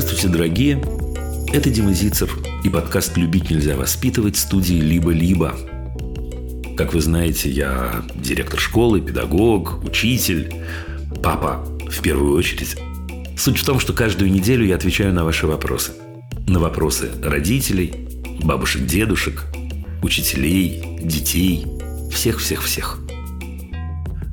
Здравствуйте, 0.00 0.28
дорогие! 0.28 0.82
Это 1.52 1.70
Дима 1.70 1.92
Зицер 1.92 2.30
и 2.62 2.68
подкаст 2.68 3.16
«Любить 3.16 3.50
нельзя 3.50 3.74
воспитывать» 3.74 4.36
студии 4.36 4.76
«Либо-либо». 4.76 5.56
Как 6.76 6.94
вы 6.94 7.00
знаете, 7.00 7.50
я 7.50 8.04
директор 8.14 8.60
школы, 8.60 9.00
педагог, 9.00 9.82
учитель, 9.82 10.54
папа 11.20 11.66
в 11.90 12.00
первую 12.00 12.38
очередь. 12.38 12.76
Суть 13.36 13.58
в 13.58 13.66
том, 13.66 13.80
что 13.80 13.92
каждую 13.92 14.30
неделю 14.30 14.64
я 14.64 14.76
отвечаю 14.76 15.12
на 15.12 15.24
ваши 15.24 15.48
вопросы. 15.48 15.90
На 16.46 16.60
вопросы 16.60 17.10
родителей, 17.20 18.08
бабушек, 18.44 18.86
дедушек, 18.86 19.46
учителей, 20.04 21.00
детей, 21.02 21.66
всех-всех-всех. 22.12 23.00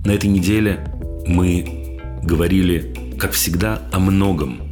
На 0.06 0.12
этой 0.12 0.30
неделе 0.30 0.86
мы 1.26 1.98
говорили, 2.22 2.94
как 3.18 3.32
всегда, 3.32 3.82
о 3.92 3.98
многом. 3.98 4.65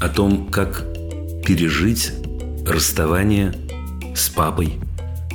О 0.00 0.08
том, 0.08 0.48
как 0.48 0.84
пережить 1.44 2.12
расставание 2.66 3.54
с 4.14 4.28
папой, 4.28 4.74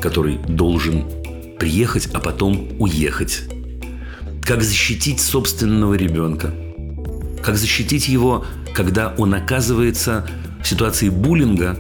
который 0.02 0.38
должен 0.38 1.06
приехать, 1.60 2.10
а 2.14 2.20
потом 2.20 2.70
уехать. 2.80 3.44
Как 4.44 4.64
защитить 4.64 5.20
собственного 5.20 5.94
ребенка. 5.94 6.54
Как 7.44 7.58
защитить 7.58 8.08
его, 8.08 8.46
когда 8.74 9.14
он 9.18 9.34
оказывается 9.34 10.28
в 10.62 10.68
ситуации 10.68 11.10
буллинга, 11.10 11.80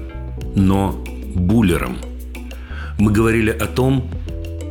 но 0.55 1.04
буллером. 1.35 1.98
Мы 2.98 3.12
говорили 3.12 3.52
о 3.52 3.68
том, 3.68 4.09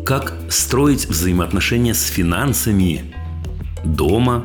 как 0.05 0.35
строить 0.49 1.07
взаимоотношения 1.07 1.95
с 1.95 2.05
финансами 2.05 3.15
дома 3.85 4.45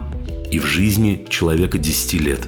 и 0.51 0.59
в 0.59 0.65
жизни 0.65 1.25
человека 1.29 1.77
10 1.77 2.13
лет. 2.21 2.47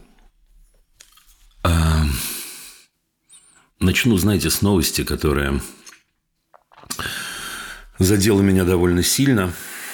начну, 3.81 4.17
знаете, 4.17 4.49
с 4.49 4.61
новости, 4.61 5.03
которая 5.03 5.61
задела 7.99 8.41
меня 8.41 8.63
довольно 8.63 9.03
сильно. 9.03 9.53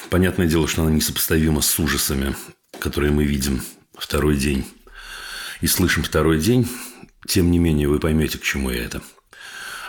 Понятное 0.09 0.47
дело, 0.47 0.67
что 0.67 0.83
она 0.83 0.91
несопоставима 0.91 1.61
с 1.61 1.79
ужасами, 1.79 2.35
которые 2.79 3.11
мы 3.11 3.23
видим 3.25 3.61
второй 3.97 4.37
день 4.37 4.65
и 5.61 5.67
слышим 5.67 6.03
второй 6.03 6.39
день. 6.39 6.67
Тем 7.27 7.51
не 7.51 7.59
менее, 7.59 7.87
вы 7.87 7.99
поймете, 7.99 8.37
к 8.37 8.43
чему 8.43 8.69
я 8.69 8.83
это– 8.83 9.01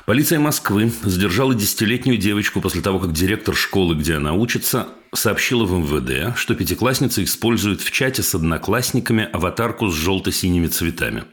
Полиция 0.09 0.41
Москвы 0.41 0.91
задержала 1.03 1.55
десятилетнюю 1.55 2.17
девочку 2.17 2.63
после 2.63 2.81
того, 2.81 2.99
как 2.99 3.13
директор 3.13 3.55
школы, 3.55 3.95
где 3.95 4.15
она 4.15 4.33
учится, 4.33 4.89
сообщила 5.15 5.67
в 5.67 5.73
МВД, 5.73 6.35
что 6.35 6.55
пятиклассница 6.55 7.23
использует 7.23 7.83
в 7.83 7.91
чате 7.91 8.23
с 8.23 8.35
одноклассниками 8.35 9.29
аватарку 9.31 9.91
с 9.91 9.95
желто-синими 9.95 10.69
цветами. 10.69 11.25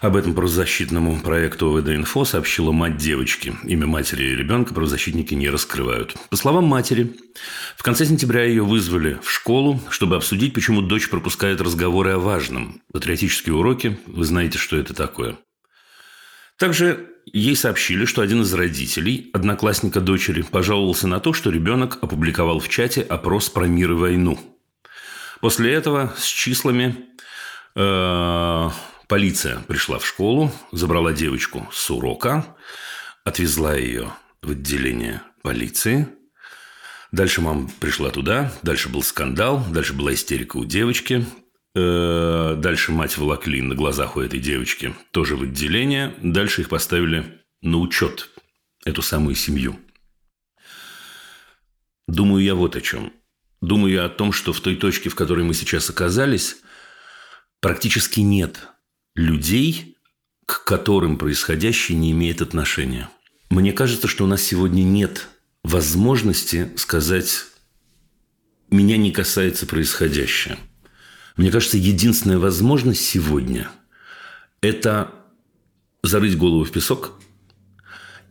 Об 0.00 0.14
этом 0.14 0.34
правозащитному 0.34 1.20
проекту 1.20 1.76
ОВД-Инфо 1.76 2.24
сообщила 2.24 2.70
мать 2.70 2.98
девочки. 2.98 3.54
Имя 3.64 3.86
матери 3.86 4.24
и 4.24 4.36
ребенка 4.36 4.74
правозащитники 4.74 5.32
не 5.34 5.48
раскрывают. 5.48 6.14
По 6.28 6.36
словам 6.36 6.64
матери, 6.64 7.16
в 7.76 7.82
конце 7.82 8.04
сентября 8.04 8.44
ее 8.44 8.62
вызвали 8.62 9.18
в 9.22 9.30
школу, 9.30 9.80
чтобы 9.88 10.16
обсудить, 10.16 10.52
почему 10.52 10.82
дочь 10.82 11.08
пропускает 11.08 11.60
разговоры 11.62 12.12
о 12.12 12.18
важном. 12.18 12.82
Патриотические 12.92 13.54
уроки, 13.54 13.98
вы 14.06 14.24
знаете, 14.24 14.58
что 14.58 14.76
это 14.76 14.92
такое. 14.92 15.38
Также 16.58 17.10
ей 17.32 17.56
сообщили, 17.56 18.04
что 18.04 18.20
один 18.20 18.42
из 18.42 18.52
родителей, 18.52 19.30
одноклассника 19.32 20.00
дочери, 20.00 20.42
пожаловался 20.42 21.08
на 21.08 21.20
то, 21.20 21.32
что 21.32 21.50
ребенок 21.50 21.98
опубликовал 22.02 22.60
в 22.60 22.68
чате 22.68 23.00
опрос 23.00 23.48
про 23.48 23.66
мир 23.66 23.92
и 23.92 23.94
войну. 23.94 24.38
После 25.40 25.72
этого 25.72 26.14
с 26.16 26.26
числами 26.26 26.96
э, 27.74 28.70
полиция 29.08 29.60
пришла 29.60 29.98
в 29.98 30.06
школу, 30.06 30.52
забрала 30.72 31.12
девочку 31.12 31.68
с 31.72 31.90
урока, 31.90 32.56
отвезла 33.24 33.74
ее 33.76 34.12
в 34.42 34.50
отделение 34.50 35.22
полиции. 35.42 36.08
Дальше 37.12 37.40
мама 37.40 37.70
пришла 37.80 38.10
туда, 38.10 38.52
дальше 38.62 38.88
был 38.88 39.02
скандал, 39.02 39.64
дальше 39.70 39.92
была 39.92 40.14
истерика 40.14 40.56
у 40.56 40.64
девочки. 40.64 41.24
Э, 41.74 42.54
дальше 42.56 42.90
мать 42.92 43.16
волокли 43.16 43.62
на 43.62 43.74
глазах 43.74 44.16
у 44.16 44.20
этой 44.20 44.40
девочки 44.40 44.94
тоже 45.12 45.36
в 45.36 45.42
отделение. 45.42 46.14
Дальше 46.22 46.62
их 46.62 46.68
поставили 46.68 47.42
на 47.62 47.78
учет, 47.78 48.30
эту 48.84 49.02
самую 49.02 49.34
семью. 49.34 49.78
Думаю 52.08 52.44
я 52.44 52.54
вот 52.54 52.76
о 52.76 52.80
чем. 52.80 53.12
Думаю 53.60 53.92
я 53.92 54.04
о 54.04 54.08
том, 54.08 54.32
что 54.32 54.52
в 54.52 54.60
той 54.60 54.76
точке, 54.76 55.08
в 55.08 55.14
которой 55.14 55.44
мы 55.44 55.54
сейчас 55.54 55.90
оказались, 55.90 56.56
практически 57.60 58.20
нет 58.20 58.68
людей, 59.16 59.96
к 60.44 60.64
которым 60.64 61.18
происходящее 61.18 61.98
не 61.98 62.12
имеет 62.12 62.42
отношения. 62.42 63.10
Мне 63.50 63.72
кажется, 63.72 64.06
что 64.06 64.24
у 64.24 64.26
нас 64.26 64.42
сегодня 64.42 64.82
нет 64.82 65.28
возможности 65.64 66.70
сказать 66.76 67.46
«меня 68.70 68.96
не 68.96 69.10
касается 69.10 69.66
происходящее». 69.66 70.58
Мне 71.36 71.50
кажется, 71.50 71.76
единственная 71.76 72.38
возможность 72.38 73.04
сегодня– 73.04 73.68
это 74.62 75.12
зарыть 76.02 76.38
голову 76.38 76.64
в 76.64 76.70
песок. 76.70 77.12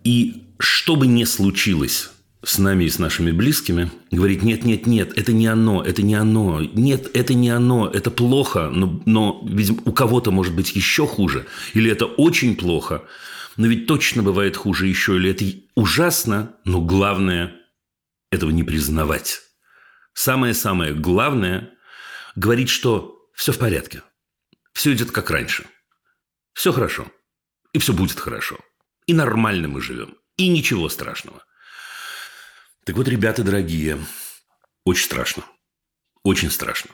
И 0.03 0.43
что 0.57 0.95
бы 0.95 1.05
ни 1.05 1.23
случилось 1.23 2.09
с 2.45 2.59
нами 2.59 2.83
и 2.83 2.89
с 2.89 2.99
нашими 2.99 3.31
близкими, 3.31 3.91
говорить, 4.11 4.43
нет, 4.43 4.65
нет, 4.65 4.85
нет, 4.85 5.17
это 5.17 5.33
не 5.33 5.47
оно, 5.47 5.81
это 5.81 6.03
не 6.03 6.13
оно, 6.13 6.61
нет, 6.61 7.09
это 7.15 7.33
не 7.33 7.49
оно, 7.49 7.89
это 7.89 8.11
плохо, 8.11 8.69
но, 8.69 9.01
но 9.07 9.41
видимо, 9.43 9.81
у 9.85 9.91
кого-то 9.91 10.29
может 10.29 10.55
быть 10.55 10.75
еще 10.75 11.07
хуже, 11.07 11.47
или 11.73 11.89
это 11.89 12.05
очень 12.05 12.55
плохо, 12.55 13.03
но 13.57 13.65
ведь 13.65 13.87
точно 13.87 14.21
бывает 14.21 14.55
хуже 14.55 14.85
еще, 14.85 15.15
или 15.15 15.31
это 15.31 15.45
ужасно, 15.73 16.55
но 16.65 16.81
главное– 16.81 17.55
этого 18.31 18.51
не 18.51 18.63
признавать. 18.63 19.41
Самое-самое 20.13 20.93
главное 20.93 21.73
говорить, 22.35 22.69
что 22.69 23.27
все 23.33 23.53
в 23.53 23.57
порядке, 23.57 24.03
все 24.71 24.93
идет 24.93 25.09
как 25.09 25.31
раньше, 25.31 25.65
все 26.53 26.71
хорошо, 26.71 27.07
и 27.73 27.79
все 27.79 27.91
будет 27.91 28.19
хорошо, 28.19 28.59
и 29.07 29.13
нормально 29.15 29.67
мы 29.67 29.81
живем, 29.81 30.15
и 30.37 30.47
ничего 30.47 30.89
страшного. 30.89 31.43
Так 32.85 32.97
вот, 32.97 33.07
ребята 33.07 33.43
дорогие, 33.43 33.97
очень 34.83 35.05
страшно, 35.05 35.43
очень 36.21 36.51
страшно. 36.51 36.91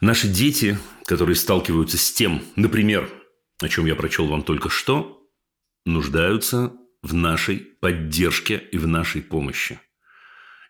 Наши 0.00 0.26
дети, 0.26 0.76
которые 1.04 1.36
сталкиваются 1.36 1.96
с 1.96 2.12
тем, 2.12 2.44
например, 2.56 3.08
о 3.60 3.68
чем 3.68 3.86
я 3.86 3.94
прочел 3.94 4.26
вам 4.26 4.42
только 4.42 4.68
что, 4.68 5.22
нуждаются 5.84 6.72
в 7.02 7.14
нашей 7.14 7.58
поддержке 7.58 8.56
и 8.72 8.76
в 8.76 8.88
нашей 8.88 9.22
помощи. 9.22 9.78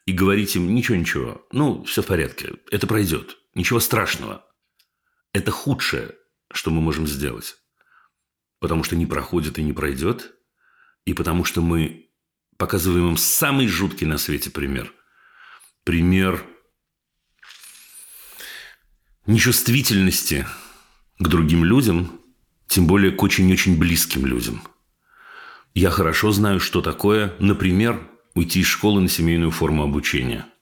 И 0.04 0.12
говорить 0.12 0.54
им 0.54 0.74
ничего-ничего, 0.74 1.46
ну, 1.50 1.82
все 1.84 2.02
в 2.02 2.06
порядке, 2.06 2.56
это 2.70 2.86
пройдет. 2.86 3.38
Ничего 3.54 3.80
страшного. 3.80 4.44
Это 5.32 5.50
худшее, 5.50 6.14
что 6.52 6.70
мы 6.70 6.82
можем 6.82 7.06
сделать. 7.06 7.56
Потому 8.60 8.84
что 8.84 8.96
не 8.96 9.06
проходит 9.06 9.58
и 9.58 9.62
не 9.62 9.72
пройдет. 9.72 10.34
И 11.06 11.14
потому 11.14 11.44
что 11.46 11.62
мы 11.62 12.03
показываем 12.56 13.10
им 13.10 13.16
самый 13.16 13.68
жуткий 13.68 14.06
на 14.06 14.18
свете 14.18 14.50
пример. 14.50 14.92
Пример 15.84 16.44
нечувствительности 19.26 20.46
к 21.18 21.28
другим 21.28 21.64
людям, 21.64 22.20
тем 22.66 22.86
более 22.86 23.12
к 23.12 23.22
очень-очень 23.22 23.78
близким 23.78 24.26
людям. 24.26 24.62
Я 25.74 25.90
хорошо 25.90 26.30
знаю, 26.32 26.60
что 26.60 26.80
такое, 26.80 27.34
например, 27.38 28.08
уйти 28.34 28.60
из 28.60 28.66
школы 28.66 29.00
на 29.00 29.08
семейную 29.08 29.50
форму 29.50 29.82
обучения– 29.82 30.46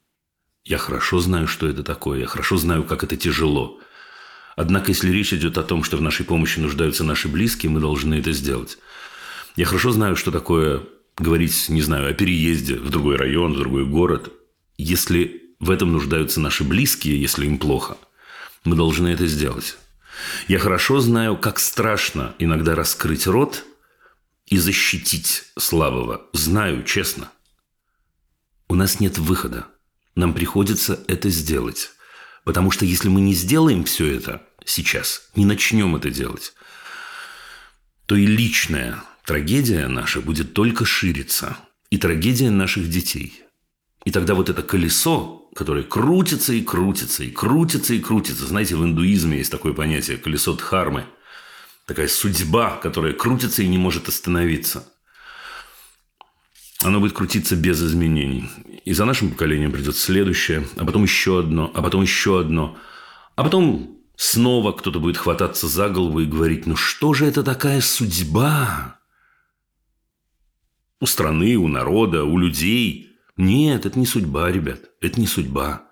я 0.65 0.79
хорошо 0.79 1.19
знаю, 1.19 1.49
что 1.49 1.69
это 1.69 1.83
такое. 1.83 2.21
Я 2.21 2.27
хорошо 2.27 2.57
знаю, 2.57 2.85
как 2.85 3.03
это 3.03 3.17
тяжело. 3.17 3.81
Однако, 4.55 4.91
если 4.93 5.11
речь 5.11 5.33
идет 5.33 5.59
о 5.59 5.65
том, 5.65 5.83
что 5.83 5.97
в 5.97 6.03
нашей 6.03 6.25
помощи 6.25 6.61
нуждаются 6.61 7.03
наши 7.03 7.27
близкие, 7.27 7.71
мы 7.71 7.81
должны 7.81 8.15
это 8.15 8.33
сделать. 8.33 8.79
Я 9.57 9.65
хорошо 9.65 9.91
знаю, 9.91 10.15
что 10.15 10.31
такое 10.31 10.83
говорить, 11.19 11.69
не 11.69 11.83
знаю, 11.83 12.11
о 12.11 12.15
переезде 12.15 12.77
в 12.77 12.91
другой 12.91 13.17
район, 13.17 13.55
в 13.55 13.59
другой 13.59 13.85
город. 13.85 14.33
Если 14.77 15.55
в 15.61 15.71
этом 15.71 15.93
нуждаются 15.93 16.41
наши 16.41 16.65
близкие, 16.65 17.21
если 17.21 17.47
им 17.47 17.59
плохо, 17.59 17.97
мы 18.65 18.77
должны 18.77 19.09
это 19.09 19.27
сделать. 19.27 19.77
Я 20.49 20.59
хорошо 20.59 21.01
знаю, 21.01 21.37
как 21.37 21.59
страшно 21.59 22.35
иногда 22.39 22.75
раскрыть 22.75 23.27
рот 23.27 23.65
и 24.47 24.59
защитить 24.59 25.45
слабого. 25.59 26.27
Знаю, 26.33 26.85
честно. 26.85 27.31
У 28.69 28.75
нас 28.75 29.01
нет 29.01 29.19
выхода. 29.19 29.67
Нам 30.15 30.35
приходится 30.35 31.03
это 31.09 31.31
сделать. 31.31 31.91
Потому 32.45 32.71
что 32.71 32.85
если 32.85 33.09
мы 33.09 33.21
не 33.21 33.35
сделаем 33.35 33.85
все 33.85 34.07
это 34.15 34.43
сейчас, 34.65 35.31
не 35.37 35.45
начнем 35.45 35.95
это 35.97 36.11
делать, 36.11 36.55
то 38.07 38.17
и 38.17 38.27
личная 38.27 39.03
трагедия 39.25 39.89
наша 39.89 40.21
будет 40.21 40.55
только 40.55 40.85
шириться. 40.85 41.57
И 41.91 41.99
трагедия 41.99 42.51
наших 42.51 42.89
детей. 42.89 43.43
И 44.05 44.11
тогда 44.11 44.35
вот 44.35 44.49
это 44.49 44.63
колесо, 44.63 45.49
которое 45.55 45.85
крутится 45.85 46.53
и 46.53 46.63
крутится, 46.63 47.23
и 47.23 47.31
крутится 47.31 47.95
и 47.95 48.01
крутится. 48.01 48.47
Знаете, 48.47 48.77
в 48.77 48.85
индуизме 48.85 49.39
есть 49.39 49.51
такое 49.51 49.73
понятие 49.75 50.17
колесо 50.17 50.55
дхармы. 50.55 51.05
Такая 51.87 52.09
судьба, 52.09 52.79
которая 52.83 53.13
крутится 53.13 53.63
и 53.63 53.69
не 53.69 53.79
может 53.79 54.09
остановиться. 54.09 54.89
Оно 56.83 56.99
будет 56.99 57.13
крутиться 57.13 57.55
без 57.55 57.83
изменений. 57.83 58.49
И 58.85 58.93
за 58.93 59.05
нашим 59.05 59.31
поколением 59.31 59.71
придет 59.71 59.97
следующее, 59.97 60.67
а 60.77 60.85
потом 60.85 61.05
еще 61.05 61.41
одно, 61.41 61.71
а 61.75 61.83
потом 61.83 62.03
еще 62.03 62.41
одно. 62.41 62.77
А 63.37 63.45
потом 63.45 63.99
снова 64.17 64.73
кто-то 64.73 64.99
будет 64.99 65.17
хвататься 65.17 65.69
за 65.69 65.89
голову 65.89 66.21
и 66.21 66.27
говорить, 66.27 66.67
ну 66.67 66.75
что 66.75 67.15
же 67.15 67.27
это 67.27 67.43
такая 67.43 67.81
судьба? 67.81 68.99
У 71.03 71.07
страны, 71.07 71.57
у 71.57 71.67
народа, 71.67 72.23
у 72.23 72.39
людей– 72.39 73.11
нет, 73.37 73.87
это 73.87 73.99
не 73.99 74.07
судьба, 74.07 74.53
ребят. 74.53 74.83
Это 75.01 75.19
не 75.19 75.27
судьба. 75.27 75.91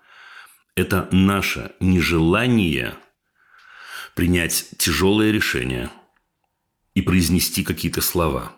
Это 0.77 1.09
наше 1.11 1.73
нежелание 1.81 2.95
принять 4.15 4.67
тяжелое 4.79 5.33
решение 5.33 5.91
и 6.95 7.03
произнести 7.03 7.65
какие-то 7.65 8.03
слова. 8.03 8.53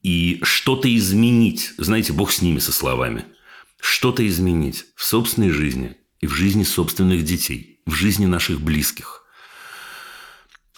И 0.00 0.40
что-то 0.42 0.88
изменить. 0.96 1.74
Знаете, 1.76 2.14
Бог 2.14 2.32
с 2.32 2.40
ними, 2.40 2.60
со 2.60 2.72
словами. 2.72 3.26
Что-то 3.78 4.26
изменить 4.26 4.86
в 4.94 5.04
собственной 5.04 5.50
жизни 5.50 5.98
и 6.20 6.26
в 6.26 6.32
жизни 6.32 6.62
собственных 6.62 7.24
детей, 7.24 7.82
в 7.84 7.92
жизни 7.92 8.24
наших 8.24 8.62
близких 8.62 9.22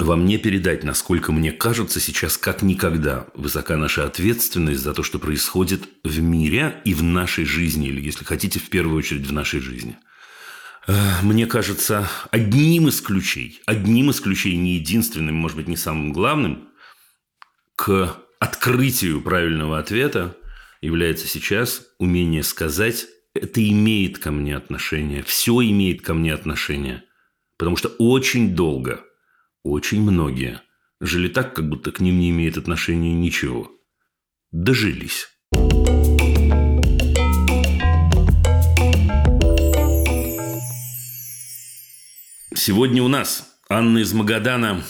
во 0.03 0.17
мне 0.17 0.39
передать, 0.39 0.83
насколько 0.85 1.33
мне 1.33 1.53
кажется 1.53 2.01
сейчас 2.01 2.39
как 2.39 2.63
никогда 2.63 3.27
высока 3.35 3.77
наша 3.77 4.05
ответственность 4.05 4.81
за 4.81 4.95
то, 4.95 5.03
что 5.03 5.19
происходит 5.19 5.83
в 6.05 6.21
мире 6.21 6.81
и 6.85 6.95
в 6.95 7.03
нашей 7.03 7.45
жизни, 7.45 7.89
или, 7.89 8.01
если 8.01 8.25
хотите, 8.25 8.59
в 8.59 8.71
первую 8.71 8.97
очередь 8.97 9.27
в 9.27 9.33
нашей 9.33 9.61
жизни. 9.61 9.99
Э, 10.87 10.95
мне 11.23 11.47
кажется, 11.47 12.09
одним 12.31 12.89
из 12.89 13.01
ключей, 13.01 13.61
одним 13.67 14.11
из 14.11 14.21
ключей, 14.21 14.57
не 14.57 14.77
единственным, 14.77 15.35
может 15.35 15.57
быть, 15.57 15.69
не 15.69 15.77
самым 15.77 16.13
главным, 16.13 16.69
к 17.77 18.17
открытию 18.39 19.21
правильного 19.21 19.79
ответа 19.79 20.37
является 20.81 21.27
сейчас 21.27 21.83
умение 21.99 22.43
сказать 22.43 23.07
«это 23.35 23.67
имеет 23.69 24.19
ко 24.19 24.31
мне 24.31 24.57
отношение», 24.57 25.23
«все 25.23 25.61
имеет 25.63 26.03
ко 26.03 26.15
мне 26.15 26.33
отношение». 26.33 27.05
Потому 27.59 27.77
что 27.77 27.89
очень 27.99 28.55
долго– 28.55 29.05
очень 29.63 30.03
многие 30.03 30.61
жили 31.01 31.29
так, 31.29 31.55
как 31.55 31.69
будто 31.69 31.93
к 31.93 32.01
ним 32.01 32.19
не 32.19 32.31
имеет 32.31 32.57
отношения 32.57 33.13
ничего. 33.13 33.71
Дожились. 34.53 35.29
Сегодня 42.55 43.03
у 43.03 43.09
нас 43.09 43.59
Анна 43.69 43.99
из 43.99 44.13
Магадана. 44.13 44.83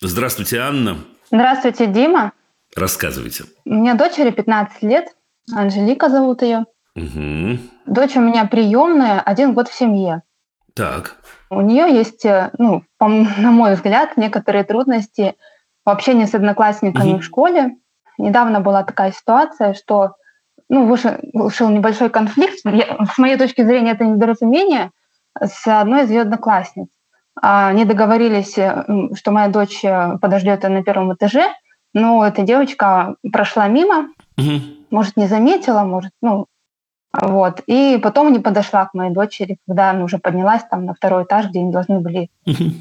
Здравствуйте, 0.00 0.58
Анна. 0.58 0.98
Здравствуйте, 1.30 1.86
Дима. 1.86 2.32
Рассказывайте. 2.76 3.44
У 3.64 3.74
меня 3.74 3.94
дочери 3.94 4.30
15 4.30 4.82
лет. 4.82 5.08
Анжелика 5.52 6.08
зовут 6.08 6.42
ее. 6.42 6.66
Угу. 6.96 7.58
Дочь 7.86 8.16
у 8.16 8.20
меня 8.20 8.44
приемная, 8.46 9.20
один 9.20 9.54
год 9.54 9.68
в 9.68 9.74
семье. 9.74 10.22
Так. 10.74 11.19
У 11.50 11.60
нее 11.60 11.92
есть, 11.92 12.24
э, 12.24 12.50
ну, 12.58 12.84
по, 12.98 13.08
на 13.08 13.50
мой 13.50 13.74
взгляд, 13.74 14.16
некоторые 14.16 14.64
трудности 14.64 15.34
в 15.84 15.90
общении 15.90 16.24
с 16.24 16.34
одноклассниками 16.34 17.12
mm-hmm. 17.12 17.18
в 17.18 17.24
школе. 17.24 17.76
Недавно 18.18 18.60
была 18.60 18.84
такая 18.84 19.12
ситуация, 19.12 19.74
что 19.74 20.14
ну, 20.68 20.86
вышел, 20.86 21.12
вышел 21.32 21.68
небольшой 21.68 22.10
конфликт. 22.10 22.60
Я, 22.64 23.04
с 23.12 23.18
моей 23.18 23.36
точки 23.36 23.62
зрения, 23.62 23.92
это 23.92 24.04
недоразумение 24.04 24.90
с 25.38 25.66
одной 25.66 26.04
из 26.04 26.10
ее 26.10 26.22
одноклассниц. 26.22 26.88
Они 27.40 27.84
договорились, 27.84 28.56
э, 28.56 28.84
что 29.14 29.32
моя 29.32 29.48
дочь 29.48 29.84
э, 29.84 30.18
подождет 30.20 30.62
на 30.62 30.82
первом 30.82 31.14
этаже, 31.14 31.46
но 31.92 32.24
эта 32.24 32.42
девочка 32.42 33.16
прошла 33.32 33.66
мимо, 33.66 34.10
угу. 34.38 34.60
может, 34.90 35.16
не 35.16 35.26
заметила, 35.26 35.82
может, 35.82 36.12
ну, 36.22 36.46
вот. 37.12 37.62
И 37.66 37.98
потом 38.02 38.32
не 38.32 38.38
подошла 38.38 38.86
к 38.86 38.94
моей 38.94 39.12
дочери, 39.12 39.58
когда 39.66 39.90
она 39.90 40.04
уже 40.04 40.18
поднялась 40.18 40.62
там 40.70 40.84
на 40.84 40.94
второй 40.94 41.24
этаж, 41.24 41.46
где 41.48 41.60
они 41.60 41.72
должны 41.72 42.00
были 42.00 42.30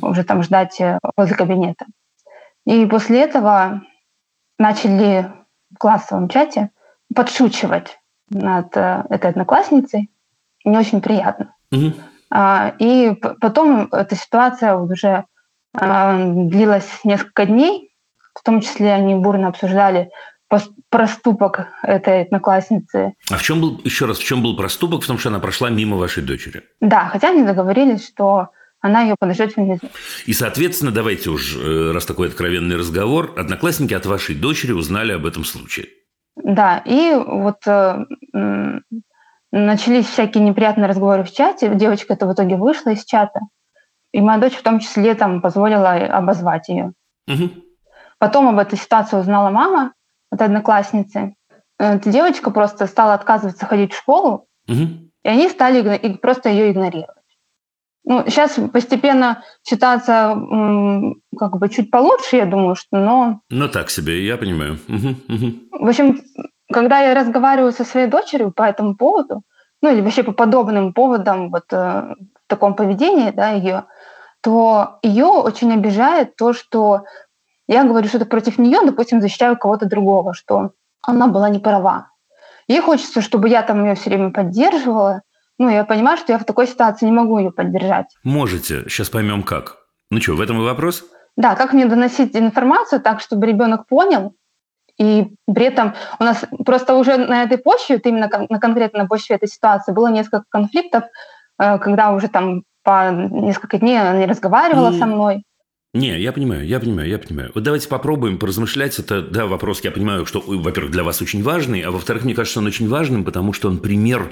уже 0.01 0.23
там 0.23 0.43
ждать 0.43 0.79
э, 0.79 0.99
возле 1.17 1.35
кабинета. 1.35 1.85
И 2.65 2.85
после 2.85 3.21
этого 3.21 3.81
начали 4.59 5.31
в 5.73 5.77
классовом 5.79 6.29
чате 6.29 6.69
подшучивать 7.15 7.99
над 8.29 8.77
э, 8.77 9.03
этой 9.09 9.31
одноклассницей. 9.31 10.11
Не 10.63 10.77
очень 10.77 11.01
приятно. 11.01 11.55
А, 12.31 12.75
и 12.77 13.11
потом 13.41 13.87
эта 13.91 14.15
ситуация 14.15 14.75
уже 14.75 15.25
а, 15.75 16.15
длилась 16.17 16.99
несколько 17.03 17.45
дней. 17.45 17.95
В 18.35 18.43
том 18.43 18.61
числе 18.61 18.93
они 18.93 19.15
бурно 19.15 19.47
обсуждали 19.47 20.11
проступок 20.89 21.67
этой 21.83 22.23
одноклассницы. 22.23 23.13
А 23.29 23.37
в 23.37 23.41
чем 23.41 23.61
был, 23.61 23.81
еще 23.83 24.05
раз, 24.05 24.17
в 24.17 24.23
чем 24.23 24.41
был 24.41 24.55
проступок? 24.55 25.03
В 25.03 25.07
том, 25.07 25.17
что 25.17 25.29
она 25.29 25.39
прошла 25.39 25.69
мимо 25.69 25.97
вашей 25.97 26.23
дочери. 26.23 26.63
Да, 26.81 27.09
хотя 27.09 27.29
они 27.29 27.43
договорились, 27.43 28.07
что 28.07 28.49
она 28.81 29.01
ее 29.01 29.15
подождет 29.19 29.55
внизу. 29.55 29.87
И, 30.25 30.33
соответственно, 30.33 30.91
давайте 30.91 31.29
уж, 31.29 31.55
э, 31.55 31.91
раз 31.91 32.05
такой 32.05 32.29
откровенный 32.29 32.77
разговор, 32.77 33.33
одноклассники 33.37 33.93
от 33.93 34.05
вашей 34.05 34.35
дочери 34.35 34.71
узнали 34.71 35.11
об 35.11 35.25
этом 35.25 35.43
случае. 35.43 35.87
Да, 36.35 36.81
и 36.85 37.13
вот 37.13 37.67
э, 37.67 38.05
начались 39.51 40.05
всякие 40.05 40.43
неприятные 40.43 40.87
разговоры 40.87 41.23
в 41.23 41.31
чате. 41.31 41.75
Девочка 41.75 42.13
это 42.13 42.25
в 42.25 42.33
итоге 42.33 42.55
вышла 42.55 42.91
из 42.91 43.03
чата. 43.03 43.41
И 44.11 44.21
моя 44.21 44.39
дочь 44.39 44.55
в 44.55 44.63
том 44.63 44.79
числе 44.79 45.13
там 45.13 45.41
позволила 45.41 45.91
обозвать 45.91 46.69
ее. 46.69 46.93
Угу. 47.27 47.49
Потом 48.17 48.47
об 48.47 48.57
этой 48.57 48.77
ситуации 48.77 49.17
узнала 49.17 49.49
мама, 49.49 49.93
от 50.31 50.41
одноклассницы. 50.41 51.35
Эта 51.77 52.09
девочка 52.09 52.51
просто 52.51 52.87
стала 52.87 53.13
отказываться 53.13 53.65
ходить 53.65 53.93
в 53.93 53.97
школу, 53.97 54.47
угу. 54.67 54.83
и 55.23 55.27
они 55.27 55.49
стали 55.49 56.17
просто 56.17 56.49
ее 56.49 56.71
игнорировать. 56.71 57.15
Ну, 58.05 58.23
сейчас 58.27 58.59
постепенно 58.73 59.43
ситуация 59.61 60.35
как 61.37 61.57
бы 61.57 61.69
чуть 61.69 61.91
получше, 61.91 62.37
я 62.37 62.45
думаю, 62.45 62.75
что, 62.75 62.97
но... 62.97 63.41
Ну, 63.49 63.69
так 63.69 63.89
себе, 63.89 64.25
я 64.25 64.37
понимаю. 64.37 64.79
Угу, 64.87 65.35
угу. 65.35 65.85
В 65.85 65.87
общем, 65.87 66.21
когда 66.71 66.99
я 66.99 67.13
разговариваю 67.13 67.71
со 67.71 67.83
своей 67.83 68.07
дочерью 68.07 68.51
по 68.51 68.63
этому 68.63 68.95
поводу, 68.95 69.43
ну, 69.81 69.91
или 69.91 70.01
вообще 70.01 70.23
по 70.23 70.31
подобным 70.31 70.93
поводам 70.93 71.51
вот 71.51 71.65
э, 71.71 71.75
в 71.75 72.47
таком 72.47 72.75
поведении, 72.75 73.31
да, 73.31 73.51
ее, 73.51 73.85
то 74.41 74.99
ее 75.03 75.25
очень 75.25 75.71
обижает 75.73 76.35
то, 76.35 76.53
что 76.53 77.03
я 77.73 77.83
говорю 77.83 78.07
что-то 78.07 78.25
против 78.25 78.57
нее, 78.57 78.79
допустим, 78.83 79.21
защищаю 79.21 79.55
кого-то 79.55 79.85
другого, 79.85 80.33
что 80.33 80.71
она 81.01 81.27
была 81.27 81.49
не 81.49 81.59
права. 81.59 82.09
Ей 82.67 82.81
хочется, 82.81 83.21
чтобы 83.21 83.47
я 83.47 83.61
там 83.61 83.85
ее 83.85 83.95
все 83.95 84.09
время 84.09 84.31
поддерживала. 84.31 85.21
Ну, 85.59 85.69
я 85.69 85.83
понимаю, 85.83 86.17
что 86.17 86.31
я 86.33 86.39
в 86.39 86.45
такой 86.45 86.67
ситуации 86.67 87.05
не 87.05 87.11
могу 87.11 87.37
ее 87.37 87.51
поддержать. 87.51 88.07
Можете. 88.23 88.83
Сейчас 88.89 89.09
поймем 89.09 89.43
как. 89.43 89.77
Ну 90.09 90.19
что, 90.19 90.33
в 90.35 90.41
этом 90.41 90.59
и 90.59 90.65
вопрос? 90.65 91.03
Да, 91.37 91.55
как 91.55 91.73
мне 91.73 91.85
доносить 91.85 92.35
информацию 92.35 93.01
так, 93.01 93.21
чтобы 93.21 93.45
ребенок 93.45 93.85
понял, 93.87 94.33
и 94.97 95.27
при 95.45 95.65
этом 95.65 95.93
у 96.19 96.23
нас 96.23 96.43
просто 96.65 96.95
уже 96.95 97.17
на 97.17 97.43
этой 97.43 97.59
почве, 97.59 97.97
вот 97.97 98.05
именно 98.07 98.29
на 98.49 98.59
конкретно 98.59 99.03
на 99.03 99.07
почве 99.07 99.35
этой 99.35 99.47
ситуации, 99.47 99.93
было 99.93 100.07
несколько 100.07 100.43
конфликтов, 100.49 101.03
э, 101.59 101.77
когда 101.77 102.11
уже 102.11 102.27
там 102.27 102.63
по 102.83 103.11
несколько 103.11 103.77
дней 103.77 104.01
она 104.01 104.17
не 104.17 104.25
разговаривала 104.25 104.89
mm. 104.89 104.99
со 104.99 105.05
мной. 105.05 105.43
Не, 105.93 106.19
я 106.19 106.31
понимаю, 106.31 106.67
я 106.67 106.79
понимаю, 106.79 107.09
я 107.09 107.17
понимаю. 107.17 107.51
Вот 107.55 107.63
давайте 107.63 107.87
попробуем 107.87 108.37
поразмышлять. 108.37 108.99
Это, 108.99 109.23
да, 109.23 109.47
вопрос, 109.47 109.81
я 109.83 109.91
понимаю, 109.91 110.25
что, 110.27 110.39
во-первых, 110.39 110.91
для 110.91 111.03
вас 111.03 111.21
очень 111.21 111.41
важный, 111.41 111.81
а 111.81 111.89
во-вторых, 111.89 112.23
мне 112.23 112.35
кажется, 112.35 112.59
он 112.59 112.67
очень 112.67 112.87
важным, 112.87 113.23
потому 113.23 113.53
что 113.53 113.69
он 113.69 113.79
пример 113.79 114.31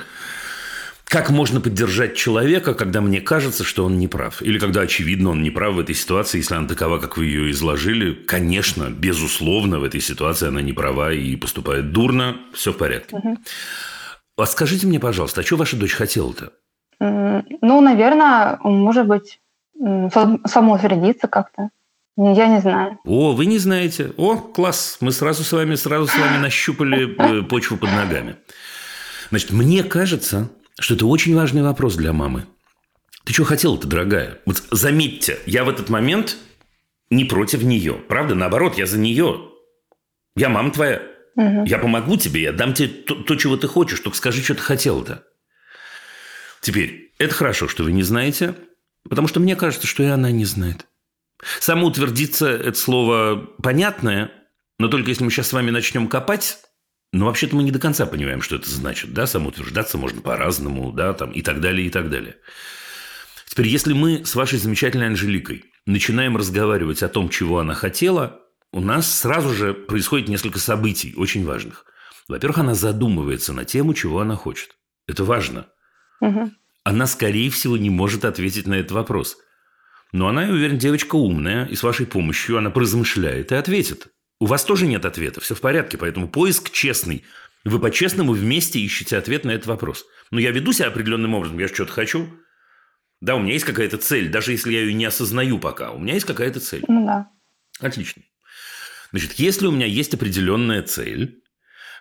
как 1.05 1.29
можно 1.29 1.61
поддержать 1.61 2.15
человека, 2.15 2.73
когда 2.73 2.99
мне 2.99 3.21
кажется, 3.21 3.63
что 3.63 3.85
он 3.85 3.97
не 3.97 4.07
прав? 4.07 4.41
Или 4.41 4.59
когда, 4.59 4.81
очевидно, 4.81 5.29
он 5.29 5.41
не 5.41 5.49
прав 5.49 5.75
в 5.75 5.79
этой 5.79 5.95
ситуации, 5.95 6.39
если 6.39 6.55
она 6.55 6.67
такова, 6.67 6.99
как 6.99 7.17
вы 7.17 7.25
ее 7.25 7.49
изложили? 7.51 8.13
Конечно, 8.13 8.89
безусловно, 8.89 9.79
в 9.79 9.85
этой 9.85 10.01
ситуации 10.01 10.49
она 10.49 10.61
не 10.61 10.73
права 10.73 11.13
и 11.13 11.35
поступает 11.37 11.91
дурно. 11.91 12.35
Все 12.53 12.73
в 12.73 12.77
порядке. 12.77 13.15
Угу. 13.15 13.37
А 14.37 14.45
скажите 14.45 14.85
мне, 14.85 14.99
пожалуйста, 14.99 15.41
а 15.41 15.43
что 15.43 15.55
ваша 15.55 15.77
дочь 15.77 15.93
хотела-то? 15.93 16.51
Ну, 16.99 17.81
наверное, 17.81 18.59
может 18.63 19.07
быть, 19.07 19.39
самоутвердиться 20.45 21.27
как-то. 21.27 21.69
Я 22.17 22.47
не 22.47 22.61
знаю. 22.61 22.97
О, 23.05 23.33
вы 23.33 23.45
не 23.45 23.59
знаете. 23.59 24.11
О, 24.17 24.37
класс. 24.37 24.97
Мы 25.01 25.11
сразу 25.11 25.43
с 25.43 25.51
вами, 25.51 25.75
сразу 25.75 26.07
с 26.07 26.17
вами 26.17 26.37
нащупали 26.37 27.15
э, 27.15 27.43
почву 27.43 27.77
под 27.77 27.91
ногами. 27.91 28.37
Значит, 29.29 29.51
мне 29.51 29.83
кажется, 29.83 30.49
что 30.79 30.95
это 30.95 31.05
очень 31.05 31.35
важный 31.35 31.61
вопрос 31.61 31.95
для 31.95 32.13
мамы. 32.13 32.45
Ты 33.23 33.33
что 33.33 33.43
хотела-то, 33.43 33.87
дорогая? 33.87 34.39
Вот 34.45 34.63
заметьте, 34.71 35.37
я 35.45 35.63
в 35.63 35.69
этот 35.69 35.89
момент 35.89 36.37
не 37.11 37.25
против 37.25 37.61
нее. 37.61 37.93
Правда? 37.93 38.33
Наоборот, 38.33 38.77
я 38.79 38.87
за 38.87 38.97
нее. 38.97 39.51
Я 40.35 40.49
мама 40.49 40.71
твоя. 40.71 41.01
Угу. 41.35 41.65
Я 41.65 41.77
помогу 41.77 42.17
тебе, 42.17 42.41
я 42.41 42.51
дам 42.51 42.73
тебе 42.73 42.87
то, 42.87 43.13
то, 43.13 43.35
чего 43.35 43.57
ты 43.57 43.67
хочешь. 43.67 43.99
Только 43.99 44.17
скажи, 44.17 44.41
что 44.41 44.55
ты 44.55 44.61
хотела-то. 44.61 45.23
Теперь, 46.61 47.13
это 47.19 47.35
хорошо, 47.35 47.67
что 47.67 47.83
вы 47.83 47.91
не 47.91 48.01
знаете, 48.01 48.55
потому 49.09 49.27
что 49.27 49.39
мне 49.39 49.55
кажется, 49.55 49.87
что 49.87 50.03
и 50.03 50.07
она 50.07 50.31
не 50.31 50.45
знает. 50.45 50.87
Самоутвердиться– 51.59 52.47
это 52.49 52.77
слово 52.77 53.47
понятное, 53.61 54.31
но 54.79 54.87
только 54.87 55.09
если 55.09 55.23
мы 55.23 55.31
сейчас 55.31 55.49
с 55.49 55.53
вами 55.53 55.69
начнем 55.69 56.07
копать, 56.07 56.59
ну, 57.13 57.25
вообще-то 57.25 57.55
мы 57.55 57.63
не 57.63 57.71
до 57.71 57.79
конца 57.79 58.05
понимаем, 58.05 58.41
что 58.41 58.57
это 58.57 58.69
значит. 58.69 59.13
Да, 59.13 59.27
самоутверждаться 59.27 59.97
можно 59.97 60.21
по-разному, 60.21 60.91
да, 60.91 61.13
там, 61.13 61.31
и 61.31 61.41
так 61.41 61.61
далее, 61.61 61.87
и 61.87 61.89
так 61.89 62.09
далее. 62.09 62.37
Теперь, 63.47 63.67
если 63.67 63.93
мы 63.93 64.25
с 64.25 64.35
вашей 64.35 64.59
замечательной 64.59 65.07
Анжеликой 65.07 65.65
начинаем 65.85 66.35
разговаривать 66.35 67.01
о 67.01 67.09
том, 67.09 67.29
чего 67.29 67.59
она 67.59 67.73
хотела, 67.73 68.41
у 68.73 68.81
нас 68.81 69.19
сразу 69.19 69.53
же 69.53 69.73
происходит 69.73 70.27
несколько 70.27 70.59
событий 70.59 71.13
очень 71.15 71.45
важных. 71.45 71.85
Во-первых, 72.27 72.59
она 72.59 72.75
задумывается 72.75 73.53
на 73.53 73.63
тему, 73.63 73.93
чего 73.93 74.19
она 74.19 74.35
хочет. 74.35 74.71
Это 75.07 75.23
важно. 75.23 75.67
Угу. 76.19 76.51
Она, 76.87 77.05
скорее 77.05 77.49
всего, 77.49 77.75
не 77.77 77.89
может 77.89 78.23
ответить 78.23 78.67
на 78.67 78.75
этот 78.75 78.91
вопрос– 78.91 79.37
но 80.13 80.27
она, 80.27 80.45
я 80.45 80.51
уверен, 80.51 80.77
девочка 80.77 81.15
умная, 81.15 81.65
и 81.65 81.75
с 81.75 81.83
вашей 81.83 82.05
помощью 82.05 82.57
она 82.57 82.69
поразмышляет 82.69 83.51
и 83.51 83.55
ответит. 83.55 84.07
У 84.39 84.45
вас 84.45 84.63
тоже 84.63 84.87
нет 84.87 85.05
ответа, 85.05 85.41
все 85.41 85.55
в 85.55 85.61
порядке, 85.61 85.97
поэтому 85.97 86.29
поиск 86.29 86.71
честный. 86.71 87.25
Вы 87.65 87.79
по-честному 87.79 88.33
вместе 88.33 88.79
ищете 88.79 89.17
ответ 89.17 89.43
на 89.43 89.51
этот 89.51 89.67
вопрос. 89.67 90.05
Но 90.31 90.39
я 90.39 90.51
веду 90.51 90.71
себя 90.71 90.87
определенным 90.87 91.33
образом, 91.33 91.59
я 91.59 91.67
что-то 91.67 91.91
хочу. 91.91 92.29
Да, 93.19 93.35
у 93.35 93.39
меня 93.39 93.53
есть 93.53 93.65
какая-то 93.65 93.97
цель, 93.97 94.29
даже 94.29 94.51
если 94.51 94.71
я 94.71 94.81
ее 94.81 94.93
не 94.93 95.05
осознаю 95.05 95.59
пока. 95.59 95.91
У 95.91 95.99
меня 95.99 96.13
есть 96.13 96.25
какая-то 96.25 96.59
цель. 96.59 96.83
Ну 96.87 97.05
да. 97.05 97.29
Отлично. 97.79 98.21
Значит, 99.11 99.33
если 99.33 99.67
у 99.67 99.71
меня 99.71 99.87
есть 99.87 100.13
определенная 100.13 100.83
цель, 100.83 101.41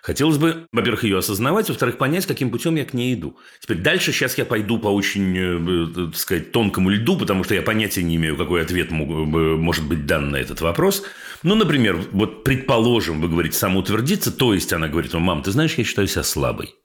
Хотелось 0.01 0.37
бы, 0.37 0.67
во-первых, 0.71 1.03
ее 1.03 1.17
осознавать, 1.17 1.69
во-вторых, 1.69 1.97
понять, 1.97 2.25
каким 2.25 2.49
путем 2.49 2.75
я 2.75 2.85
к 2.85 2.93
ней 2.93 3.13
иду. 3.13 3.37
Теперь 3.59 3.77
дальше 3.77 4.11
сейчас 4.11 4.37
я 4.37 4.45
пойду 4.45 4.79
по 4.79 4.87
очень, 4.87 5.37
э, 5.37 5.87
так 5.93 6.15
сказать, 6.15 6.51
тонкому 6.51 6.89
льду, 6.89 7.17
потому 7.17 7.43
что 7.43 7.55
я 7.55 7.61
понятия 7.61 8.03
не 8.03 8.15
имею, 8.15 8.37
какой 8.37 8.61
ответ 8.61 8.91
может 8.91 9.85
быть 9.85 10.05
дан 10.05 10.31
на 10.31 10.37
этот 10.37 10.61
вопрос. 10.61 11.03
Ну, 11.43 11.55
например, 11.55 11.97
вот 12.11 12.43
предположим, 12.43 13.21
вы 13.21 13.29
говорите 13.29 13.57
самоутвердиться, 13.57 14.31
то 14.31 14.53
есть 14.53 14.71
она 14.73 14.87
говорит, 14.87 15.13
мам, 15.13 15.41
ты 15.43 15.51
знаешь, 15.51 15.75
я 15.75 15.83
считаю 15.83 16.07
себя 16.07 16.23
слабой. 16.23 16.75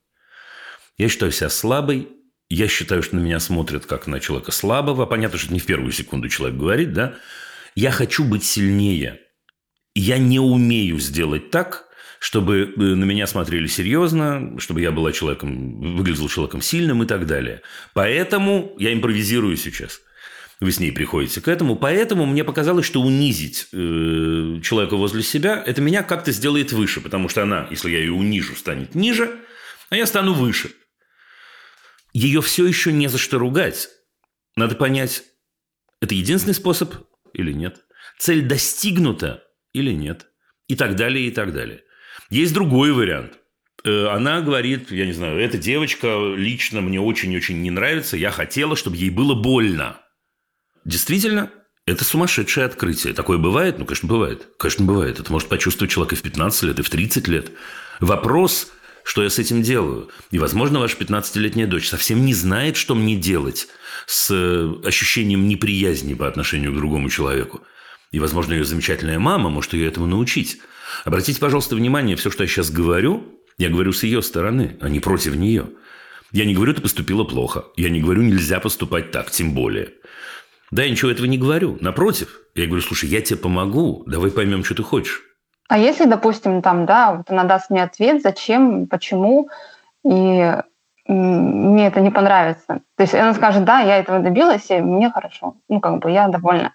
Я 0.98 1.08
считаю 1.08 1.32
себя 1.32 1.48
слабой, 1.48 2.08
я 2.48 2.68
считаю, 2.68 3.02
что 3.02 3.16
на 3.16 3.20
меня 3.20 3.40
смотрят 3.40 3.86
как 3.86 4.06
на 4.06 4.20
человека 4.20 4.52
слабого. 4.52 5.06
Понятно, 5.06 5.38
что 5.38 5.46
это 5.46 5.54
не 5.54 5.60
в 5.60 5.66
первую 5.66 5.90
секунду 5.92 6.28
человек 6.28 6.58
говорит, 6.58 6.92
да? 6.92 7.14
Я 7.74 7.90
хочу 7.90 8.24
быть 8.24 8.44
сильнее. 8.44 9.20
Я 9.94 10.18
не 10.18 10.38
умею 10.38 10.98
сделать 10.98 11.50
так, 11.50 11.86
чтобы 12.22 12.72
э, 12.76 12.80
на 12.80 13.02
меня 13.02 13.26
смотрели 13.26 13.66
серьезно, 13.66 14.56
чтобы 14.60 14.80
я 14.80 14.92
была 14.92 15.10
человеком, 15.10 15.96
выглядел 15.96 16.28
человеком 16.28 16.62
сильным 16.62 17.02
и 17.02 17.06
так 17.06 17.26
далее. 17.26 17.62
Поэтому 17.94 18.76
я 18.78 18.92
импровизирую 18.92 19.56
сейчас. 19.56 20.00
Вы 20.60 20.70
с 20.70 20.78
ней 20.78 20.92
приходите 20.92 21.40
к 21.40 21.48
этому. 21.48 21.74
Поэтому 21.74 22.24
мне 22.24 22.44
показалось, 22.44 22.86
что 22.86 23.02
унизить 23.02 23.66
э, 23.72 24.60
человека 24.62 24.94
возле 24.94 25.24
себя, 25.24 25.60
это 25.66 25.80
меня 25.80 26.04
как-то 26.04 26.30
сделает 26.30 26.70
выше. 26.70 27.00
Потому 27.00 27.28
что 27.28 27.42
она, 27.42 27.66
если 27.70 27.90
я 27.90 27.98
ее 27.98 28.12
унижу, 28.12 28.54
станет 28.54 28.94
ниже, 28.94 29.40
а 29.90 29.96
я 29.96 30.06
стану 30.06 30.32
выше. 30.32 30.70
Ее 32.12 32.40
все 32.40 32.64
еще 32.64 32.92
не 32.92 33.08
за 33.08 33.18
что 33.18 33.40
ругать. 33.40 33.88
Надо 34.54 34.76
понять, 34.76 35.24
это 36.00 36.14
единственный 36.14 36.54
способ 36.54 36.94
или 37.34 37.52
нет. 37.52 37.80
Цель 38.20 38.42
достигнута 38.42 39.42
или 39.72 39.90
нет. 39.90 40.28
И 40.68 40.76
так 40.76 40.94
далее, 40.94 41.26
и 41.26 41.32
так 41.32 41.52
далее. 41.52 41.82
Есть 42.32 42.54
другой 42.54 42.92
вариант. 42.92 43.34
Э, 43.84 44.06
она 44.06 44.40
говорит, 44.40 44.90
я 44.90 45.04
не 45.04 45.12
знаю, 45.12 45.38
эта 45.38 45.58
девочка 45.58 46.32
лично 46.34 46.80
мне 46.80 46.98
очень-очень 46.98 47.60
не 47.60 47.70
нравится, 47.70 48.16
я 48.16 48.30
хотела, 48.30 48.74
чтобы 48.74 48.96
ей 48.96 49.10
было 49.10 49.34
больно. 49.34 49.98
Действительно, 50.86 51.50
это 51.84 52.04
сумасшедшее 52.04 52.64
открытие. 52.64 53.12
Такое 53.12 53.36
бывает? 53.36 53.78
Ну, 53.78 53.84
конечно, 53.84 54.08
бывает. 54.08 54.48
Конечно, 54.58 54.86
бывает. 54.86 55.20
Это 55.20 55.30
может 55.30 55.50
почувствовать 55.50 55.92
человек 55.92 56.14
и 56.14 56.16
в 56.16 56.22
15 56.22 56.62
лет, 56.62 56.78
и 56.78 56.82
в 56.82 56.88
30 56.88 57.28
лет. 57.28 57.52
Вопрос, 58.00 58.72
что 59.04 59.22
я 59.22 59.28
с 59.28 59.38
этим 59.38 59.60
делаю. 59.60 60.08
И, 60.30 60.38
возможно, 60.38 60.80
ваша 60.80 60.96
15-летняя 60.96 61.66
дочь 61.66 61.90
совсем 61.90 62.24
не 62.24 62.32
знает, 62.32 62.78
что 62.78 62.94
мне 62.94 63.14
делать 63.14 63.68
с 64.06 64.30
э, 64.30 64.88
ощущением 64.88 65.48
неприязни 65.48 66.14
по 66.14 66.26
отношению 66.26 66.72
к 66.72 66.76
другому 66.76 67.10
человеку. 67.10 67.60
И, 68.10 68.18
возможно, 68.18 68.54
ее 68.54 68.64
замечательная 68.64 69.18
мама 69.18 69.50
может 69.50 69.74
ее 69.74 69.86
этому 69.86 70.06
научить. 70.06 70.62
Обратите, 71.04 71.40
пожалуйста, 71.40 71.76
внимание, 71.76 72.16
все, 72.16 72.30
что 72.30 72.44
я 72.44 72.48
сейчас 72.48 72.70
говорю, 72.70 73.24
я 73.58 73.68
говорю 73.68 73.92
с 73.92 74.02
ее 74.02 74.22
стороны, 74.22 74.76
а 74.80 74.88
не 74.88 75.00
против 75.00 75.36
нее. 75.36 75.70
Я 76.32 76.46
не 76.46 76.54
говорю, 76.54 76.74
ты 76.74 76.80
поступила 76.80 77.24
плохо. 77.24 77.64
Я 77.76 77.90
не 77.90 78.00
говорю, 78.00 78.22
нельзя 78.22 78.58
поступать 78.60 79.10
так, 79.10 79.30
тем 79.30 79.54
более. 79.54 79.90
Да, 80.70 80.82
я 80.82 80.90
ничего 80.90 81.10
этого 81.10 81.26
не 81.26 81.36
говорю. 81.36 81.76
Напротив, 81.80 82.40
я 82.54 82.66
говорю, 82.66 82.82
слушай, 82.82 83.08
я 83.08 83.20
тебе 83.20 83.38
помогу, 83.38 84.04
давай 84.06 84.30
поймем, 84.30 84.64
что 84.64 84.74
ты 84.74 84.82
хочешь. 84.82 85.20
А 85.68 85.78
если, 85.78 86.06
допустим, 86.06 86.62
там, 86.62 86.86
да, 86.86 87.14
вот 87.14 87.30
она 87.30 87.44
даст 87.44 87.70
мне 87.70 87.82
ответ, 87.82 88.22
зачем, 88.22 88.86
почему, 88.86 89.48
и 90.04 90.56
мне 91.06 91.86
это 91.86 92.00
не 92.00 92.10
понравится. 92.10 92.80
То 92.96 93.02
есть 93.02 93.14
она 93.14 93.34
скажет, 93.34 93.64
да, 93.64 93.80
я 93.80 93.98
этого 93.98 94.20
добилась, 94.20 94.70
и 94.70 94.80
мне 94.80 95.10
хорошо. 95.10 95.56
Ну, 95.68 95.80
как 95.80 95.98
бы 95.98 96.10
я 96.10 96.28
довольна. 96.28 96.74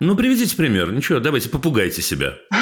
Ну, 0.00 0.16
приведите 0.16 0.56
пример. 0.56 0.92
Ничего, 0.92 1.20
давайте, 1.20 1.48
попугайте 1.48 2.02
себя. 2.02 2.34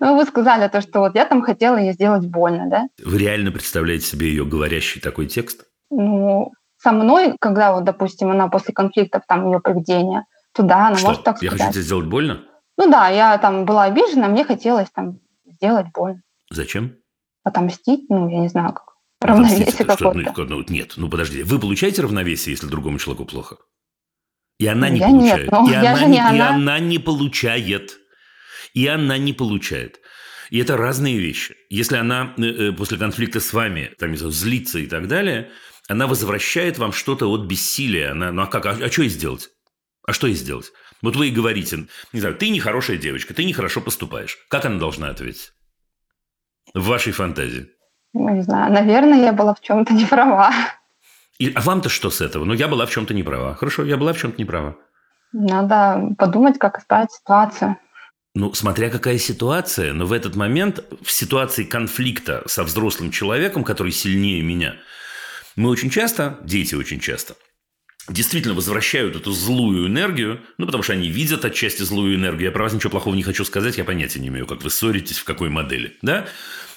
Ну, 0.00 0.16
вы 0.16 0.24
сказали 0.24 0.68
то, 0.68 0.80
что 0.80 1.00
вот 1.00 1.14
я 1.14 1.24
там 1.24 1.42
хотела 1.42 1.76
ей 1.76 1.92
сделать 1.92 2.26
больно, 2.26 2.68
да? 2.68 2.88
Вы 3.04 3.18
реально 3.18 3.50
представляете 3.50 4.06
себе 4.06 4.28
ее 4.28 4.44
говорящий 4.44 5.00
такой 5.00 5.26
текст? 5.26 5.66
Ну, 5.90 6.52
со 6.78 6.92
мной, 6.92 7.36
когда 7.40 7.72
вот, 7.72 7.84
допустим, 7.84 8.30
она 8.30 8.48
после 8.48 8.74
конфликтов, 8.74 9.22
там, 9.26 9.50
ее 9.50 9.60
поведение, 9.60 10.24
то 10.52 10.62
да, 10.62 10.88
она 10.88 10.96
что? 10.96 11.08
может 11.08 11.24
так 11.24 11.36
сказать. 11.38 11.52
Я 11.52 11.58
хочу 11.58 11.72
тебе 11.72 11.82
сделать 11.82 12.06
больно? 12.06 12.42
Ну 12.76 12.90
да, 12.90 13.08
я 13.08 13.38
там 13.38 13.64
была 13.64 13.84
обижена, 13.84 14.28
мне 14.28 14.44
хотелось 14.44 14.90
там 14.90 15.18
сделать 15.46 15.86
больно. 15.94 16.20
Зачем? 16.50 16.96
Отомстить, 17.42 18.08
ну, 18.08 18.28
я 18.28 18.38
не 18.40 18.48
знаю, 18.48 18.72
как. 18.72 18.94
Равновесие 19.20 19.86
какое-то. 19.86 20.34
Ну, 20.36 20.44
ну, 20.44 20.64
нет, 20.68 20.94
ну 20.96 21.08
подожди, 21.08 21.42
вы 21.42 21.58
получаете 21.58 22.02
равновесие, 22.02 22.52
если 22.52 22.66
другому 22.66 22.98
человеку 22.98 23.24
плохо? 23.24 23.56
И 24.58 24.66
она 24.66 24.88
не 24.88 24.98
я 24.98 25.08
получает. 25.08 25.42
Нет, 25.42 25.52
ну, 25.52 25.66
и, 25.66 25.70
я 25.72 25.80
она, 25.80 25.96
же 25.96 26.06
не 26.06 26.16
и 26.16 26.20
она. 26.20 26.54
она 26.54 26.78
не 26.78 26.98
получает 26.98 27.98
и 28.74 28.86
она 28.86 29.16
не 29.16 29.32
получает. 29.32 30.00
И 30.50 30.58
это 30.58 30.76
разные 30.76 31.18
вещи. 31.18 31.56
Если 31.70 31.96
она 31.96 32.34
э, 32.36 32.42
э, 32.42 32.72
после 32.72 32.98
конфликта 32.98 33.40
с 33.40 33.52
вами 33.52 33.92
там, 33.98 34.10
не 34.10 34.16
знаю, 34.16 34.32
злится 34.32 34.78
и 34.78 34.86
так 34.86 35.08
далее, 35.08 35.50
она 35.88 36.06
возвращает 36.06 36.78
вам 36.78 36.92
что-то 36.92 37.30
от 37.30 37.46
бессилия. 37.46 38.12
Она, 38.12 38.32
ну 38.32 38.42
а 38.42 38.46
как? 38.46 38.66
А, 38.66 38.70
а 38.70 38.90
что 38.90 39.02
ей 39.02 39.08
сделать? 39.08 39.48
А 40.06 40.12
что 40.12 40.26
ей 40.26 40.36
сделать? 40.36 40.72
Вот 41.00 41.16
вы 41.16 41.28
и 41.28 41.30
говорите, 41.30 41.86
не 42.12 42.20
знаю, 42.20 42.34
ты 42.34 42.50
нехорошая 42.50 42.98
девочка, 42.98 43.34
ты 43.34 43.44
нехорошо 43.44 43.80
поступаешь. 43.80 44.38
Как 44.48 44.64
она 44.64 44.78
должна 44.78 45.08
ответить? 45.08 45.52
В 46.74 46.86
вашей 46.86 47.12
фантазии. 47.12 47.68
Ну, 48.12 48.28
не 48.30 48.42
знаю, 48.42 48.72
наверное, 48.72 49.22
я 49.22 49.32
была 49.32 49.54
в 49.54 49.60
чем-то 49.60 49.92
не 49.92 50.06
права. 50.06 50.52
И, 51.38 51.52
а 51.52 51.60
вам-то 51.60 51.88
что 51.88 52.10
с 52.10 52.20
этого? 52.20 52.44
Ну, 52.44 52.54
я 52.54 52.68
была 52.68 52.86
в 52.86 52.90
чем-то 52.90 53.12
не 53.12 53.22
права. 53.22 53.54
Хорошо, 53.54 53.84
я 53.84 53.96
была 53.96 54.12
в 54.12 54.18
чем-то 54.18 54.38
не 54.38 54.44
права. 54.44 54.76
Надо 55.32 56.14
подумать, 56.16 56.58
как 56.58 56.78
исправить 56.78 57.10
ситуацию. 57.10 57.76
Ну, 58.36 58.52
смотря 58.52 58.90
какая 58.90 59.18
ситуация, 59.18 59.92
но 59.92 60.06
в 60.06 60.12
этот 60.12 60.34
момент, 60.34 60.84
в 61.02 61.12
ситуации 61.12 61.62
конфликта 61.62 62.42
со 62.46 62.64
взрослым 62.64 63.12
человеком, 63.12 63.62
который 63.62 63.92
сильнее 63.92 64.42
меня, 64.42 64.74
мы 65.54 65.70
очень 65.70 65.88
часто, 65.88 66.40
дети 66.42 66.74
очень 66.74 66.98
часто, 66.98 67.36
действительно 68.08 68.54
возвращают 68.54 69.14
эту 69.14 69.30
злую 69.30 69.86
энергию, 69.86 70.40
ну, 70.58 70.66
потому 70.66 70.82
что 70.82 70.94
они 70.94 71.08
видят 71.08 71.44
отчасти 71.44 71.82
злую 71.82 72.16
энергию. 72.16 72.46
Я 72.46 72.50
про 72.50 72.64
вас 72.64 72.72
ничего 72.72 72.90
плохого 72.90 73.14
не 73.14 73.22
хочу 73.22 73.44
сказать, 73.44 73.78
я 73.78 73.84
понятия 73.84 74.18
не 74.18 74.28
имею, 74.28 74.46
как 74.46 74.64
вы 74.64 74.70
ссоритесь, 74.70 75.18
в 75.18 75.24
какой 75.24 75.48
модели, 75.48 75.96
да? 76.02 76.26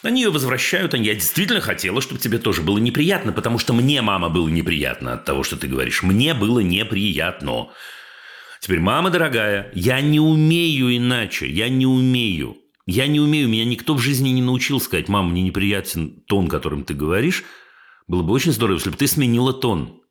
Они 0.03 0.21
ее 0.21 0.29
возвращают, 0.29 0.93
они, 0.93 1.07
я 1.07 1.15
действительно 1.15 1.59
хотела, 1.59 2.01
чтобы 2.01 2.21
тебе 2.21 2.37
тоже 2.37 2.61
было 2.61 2.77
неприятно, 2.77 3.31
потому 3.31 3.57
что 3.57 3.73
мне, 3.73 4.03
мама, 4.03 4.29
было 4.29 4.47
неприятно 4.47 5.13
от 5.13 5.25
того, 5.25 5.41
что 5.41 5.57
ты 5.57 5.67
говоришь. 5.67 6.03
Мне 6.03 6.35
было 6.35 6.59
неприятно. 6.59 7.69
Теперь, 8.67 8.81
мама 8.81 9.09
дорогая, 9.09 9.71
я 9.73 10.01
не 10.01 10.19
умею 10.19 10.93
иначе, 10.93 11.47
я 11.47 11.69
не 11.69 11.85
умею. 11.85 12.57
Я 12.85 13.07
не 13.07 13.21
умею, 13.21 13.47
меня 13.47 13.63
никто 13.63 13.93
в 13.93 13.99
жизни 13.99 14.27
не 14.27 14.41
научил 14.41 14.81
сказать, 14.81 15.07
мама, 15.07 15.29
мне 15.29 15.41
неприятен 15.41 16.21
тон, 16.27 16.49
которым 16.49 16.83
ты 16.83 16.93
говоришь. 16.93 17.45
Было 18.07 18.23
бы 18.23 18.33
очень 18.33 18.51
здорово, 18.51 18.75
если 18.75 18.89
бы 18.89 18.97
ты 18.97 19.07
сменила 19.07 19.53
тон. 19.53 20.01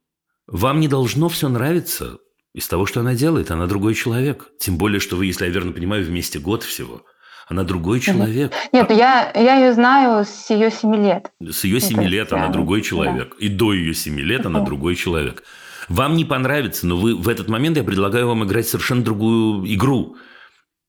Вам 0.46 0.80
не 0.80 0.88
должно 0.88 1.28
все 1.28 1.50
нравиться. 1.50 2.16
из 2.54 2.66
того, 2.66 2.86
что 2.86 3.00
она 3.00 3.12
делает. 3.12 3.50
Она 3.50 3.66
другой 3.66 3.92
человек. 3.92 4.48
Тем 4.58 4.78
более, 4.78 5.00
что 5.00 5.16
вы, 5.16 5.26
если 5.26 5.44
я 5.44 5.50
верно 5.50 5.72
понимаю, 5.72 6.06
вместе 6.06 6.38
год 6.38 6.62
всего. 6.62 7.02
Она 7.48 7.62
другой 7.62 8.00
человек. 8.00 8.54
Нет, 8.72 8.90
я, 8.90 9.32
я 9.34 9.56
ее 9.56 9.74
знаю 9.74 10.24
с 10.24 10.48
ее 10.48 10.70
семи 10.70 10.96
лет. 10.96 11.30
С 11.42 11.64
ее 11.64 11.78
семи 11.78 12.06
ну, 12.06 12.10
лет 12.10 12.32
она 12.32 12.48
другой 12.48 12.80
человек. 12.80 13.36
Да. 13.38 13.44
И 13.44 13.50
до 13.50 13.74
ее 13.74 13.92
семи 13.92 14.22
лет 14.22 14.46
она 14.46 14.60
другой 14.60 14.94
человек. 14.94 15.42
Вам 15.88 16.16
не 16.16 16.24
понравится, 16.24 16.86
но 16.86 16.96
вы 16.96 17.14
в 17.14 17.28
этот 17.28 17.48
момент 17.48 17.76
я 17.76 17.84
предлагаю 17.84 18.26
вам 18.26 18.44
играть 18.44 18.68
совершенно 18.68 19.04
другую 19.04 19.72
игру 19.74 20.16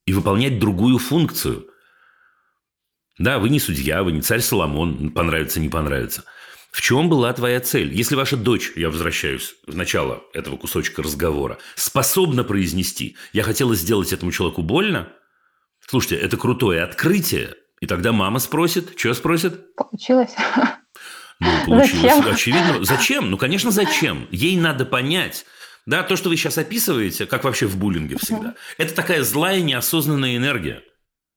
и 0.06 0.14
выполнять 0.14 0.60
другую 0.60 0.98
функцию. 0.98 1.68
Да, 3.20 3.40
вы 3.40 3.50
не 3.50 3.60
судья, 3.60 4.04
вы 4.04 4.12
не 4.12 4.22
царь 4.22 4.42
Соломон, 4.42 5.12
понравится, 5.12 5.60
не 5.60 5.70
понравится. 5.70 6.24
В 6.72 6.82
чем 6.82 7.10
была 7.10 7.34
твоя 7.34 7.60
цель? 7.60 7.94
Если 7.94 8.16
ваша 8.16 8.38
дочь, 8.38 8.72
я 8.76 8.90
возвращаюсь 8.90 9.56
в 9.66 9.76
начало 9.76 10.24
этого 10.34 10.58
кусочка 10.58 11.02
разговора, 11.02 11.58
способна 11.76 12.44
произнести 12.44 13.16
«я 13.34 13.44
хотела 13.44 13.76
сделать 13.76 14.14
этому 14.14 14.32
человеку 14.32 14.62
больно», 14.62 15.10
слушайте, 15.88 16.18
это 16.18 16.38
крутое 16.38 16.84
открытие, 16.84 17.56
и 17.80 17.88
тогда 17.88 18.12
мама 18.12 18.40
спросит, 18.40 18.94
что 18.98 19.14
спросит? 19.14 19.76
Получилось. 19.76 20.36
Ну, 21.40 21.66
получилось. 21.66 22.02
Зачем? 22.02 22.28
Очевидно. 22.28 22.84
Зачем? 22.84 23.32
Ну, 23.32 23.38
конечно, 23.38 23.72
зачем? 23.72 24.28
Ей 24.32 24.58
надо 24.58 24.86
понять. 24.86 25.46
Да, 25.86 26.04
то, 26.04 26.16
что 26.16 26.30
вы 26.30 26.36
сейчас 26.36 26.58
описываете, 26.58 27.26
как 27.26 27.44
вообще 27.44 27.66
в 27.66 27.78
буллинге 27.78 28.18
всегда, 28.18 28.56
это 28.78 28.94
такая 28.94 29.24
злая 29.24 29.62
неосознанная 29.62 30.36
энергия. 30.36 30.84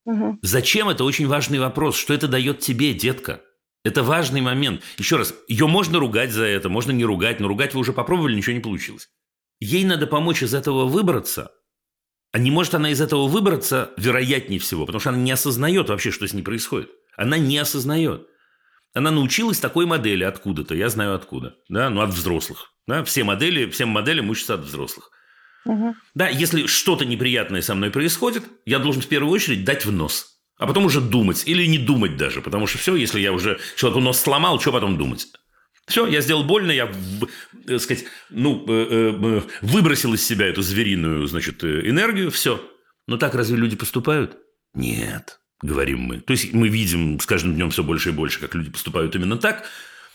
Угу. 0.07 0.41
Зачем 0.43 0.89
это 0.89 1.05
очень 1.05 1.29
важный 1.29 1.61
вопрос. 1.61 1.97
Что 1.97 2.15
это 2.15 2.27
дает 2.27 2.59
тебе, 2.59 2.93
детка? 2.93 3.43
Это 3.85 4.03
важный 4.03 4.41
момент. 4.41 4.83
Еще 4.99 5.17
раз, 5.17 5.35
ее 5.49 5.67
можно 5.67 5.99
ругать 5.99 6.33
за 6.33 6.45
это, 6.45 6.69
можно 6.69 6.91
не 6.91 7.05
ругать, 7.05 7.41
но 7.41 7.49
ругать 7.49 7.75
вы 7.75 7.81
уже 7.81 7.93
попробовали, 7.93 8.35
ничего 8.35 8.55
не 8.55 8.61
получилось. 8.61 9.09
Ей 9.61 9.85
надо 9.85 10.07
помочь 10.07 10.43
из 10.43 10.53
этого 10.53 10.87
выбраться, 10.87 11.53
а 12.33 12.39
не 12.39 12.51
может 12.51 12.75
она 12.75 12.91
из 12.91 13.01
этого 13.01 13.27
выбраться, 13.27 13.91
вероятнее 13.97 14.61
всего, 14.61 14.87
потому 14.87 15.01
что 15.01 15.11
она 15.11 15.19
не 15.19 15.33
осознает 15.33 15.89
вообще, 15.89 16.11
что 16.11 16.27
с 16.27 16.33
ней 16.33 16.43
происходит. 16.43 16.91
Она 17.17 17.39
не 17.39 17.59
осознает. 17.59 18.27
Она 18.93 19.11
научилась 19.11 19.61
такой 19.61 19.87
модели 19.87 20.25
откуда-то, 20.25 20.75
я 20.75 20.89
знаю 20.89 21.15
откуда, 21.15 21.55
да, 21.69 21.91
ну 21.91 22.01
от 22.01 22.11
взрослых. 22.11 22.73
Да? 22.87 23.05
Все 23.05 23.23
модели, 23.25 23.71
всем 23.71 23.89
моделям 23.91 24.31
учатся 24.31 24.55
от 24.55 24.61
взрослых. 24.61 25.11
Угу. 25.65 25.95
Да, 26.15 26.29
если 26.29 26.67
что-то 26.67 27.05
неприятное 27.05 27.63
со 27.63 27.75
мной 27.75 27.91
происходит, 27.91 28.45
я 28.65 28.79
должен 28.79 29.03
в 29.03 29.07
первую 29.07 29.33
очередь 29.33 29.65
дать 29.65 29.85
в 29.85 29.93
нос 29.93 30.41
а 30.61 30.67
потом 30.67 30.85
уже 30.85 31.01
думать 31.01 31.43
или 31.47 31.65
не 31.65 31.79
думать 31.79 32.19
даже, 32.19 32.43
потому 32.43 32.67
что 32.67 32.77
все, 32.77 32.95
если 32.95 33.19
я 33.19 33.33
уже 33.33 33.59
человеку 33.77 34.01
нос 34.01 34.21
сломал, 34.21 34.61
что 34.61 34.73
потом 34.73 34.99
думать? 34.99 35.27
Все, 35.87 36.07
я 36.07 36.21
сделал 36.21 36.45
больно, 36.45 36.71
я, 36.71 36.87
так 36.87 37.31
э, 37.67 37.79
сказать, 37.79 38.05
ну, 38.29 38.65
э, 38.69 39.11
э, 39.11 39.43
выбросил 39.63 40.13
из 40.13 40.25
себя 40.25 40.47
эту 40.47 40.61
звериную, 40.61 41.27
значит, 41.27 41.65
энергию, 41.65 42.31
все. 42.31 42.63
Но 43.07 43.17
так 43.17 43.35
разве 43.35 43.57
люди 43.57 43.75
поступают? 43.75 44.37
Нет, 44.75 45.40
говорим 45.63 46.01
мы. 46.01 46.21
То 46.21 46.33
есть 46.33 46.53
мы 46.53 46.69
видим 46.69 47.21
с 47.21 47.27
каждым 47.27 47.55
днем 47.55 47.71
все 47.71 47.83
больше 47.83 48.11
и 48.11 48.13
больше, 48.13 48.41
как 48.41 48.55
люди 48.55 48.71
поступают 48.71 49.15
именно 49.15 49.37
так. 49.37 49.65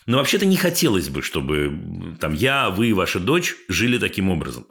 Но 0.06 0.18
вообще-то 0.18 0.46
не 0.46 0.58
хотелось 0.58 1.10
бы, 1.10 1.22
чтобы 1.22 2.16
там 2.20 2.34
я, 2.34 2.70
вы, 2.70 2.94
ваша 2.94 3.20
дочь 3.20 3.56
жили 3.68 3.98
таким 3.98 4.30
образом. 4.30 4.68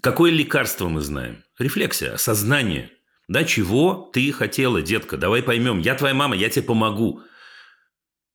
Какое 0.00 0.30
лекарство 0.30 0.88
мы 0.88 1.00
знаем? 1.00 1.44
Рефлексия, 1.58 2.12
осознание– 2.14 2.90
да, 3.28 3.44
чего 3.44 4.10
ты 4.12 4.30
хотела, 4.32 4.82
детка? 4.82 5.16
Давай 5.16 5.42
поймем. 5.42 5.78
Я 5.78 5.94
твоя 5.94 6.14
мама, 6.14 6.36
я 6.36 6.50
тебе 6.50 6.64
помогу. 6.64 7.22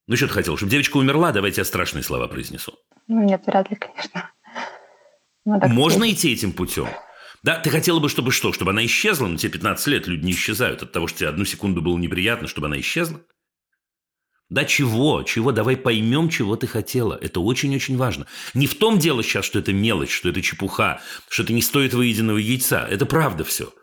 Ну, 0.08 0.16
что 0.16 0.28
ты 0.28 0.34
хотела? 0.34 0.58
Чтобы 0.58 0.72
девочка 0.72 0.98
умерла? 0.98 1.32
Давай 1.32 1.52
я 1.52 1.64
страшные 1.66 2.04
слова 2.04 2.28
произнесу. 2.28 2.74
Ну, 3.08 3.24
нет, 3.24 3.44
вряд 3.46 3.70
ли, 3.70 3.76
конечно. 3.76 4.32
Можно 5.46 6.00
сказать. 6.00 6.14
идти 6.14 6.34
этим 6.34 6.52
путем? 6.52 6.88
Да, 7.48 7.58
ты 7.58 7.70
хотела 7.70 8.00
бы, 8.00 8.10
чтобы 8.10 8.34
что? 8.34 8.52
Чтобы 8.52 8.72
она 8.72 8.86
исчезла? 8.86 9.28
Ну, 9.28 9.38
тебе 9.38 9.54
15 9.54 9.88
лет, 9.88 10.06
люди 10.06 10.26
не 10.26 10.34
исчезают 10.34 10.84
от 10.84 10.92
того, 10.92 11.08
что 11.08 11.20
тебе 11.20 11.30
одну 11.30 11.46
секунду 11.46 11.82
было 11.82 11.98
неприятно, 11.98 12.46
чтобы 12.46 12.68
она 12.68 12.78
исчезла? 12.78 13.22
Да 14.50 14.66
чего? 14.66 15.24
Чего? 15.24 15.54
Давай 15.54 15.78
поймем, 15.78 16.28
чего 16.28 16.58
ты 16.58 16.68
хотела. 16.68 17.18
Это 17.22 17.40
очень-очень 17.40 17.96
важно. 17.96 18.28
Не 18.54 18.68
в 18.68 18.78
том 18.78 19.00
дело 19.00 19.24
сейчас, 19.24 19.46
что 19.46 19.60
это 19.60 19.72
мелочь, 19.72 20.12
что 20.12 20.28
это 20.28 20.42
чепуха, 20.42 21.00
что 21.30 21.44
это 21.44 21.54
не 21.54 21.62
стоит 21.62 21.94
выеденного 21.94 22.38
яйца. 22.38 22.86
Это 22.86 23.06
правда 23.06 23.46
все. 23.46 23.74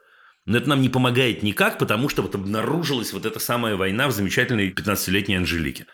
Но 0.44 0.58
это 0.58 0.68
нам 0.68 0.82
не 0.82 0.90
помогает 0.90 1.42
никак, 1.42 1.78
потому 1.78 2.10
что 2.10 2.20
вот 2.20 2.34
обнаружилась 2.34 3.14
вот 3.14 3.24
эта 3.24 3.38
самая 3.38 3.76
война 3.76 4.08
в 4.08 4.12
замечательной 4.12 4.72
15-летней 4.72 5.36
Анжелике. 5.36 5.86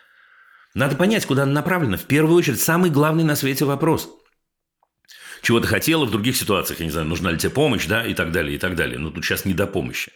Надо 0.73 0.97
понять, 0.97 1.25
куда 1.25 1.43
она 1.43 1.53
направлена. 1.53 1.95
В 1.95 2.03
первую 2.03 2.35
очередь, 2.35 2.59
самый 2.59 2.89
главный 2.89 3.23
на 3.23 3.37
свете 3.37 3.63
вопрос. 3.63 4.09
Чего 5.41 5.59
ты 5.59 5.67
хотела 5.67 6.05
в 6.05 6.11
других 6.11 6.37
ситуациях, 6.37 6.79
я 6.79 6.85
не 6.85 6.91
знаю, 6.91 7.07
нужна 7.07 7.31
ли 7.31 7.37
тебе 7.37 7.49
помощь, 7.49 7.87
да, 7.87 8.05
и 8.05 8.13
так 8.13 8.31
далее, 8.31 8.55
и 8.55 8.59
так 8.59 8.75
далее. 8.75 8.99
Но 8.99 9.09
тут 9.09 9.25
сейчас 9.25 9.45
не 9.45 9.53
до 9.53 9.67
помощи. 9.67 10.11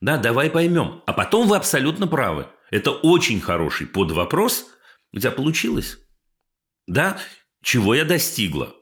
Да, 0.00 0.16
давай 0.16 0.50
поймем. 0.50 1.02
А 1.06 1.12
потом 1.12 1.48
вы 1.48 1.56
абсолютно 1.56 2.06
правы. 2.06 2.46
Это 2.70 2.90
очень 2.90 3.40
хороший 3.40 3.86
подвопрос. 3.86 4.66
У 5.12 5.18
тебя 5.18 5.30
получилось. 5.30 5.98
Да, 6.86 7.18
чего 7.62 7.94
я 7.94 8.04
достигла? 8.04 8.74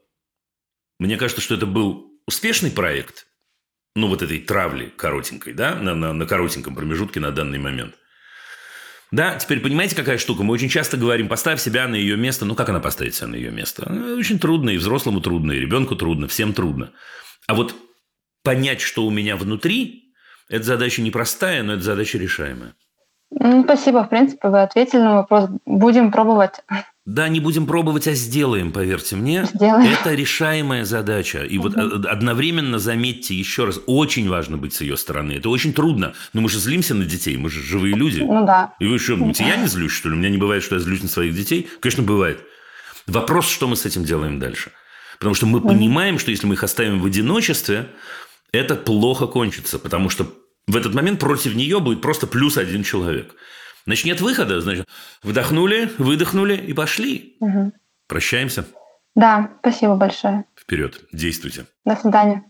Мне 0.98 1.16
кажется, 1.16 1.42
что 1.42 1.54
это 1.54 1.66
был 1.66 2.20
успешный 2.26 2.70
проект– 2.70 3.26
ну, 3.96 4.08
вот 4.08 4.22
этой 4.22 4.40
травли 4.40 4.92
коротенькой, 4.96 5.52
да, 5.52 5.74
на, 5.76 5.94
на, 5.94 6.12
на 6.12 6.26
коротеньком 6.26 6.74
промежутке 6.74 7.20
на 7.20 7.30
данный 7.30 7.58
момент. 7.58 7.94
Да, 9.14 9.37
теперь 9.37 9.61
понимаете, 9.61 9.94
какая 9.94 10.18
штука? 10.18 10.42
Мы 10.42 10.53
очень 10.53 10.68
часто 10.68 10.96
говорим, 10.96 11.29
поставь 11.29 11.61
себя 11.61 11.87
на 11.87 11.94
ее 11.94 12.16
место. 12.16 12.44
Ну, 12.44 12.57
как 12.57 12.68
она 12.68 12.81
поставит 12.81 13.14
себя 13.14 13.29
на 13.29 13.37
ее 13.37 13.53
место? 13.53 13.87
Ну, 13.88 14.16
очень 14.16 14.40
трудно, 14.40 14.70
и 14.70 14.77
взрослому 14.77 15.20
трудно, 15.20 15.53
и 15.53 15.61
ребенку 15.61 15.94
трудно, 15.94 16.27
всем 16.27 16.53
трудно. 16.53 16.90
А 17.46 17.55
вот 17.55 17.77
понять, 18.42 18.81
что 18.81 19.07
у 19.07 19.11
меня 19.11 19.37
внутри, 19.37 20.12
это 20.48 20.64
задача 20.64 21.00
непростая, 21.00 21.62
но 21.62 21.74
это 21.74 21.83
задача 21.83 22.18
решаемая. 22.18 22.74
Ну, 23.31 23.62
спасибо. 23.62 24.03
В 24.03 24.09
принципе, 24.09 24.48
вы 24.48 24.62
ответили 24.62 25.03
на 25.03 25.14
вопрос. 25.14 25.48
Будем 25.64 26.11
пробовать. 26.11 26.64
Да, 27.07 27.29
не 27.29 27.38
будем 27.38 27.67
пробовать, 27.67 28.09
а 28.09 28.14
сделаем, 28.14 28.73
поверьте 28.73 29.14
мне. 29.14 29.45
Сделаем. 29.45 29.93
Это 29.93 30.14
решаемая 30.14 30.87
задача. 30.87 31.45
И 31.45 31.59
угу. 31.59 31.69
вот 31.69 32.07
одновременно 32.07 32.79
заметьте 32.79 33.35
еще 33.35 33.67
раз, 33.67 33.79
очень 33.87 34.27
важно 34.27 34.57
быть 34.57 34.73
с 34.73 34.81
ее 34.81 34.97
стороны. 34.97 35.33
Это 35.33 35.51
очень 35.51 35.75
трудно. 35.75 36.14
Но 36.33 36.40
мы 36.40 36.49
же 36.49 36.59
злимся 36.59 36.95
на 36.95 37.05
детей, 37.05 37.37
мы 37.37 37.51
же 37.51 37.62
живые 37.62 37.95
люди. 37.95 38.21
Ну 38.21 38.47
да. 38.47 38.75
И 38.81 38.87
вы 38.87 38.99
что, 38.99 39.17
думаете, 39.17 39.45
я 39.45 39.57
не 39.57 39.67
злюсь, 39.67 39.93
что 39.93 40.09
ли? 40.09 40.14
У 40.14 40.19
меня 40.19 40.31
не 40.31 40.38
бывает, 40.38 40.62
что 40.62 40.77
я 40.77 40.81
злюсь 40.81 41.03
на 41.03 41.09
своих 41.09 41.35
детей? 41.35 41.69
Конечно, 41.81 42.03
бывает. 42.03 42.40
Вопрос, 43.07 43.51
что 43.51 43.69
мы 43.69 43.77
с 43.77 43.85
этим 43.85 44.05
делаем 44.05 44.38
дальше. 44.38 44.73
Потому 45.19 45.35
что 45.35 45.45
мы 45.45 45.59
угу. 45.59 45.69
понимаем, 45.69 46.19
что 46.19 46.31
если 46.31 46.47
мы 46.47 46.55
их 46.55 46.64
оставим 46.64 47.01
в 47.01 47.07
одиночестве, 47.07 47.90
это 48.51 48.77
плохо 48.77 49.27
кончится. 49.27 49.79
Потому 49.79 50.09
что 50.09 50.33
в 50.67 50.75
этот 50.75 50.95
момент 50.95 51.21
против 51.21 51.55
нее 51.55 51.81
будет 51.81 52.01
просто 52.01 52.27
плюс 52.27 52.57
один 52.57 52.83
человек. 52.83 53.35
Значит, 53.87 54.07
нет 54.07 54.20
выхода. 54.20 54.61
Значит, 54.61 54.88
вдохнули, 55.23 55.90
выдохнули 55.99 56.57
и 56.57 56.73
пошли. 56.73 57.37
Угу. 57.40 57.73
Прощаемся. 58.07 58.64
Да, 59.14 59.51
спасибо 59.61 59.97
большое. 59.97 60.44
Вперед, 60.59 61.01
действуйте. 61.12 61.66
До 61.85 61.94
свидания. 61.97 62.44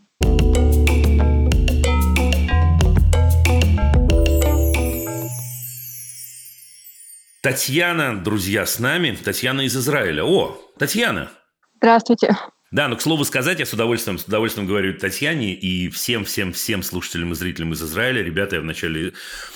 Татьяна, 7.42 8.24
друзья, 8.24 8.64
с 8.64 8.78
нами. 8.78 9.18
Татьяна 9.22 9.62
из 9.62 9.76
Израиля. 9.76 10.24
О, 10.24 10.56
Татьяна. 10.78 11.30
Здравствуйте. 11.76 12.34
Да, 12.74 12.88
но 12.88 12.96
к 12.96 13.02
слову 13.02 13.24
сказать, 13.24 13.60
я 13.60 13.66
с 13.66 13.72
удовольствием, 13.72 14.18
с 14.18 14.24
удовольствием 14.24 14.66
говорю 14.66 14.98
Татьяне 14.98 15.54
и 15.54 15.88
всем-всем-всем 15.88 16.82
слушателям 16.82 17.30
и 17.30 17.36
зрителям 17.36 17.72
из 17.72 17.80
Израиля. 17.80 18.20
Ребята, 18.20 18.56
я 18.56 18.62
в 18.62 18.64
начале 18.64 19.12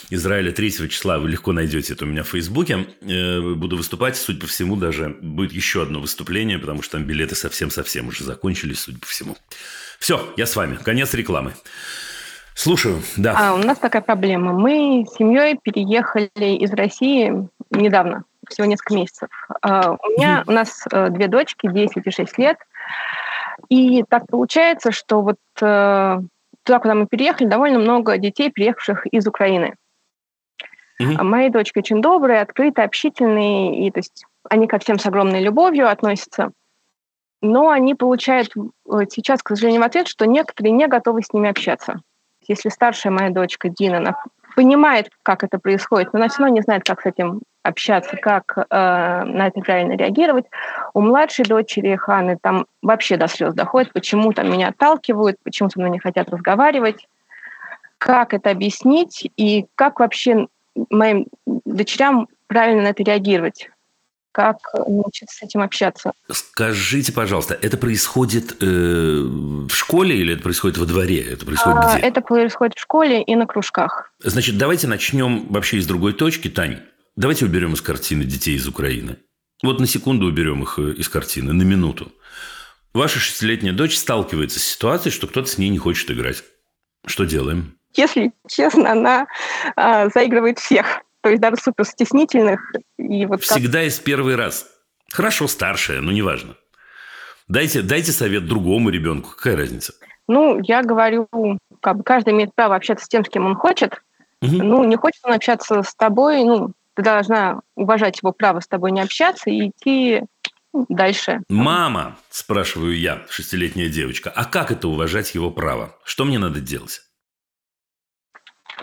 Израиля 0.09 0.53
3 0.53 0.89
числа, 0.89 1.19
вы 1.19 1.29
легко 1.29 1.51
найдете 1.51 1.95
это 1.95 2.05
у 2.05 2.09
меня 2.09 2.23
в 2.23 2.29
Фейсбуке. 2.29 2.87
Э, 3.01 3.41
буду 3.41 3.77
выступать, 3.77 4.17
судя 4.17 4.43
по 4.43 4.47
всему, 4.47 4.77
даже 4.77 5.17
будет 5.21 5.51
еще 5.51 5.83
одно 5.83 5.99
выступление, 6.01 6.61
потому 6.61 6.81
что 6.83 6.93
там 6.93 7.07
билеты 7.07 7.35
совсем-совсем 7.35 8.07
уже 8.07 8.23
закончились, 8.23 8.79
судя 8.79 9.01
по 9.01 9.07
всему. 9.07 9.37
Все, 9.99 10.33
я 10.37 10.47
с 10.47 10.55
вами. 10.55 10.77
Конец 10.77 11.13
рекламы. 11.13 11.55
Слушаю, 12.55 13.03
да. 13.17 13.35
А, 13.37 13.55
у 13.55 13.59
нас 13.59 13.79
такая 13.79 14.03
проблема. 14.03 14.53
Мы 14.53 15.05
с 15.11 15.17
семьей 15.17 15.59
переехали 15.61 16.29
из 16.37 16.71
России 16.71 17.33
недавно, 17.73 18.23
всего 18.49 18.69
несколько 18.69 18.95
месяцев. 18.95 19.29
А, 19.61 19.91
у 19.91 20.11
меня, 20.13 20.45
у 20.47 20.53
нас 20.53 20.85
э, 20.93 21.09
две 21.11 21.27
дочки, 21.27 21.69
10 21.69 22.07
и 22.07 22.11
6 22.13 22.39
лет– 22.39 22.59
и 23.69 24.03
так 24.09 24.27
получается, 24.27 24.93
что 24.93 25.21
вот 25.23 25.39
э, 25.61 26.19
туда, 26.63 26.79
куда 26.79 26.95
мы 26.95 27.07
переехали, 27.07 27.47
довольно 27.47 27.79
много 27.79 28.19
детей, 28.19 28.51
приехавших 28.51 29.07
из 29.07 29.27
Украины. 29.27 29.75
Mm-hmm. 31.01 31.15
А 31.19 31.25
мои 31.25 31.49
дочки 31.49 31.79
очень 31.79 32.03
добрые, 32.03 32.41
открытые, 32.41 32.85
общительные, 32.85 33.87
и 33.87 33.91
то 33.91 33.99
есть 34.01 34.25
они 34.51 34.67
ко 34.67 34.79
всем 34.79 34.99
с 34.99 35.07
огромной 35.07 35.41
любовью 35.41 35.89
относятся. 35.89 36.51
Но 37.41 37.69
они 37.71 37.95
получают 37.95 38.53
сейчас, 39.11 39.43
к 39.43 39.49
сожалению, 39.49 39.83
в 39.83 39.85
ответ, 39.85 40.09
что 40.09 40.27
некоторые 40.27 40.73
не 40.73 40.89
готовы 40.89 41.23
с 41.23 41.33
ними 41.33 41.49
общаться. 41.49 42.01
Если 42.49 42.69
старшая 42.69 43.13
моя 43.13 43.31
дочка 43.31 43.69
Дина, 43.69 43.99
она 43.99 44.17
понимает, 44.57 45.11
как 45.23 45.45
это 45.45 45.59
происходит, 45.59 46.13
но 46.13 46.19
она 46.19 46.29
все 46.29 46.41
равно 46.41 46.57
не 46.57 46.63
знает, 46.63 46.83
как 46.85 47.03
с 47.03 47.07
этим 47.07 47.43
общаться, 47.63 48.17
как 48.17 48.57
э, 48.57 48.65
на 48.71 49.47
это 49.47 49.61
правильно 49.61 49.93
реагировать. 49.93 50.47
У 50.95 51.01
младшей 51.01 51.45
дочери 51.45 51.97
Ханы 51.97 52.39
там 52.41 52.67
вообще 52.83 53.17
до 53.17 53.29
слез 53.29 53.55
доходит, 53.55 53.93
почему 53.93 54.33
там 54.33 54.51
меня 54.51 54.69
отталкивают, 54.69 55.37
почему 55.43 55.71
со 55.71 55.79
мной 55.79 55.91
не 55.91 55.99
хотят 55.99 56.31
разговаривать, 56.31 57.07
как 57.99 58.33
это 58.33 58.51
объяснить 58.51 59.31
и 59.37 59.67
как 59.75 60.01
вообще 60.01 60.47
моим 60.91 61.27
дочерям 61.47 62.29
правильно 62.47 62.83
на 62.83 62.89
это 62.89 63.03
реагировать 63.03 63.69
как 64.31 64.59
научиться 64.87 65.37
с 65.37 65.43
этим 65.43 65.63
общаться. 65.63 66.13
Скажите, 66.31 67.13
пожалуйста, 67.13 67.59
это 67.61 67.77
происходит 67.77 68.63
э, 68.63 68.67
в 68.67 69.71
школе 69.71 70.17
или 70.17 70.35
это 70.35 70.45
происходит 70.45 70.79
во 70.79 70.87
дворе? 70.87 71.21
Это 71.23 71.45
происходит 71.45 71.79
а, 71.83 71.97
где? 71.97 72.07
Это 72.07 72.21
происходит 72.21 72.77
в 72.77 72.81
школе 72.81 73.21
и 73.21 73.35
на 73.35 73.49
кружках. 73.49 74.13
Значит, 74.21 74.57
давайте 74.57 74.87
начнем 74.87 75.49
вообще 75.49 75.79
из 75.79 75.89
другой 75.89 76.13
точки. 76.13 76.47
Тань, 76.47 76.79
давайте 77.19 77.45
уберем 77.45 77.75
из 77.75 77.83
картины 77.83 78.25
детей 78.25 78.57
из 78.57 78.67
Украины. 78.67 79.17
Вот 79.63 79.81
на 79.81 79.87
секунду 79.87 80.27
уберем 80.27 80.63
их 80.63 80.79
э, 80.79 80.93
из 80.93 81.09
картины, 81.09 81.53
на 81.53 81.63
минуту. 81.63 82.13
Ваша 82.95 83.19
шестилетняя 83.19 83.75
дочь 83.75 83.97
сталкивается 83.97 84.61
с 84.61 84.65
ситуацией, 84.65 85.13
что 85.13 85.27
кто-то 85.27 85.49
с 85.49 85.59
ней 85.59 85.69
не 85.69 85.79
хочет 85.79 86.11
играть. 86.11 86.45
Что 87.07 87.25
делаем? 87.25 87.79
Если 87.95 88.33
честно, 88.49 88.93
она 88.93 89.27
э, 89.77 90.09
заигрывает 90.15 90.59
всех 90.59 91.03
то 91.21 91.31
есть 91.31 91.43
даже 91.43 91.57
супер 91.57 91.85
стеснительных. 91.85 92.73
И 92.99 93.27
вот 93.27 93.43
Всегда 93.43 93.81
как... 93.81 93.89
из 93.89 93.99
первый 93.99 94.37
раз. 94.37 94.67
Хорошо, 95.13 95.49
старшая, 95.49 96.01
но 96.01 96.13
неважно. 96.13 96.55
Дайте, 97.49 97.83
дайте 97.83 98.13
совет 98.13 98.47
другому 98.47 98.91
ребенку. 98.91 99.31
Какая 99.37 99.57
разница? 99.57 99.95
Ну, 100.27 100.61
я 100.63 100.83
говорю, 100.83 101.29
как 101.81 101.97
бы 101.97 102.03
каждый 102.03 102.35
имеет 102.35 102.55
право 102.55 102.77
общаться 102.77 103.07
с 103.07 103.09
тем, 103.09 103.25
с 103.25 103.29
кем 103.29 103.47
он 103.47 103.57
хочет. 103.57 104.03
Угу. 104.43 104.53
Ну, 104.53 104.85
не 104.85 104.97
хочет 104.97 105.21
он 105.25 105.33
общаться 105.33 105.83
с 105.83 105.95
тобой, 105.95 106.45
ну, 106.45 106.73
ты 106.99 107.03
должна 107.05 107.61
уважать 107.77 108.19
его 108.21 108.33
право 108.33 108.59
с 108.59 108.67
тобой 108.67 108.91
не 108.91 109.01
общаться 109.01 109.51
и 109.51 109.69
идти 109.69 110.25
дальше. 110.73 111.43
Мама, 111.49 112.17
спрашиваю 112.29 112.99
я, 112.99 113.23
шестилетняя 113.29 113.89
девочка, 113.89 114.33
а 114.35 114.45
как 114.45 114.73
это 114.73 114.89
уважать 114.89 115.33
его 115.33 115.53
право? 115.53 115.95
Что 116.03 116.25
мне 116.25 116.41
надо 116.41 116.61
делать? 116.61 117.03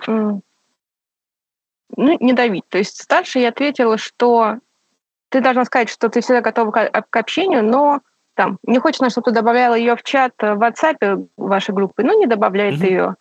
ну, 0.08 0.42
не 1.98 2.32
давить. 2.32 2.64
То 2.70 2.78
есть 2.78 3.02
старше 3.02 3.40
я 3.40 3.50
ответила, 3.50 3.98
что 3.98 4.60
ты 5.28 5.42
должна 5.42 5.66
сказать, 5.66 5.90
что 5.90 6.08
ты 6.08 6.22
всегда 6.22 6.40
готова 6.40 6.72
к, 6.72 7.06
к 7.10 7.16
общению, 7.18 7.66
но 7.66 8.00
там 8.34 8.60
не 8.64 8.80
хочется, 8.80 9.10
чтобы 9.10 9.26
ты 9.26 9.32
добавляла 9.32 9.76
ее 9.76 9.98
в 9.98 10.04
чат 10.04 10.32
в 10.40 10.62
WhatsApp 10.62 11.28
вашей 11.36 11.74
группы, 11.74 12.04
ну, 12.04 12.18
не 12.18 12.28
добавляет 12.28 12.76
mm-hmm. 12.76 12.88
ее. 12.88 13.16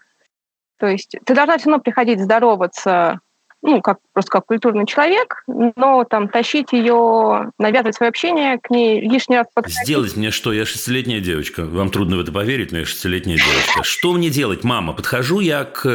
То 0.79 0.87
есть 0.87 1.17
ты 1.25 1.35
должна 1.35 1.59
все 1.59 1.69
равно 1.69 1.83
приходить 1.83 2.21
здороваться 2.21 3.19
ну, 3.67 3.81
как, 3.81 3.99
просто 4.13 4.31
как 4.31 4.45
культурный 4.45 4.87
человек, 4.87 5.43
но 5.47 6.05
там 6.05 6.29
тащить 6.29 6.73
ее, 6.73 7.51
навязывать 7.59 7.97
свое 7.97 8.11
общение 8.11 8.59
к 8.59 8.69
ней 8.69 9.01
лишний 9.01 9.39
раз 9.39 9.47
подходить. 9.55 9.79
Сделать 9.85 10.17
мне 10.17 10.31
что? 10.31 10.53
Я 10.53 10.67
шестилетняя 10.67 11.21
девочка. 11.21 11.65
Вам 11.65 11.91
трудно 11.91 12.19
в 12.19 12.21
это 12.21 12.31
поверить, 12.31 12.73
но 12.73 12.81
я 12.81 12.85
шестилетняя 12.85 13.39
девочка. 13.39 13.83
Что 13.83 14.13
мне 14.13 14.29
делать, 14.29 14.65
мама? 14.65 14.93
Подхожу 14.93 15.41
я 15.41 15.65
к 15.65 15.87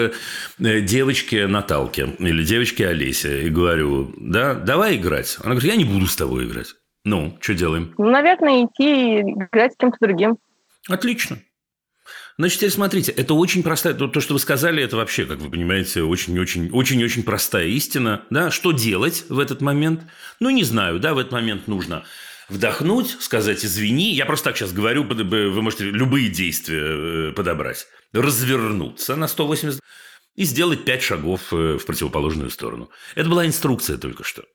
э, 0.58 0.82
девочке 0.82 1.46
Наталке 1.46 2.16
или 2.18 2.44
девочке 2.44 2.88
Олесе 2.88 3.44
и 3.44 3.50
говорю, 3.50 4.14
да, 4.18 4.56
давай 4.56 4.96
играть. 4.96 5.38
Она 5.44 5.54
говорит, 5.54 5.72
я 5.72 5.78
не 5.78 5.86
буду 5.86 6.08
с 6.08 6.16
тобой 6.16 6.48
играть. 6.48 6.74
Ну, 7.06 7.38
что 7.40 7.54
делаем? 7.54 7.94
Ну, 8.00 8.10
наверное, 8.10 8.66
идти 8.66 9.22
играть 9.22 9.74
с 9.74 9.78
кем-то 9.78 9.98
другим. 10.02 10.40
Отлично. 10.88 11.38
Значит, 12.40 12.60
теперь 12.60 12.72
смотрите, 12.72 13.12
это 13.12 13.34
очень 13.34 13.64
простая, 13.64 13.94
то, 13.94 14.08
то, 14.08 14.22
что 14.22 14.34
вы 14.34 14.40
сказали, 14.40 14.82
это 14.82 14.96
вообще, 14.96 15.26
как 15.26 15.40
вы 15.40 15.50
понимаете, 15.50 16.04
очень-очень-очень-очень 16.04 17.24
простая 17.24 17.68
истина. 17.68 18.24
Да? 18.30 18.50
Что 18.50 18.72
делать 18.72 19.26
в 19.28 19.40
этот 19.40 19.60
момент? 19.60 20.04
Ну, 20.40 20.50
не 20.50 20.64
знаю, 20.64 21.02
да, 21.02 21.14
в 21.14 21.18
этот 21.18 21.34
момент 21.34 21.68
нужно 21.68 22.06
вдохнуть, 22.48 23.18
сказать 23.20 23.66
«извини». 23.66 24.14
Я 24.14 24.26
просто 24.26 24.46
так 24.46 24.58
сейчас 24.58 24.72
говорю, 24.72 25.04
вы 25.04 25.62
можете 25.62 25.84
любые 25.84 26.30
действия 26.30 26.80
э, 26.82 27.32
подобрать. 27.34 27.88
Развернуться 28.14 29.18
на 29.18 29.28
180 29.28 29.82
и 30.38 30.44
сделать 30.46 30.86
5 30.86 31.04
шагов 31.04 31.42
э, 31.52 31.78
в 31.78 31.86
противоположную 31.86 32.52
сторону. 32.52 32.90
Это 33.16 33.28
была 33.28 33.46
инструкция 33.46 33.98
только 33.98 34.24
что. 34.24 34.46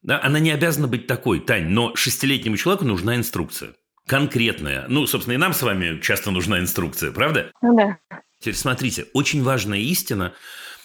Да, 0.00 0.22
она 0.22 0.38
не 0.38 0.52
обязана 0.52 0.88
быть 0.88 1.06
такой, 1.06 1.40
Тань, 1.40 1.68
но 1.68 1.94
шестилетнему 1.94 2.56
человеку 2.56 2.86
нужна 2.86 3.14
инструкция 3.14 3.74
конкретная. 4.08 4.86
Ну, 4.88 5.06
собственно, 5.06 5.34
и 5.34 5.36
нам 5.36 5.52
с 5.52 5.62
вами 5.62 6.00
часто 6.00 6.30
нужна 6.30 6.58
инструкция, 6.58 7.12
правда? 7.12 7.52
Ну 7.62 7.76
да. 7.76 7.98
Теперь 8.40 8.56
смотрите, 8.56 9.06
очень 9.12 9.42
важная 9.42 9.78
истина. 9.78 10.32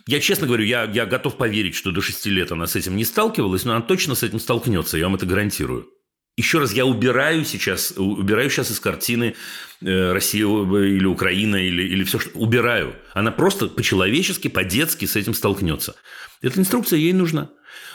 Я 0.05 0.19
честно 0.19 0.45
говорю, 0.45 0.65
я, 0.65 0.83
я 0.83 1.05
готов 1.05 1.37
поверить, 1.37 1.75
что 1.75 1.91
до 1.91 2.01
шести 2.01 2.29
лет 2.29 2.51
она 2.51 2.67
с 2.67 2.75
этим 2.75 2.97
не 2.97 3.05
сталкивалась, 3.05 3.63
но 3.63 3.73
она 3.75 3.81
точно 3.81 4.15
с 4.15 4.23
этим 4.23 4.39
столкнется, 4.39 4.97
я 4.97 5.05
вам 5.05 5.15
это 5.15 5.25
гарантирую. 5.25 5.87
Еще 6.35 6.59
раз, 6.59 6.73
я 6.73 6.85
убираю 6.85 7.45
сейчас, 7.45 7.93
убираю 7.95 8.49
сейчас 8.49 8.71
из 8.71 8.79
картины 8.79 9.35
э, 9.81 10.11
Россия 10.11 10.45
или 10.45 11.05
Украина 11.05 11.55
или, 11.55 11.83
или 11.83 12.03
все, 12.03 12.19
что 12.19 12.31
убираю. 12.37 12.95
Она 13.13 13.31
просто 13.31 13.67
по-человечески, 13.67 14.47
по-детски 14.47 15.05
с 15.05 15.15
этим 15.15 15.35
столкнется. 15.35 15.95
Эта 16.41 16.59
инструкция 16.59 16.97
ей 16.97 17.13
нужна. 17.13 17.51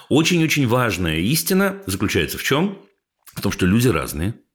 Очень-очень 0.09 0.69
важная 0.69 1.17
истина 1.17 1.83
заключается 1.87 2.39
в 2.39 2.45
чем? 2.45 2.79
В 3.35 3.43
том, 3.43 3.53
что 3.53 3.67
люди 3.67 3.89
разные– 3.89 4.35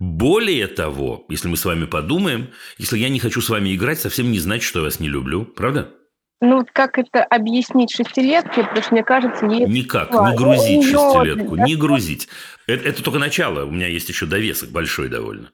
более 0.00 0.66
того, 0.66 1.26
если 1.28 1.46
мы 1.48 1.58
с 1.58 1.64
вами 1.66 1.84
подумаем, 1.84 2.48
если 2.78 2.98
я 2.98 3.10
не 3.10 3.20
хочу 3.20 3.42
с 3.42 3.50
вами 3.50 3.76
играть, 3.76 4.00
совсем 4.00 4.32
не 4.32 4.38
значит, 4.38 4.64
что 4.64 4.78
я 4.78 4.86
вас 4.86 4.98
не 4.98 5.08
люблю. 5.08 5.44
Правда? 5.44 5.92
Ну, 6.40 6.66
как 6.72 6.98
это 6.98 7.22
объяснить 7.22 7.92
шестилетке? 7.92 8.62
Потому 8.62 8.82
что, 8.82 8.94
мне 8.94 9.04
кажется, 9.04 9.44
ей... 9.44 9.66
Никак, 9.66 10.10
не 10.10 10.34
грузить 10.34 10.84
шестилетку, 10.84 11.56
не 11.56 11.76
грузить. 11.76 12.28
Это, 12.66 12.88
это 12.88 13.02
только 13.02 13.18
начало, 13.18 13.66
у 13.66 13.70
меня 13.70 13.88
есть 13.88 14.08
еще 14.08 14.24
довесок 14.24 14.70
большой 14.70 15.10
довольно. 15.10 15.50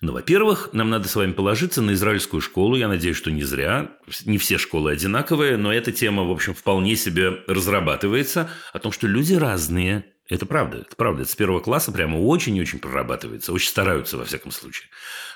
Ну, 0.00 0.12
во-первых, 0.12 0.70
нам 0.72 0.90
надо 0.90 1.08
с 1.08 1.16
вами 1.16 1.32
положиться 1.32 1.82
на 1.82 1.92
израильскую 1.92 2.40
школу. 2.40 2.76
Я 2.76 2.86
надеюсь, 2.86 3.16
что 3.16 3.32
не 3.32 3.42
зря. 3.42 3.90
Не 4.24 4.38
все 4.38 4.58
школы 4.58 4.92
одинаковые, 4.92 5.56
но 5.56 5.72
эта 5.72 5.90
тема, 5.90 6.22
в 6.22 6.30
общем, 6.30 6.54
вполне 6.54 6.94
себе 6.94 7.40
разрабатывается. 7.48 8.48
О 8.72 8.78
том, 8.78 8.92
что 8.92 9.08
люди 9.08 9.34
разные– 9.34 10.04
это 10.28 10.44
правда, 10.44 10.78
это 10.78 10.94
правда. 10.94 11.22
Это 11.22 11.30
с 11.30 11.36
первого 11.36 11.60
класса 11.60 11.90
прямо 11.90 12.18
очень 12.18 12.56
и 12.56 12.60
очень 12.60 12.78
прорабатывается. 12.78 13.52
Очень 13.52 13.70
стараются, 13.70 14.18
во 14.18 14.24
всяком 14.24 14.52
случае. 14.52 14.88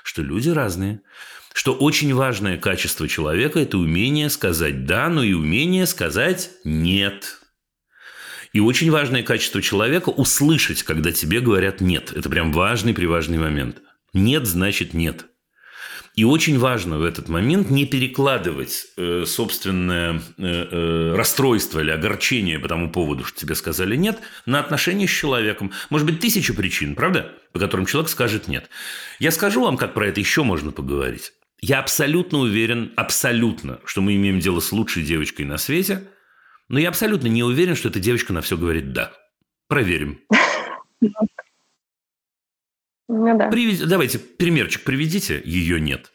Что 0.03 0.21
люди 0.21 0.49
разные. 0.49 1.01
Что 1.53 1.73
очень 1.73 2.13
важное 2.13 2.57
качество 2.57 3.07
человека– 3.07 3.59
это 3.61 3.77
умение 3.77 4.29
сказать 4.29 4.85
«да», 4.85 5.09
но 5.09 5.23
и 5.23 5.33
умение 5.33 5.85
сказать 5.85 6.51
«нет». 6.63 7.39
И 8.53 8.59
очень 8.59 8.91
важное 8.91 9.23
качество 9.23 9.61
человека– 9.61 10.09
услышать, 10.09 10.83
когда 10.83 11.11
тебе 11.11 11.39
говорят 11.39 11.81
«нет». 11.81 12.11
Это 12.11 12.29
прям 12.29 12.51
важный-приважный 12.51 13.37
момент. 13.37 13.81
«Нет» 14.13 14.47
значит 14.47 14.93
«нет». 14.93 15.25
И 16.15 16.23
очень 16.23 16.59
важно 16.59 16.99
в 16.99 17.03
этот 17.03 17.27
момент 17.27 17.71
не 17.71 17.85
перекладывать 17.85 18.85
э, 18.97 19.23
собственное 19.25 20.21
э, 20.37 20.43
э, 20.43 21.15
расстройство 21.15 21.79
или 21.79 21.89
огорчение 21.89 22.59
по 22.59 22.67
тому 22.67 22.91
поводу, 22.91 23.23
что 23.23 23.39
тебе 23.39 23.55
сказали 23.55 23.95
нет, 23.95 24.19
на 24.45 24.59
отношения 24.59 25.07
с 25.07 25.11
человеком. 25.11 25.71
Может 25.89 26.05
быть, 26.05 26.19
тысяча 26.19 26.53
причин, 26.53 26.93
правда, 26.93 27.33
по 27.51 27.59
которым 27.59 27.87
человек 27.87 28.11
скажет 28.11 28.47
нет. 28.47 28.69
Я 29.17 29.31
скажу 29.31 29.63
вам, 29.63 29.75
как 29.75 29.95
про 29.95 30.07
это 30.07 30.19
еще 30.19 30.43
можно 30.43 30.71
поговорить. 30.71 31.33
Я 31.61 31.79
абсолютно 31.79 32.39
уверен, 32.39 32.93
абсолютно, 32.95 33.79
что 33.85 34.01
мы 34.01 34.15
имеем 34.15 34.39
дело 34.39 34.59
с 34.59 34.71
лучшей 34.71 35.01
девочкой 35.01 35.45
на 35.45 35.57
свете, 35.57 36.03
но 36.69 36.77
я 36.77 36.89
абсолютно 36.89 37.27
не 37.27 37.43
уверен, 37.43 37.75
что 37.75 37.89
эта 37.89 37.99
девочка 37.99 38.33
на 38.33 38.41
все 38.41 38.55
говорит 38.55 38.93
«да». 38.93 39.13
Проверим. 39.67 40.19
Ну 43.07 43.37
да. 43.37 43.49
Привед... 43.49 43.87
Давайте 43.87 44.19
примерчик 44.19 44.83
приведите, 44.83 45.41
ее 45.43 45.79
нет. 45.79 46.11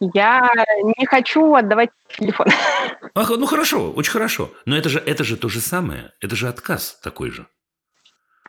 Я 0.00 0.50
не 0.98 1.06
хочу 1.06 1.54
отдавать 1.54 1.90
телефон. 2.18 2.48
Ах, 3.14 3.30
ну 3.30 3.46
хорошо, 3.46 3.92
очень 3.92 4.12
хорошо. 4.12 4.52
Но 4.64 4.76
это 4.76 4.88
же, 4.88 4.98
это 4.98 5.24
же 5.24 5.36
то 5.36 5.48
же 5.48 5.60
самое. 5.60 6.12
Это 6.20 6.36
же 6.36 6.48
отказ 6.48 6.98
такой 7.02 7.30
же. 7.30 7.46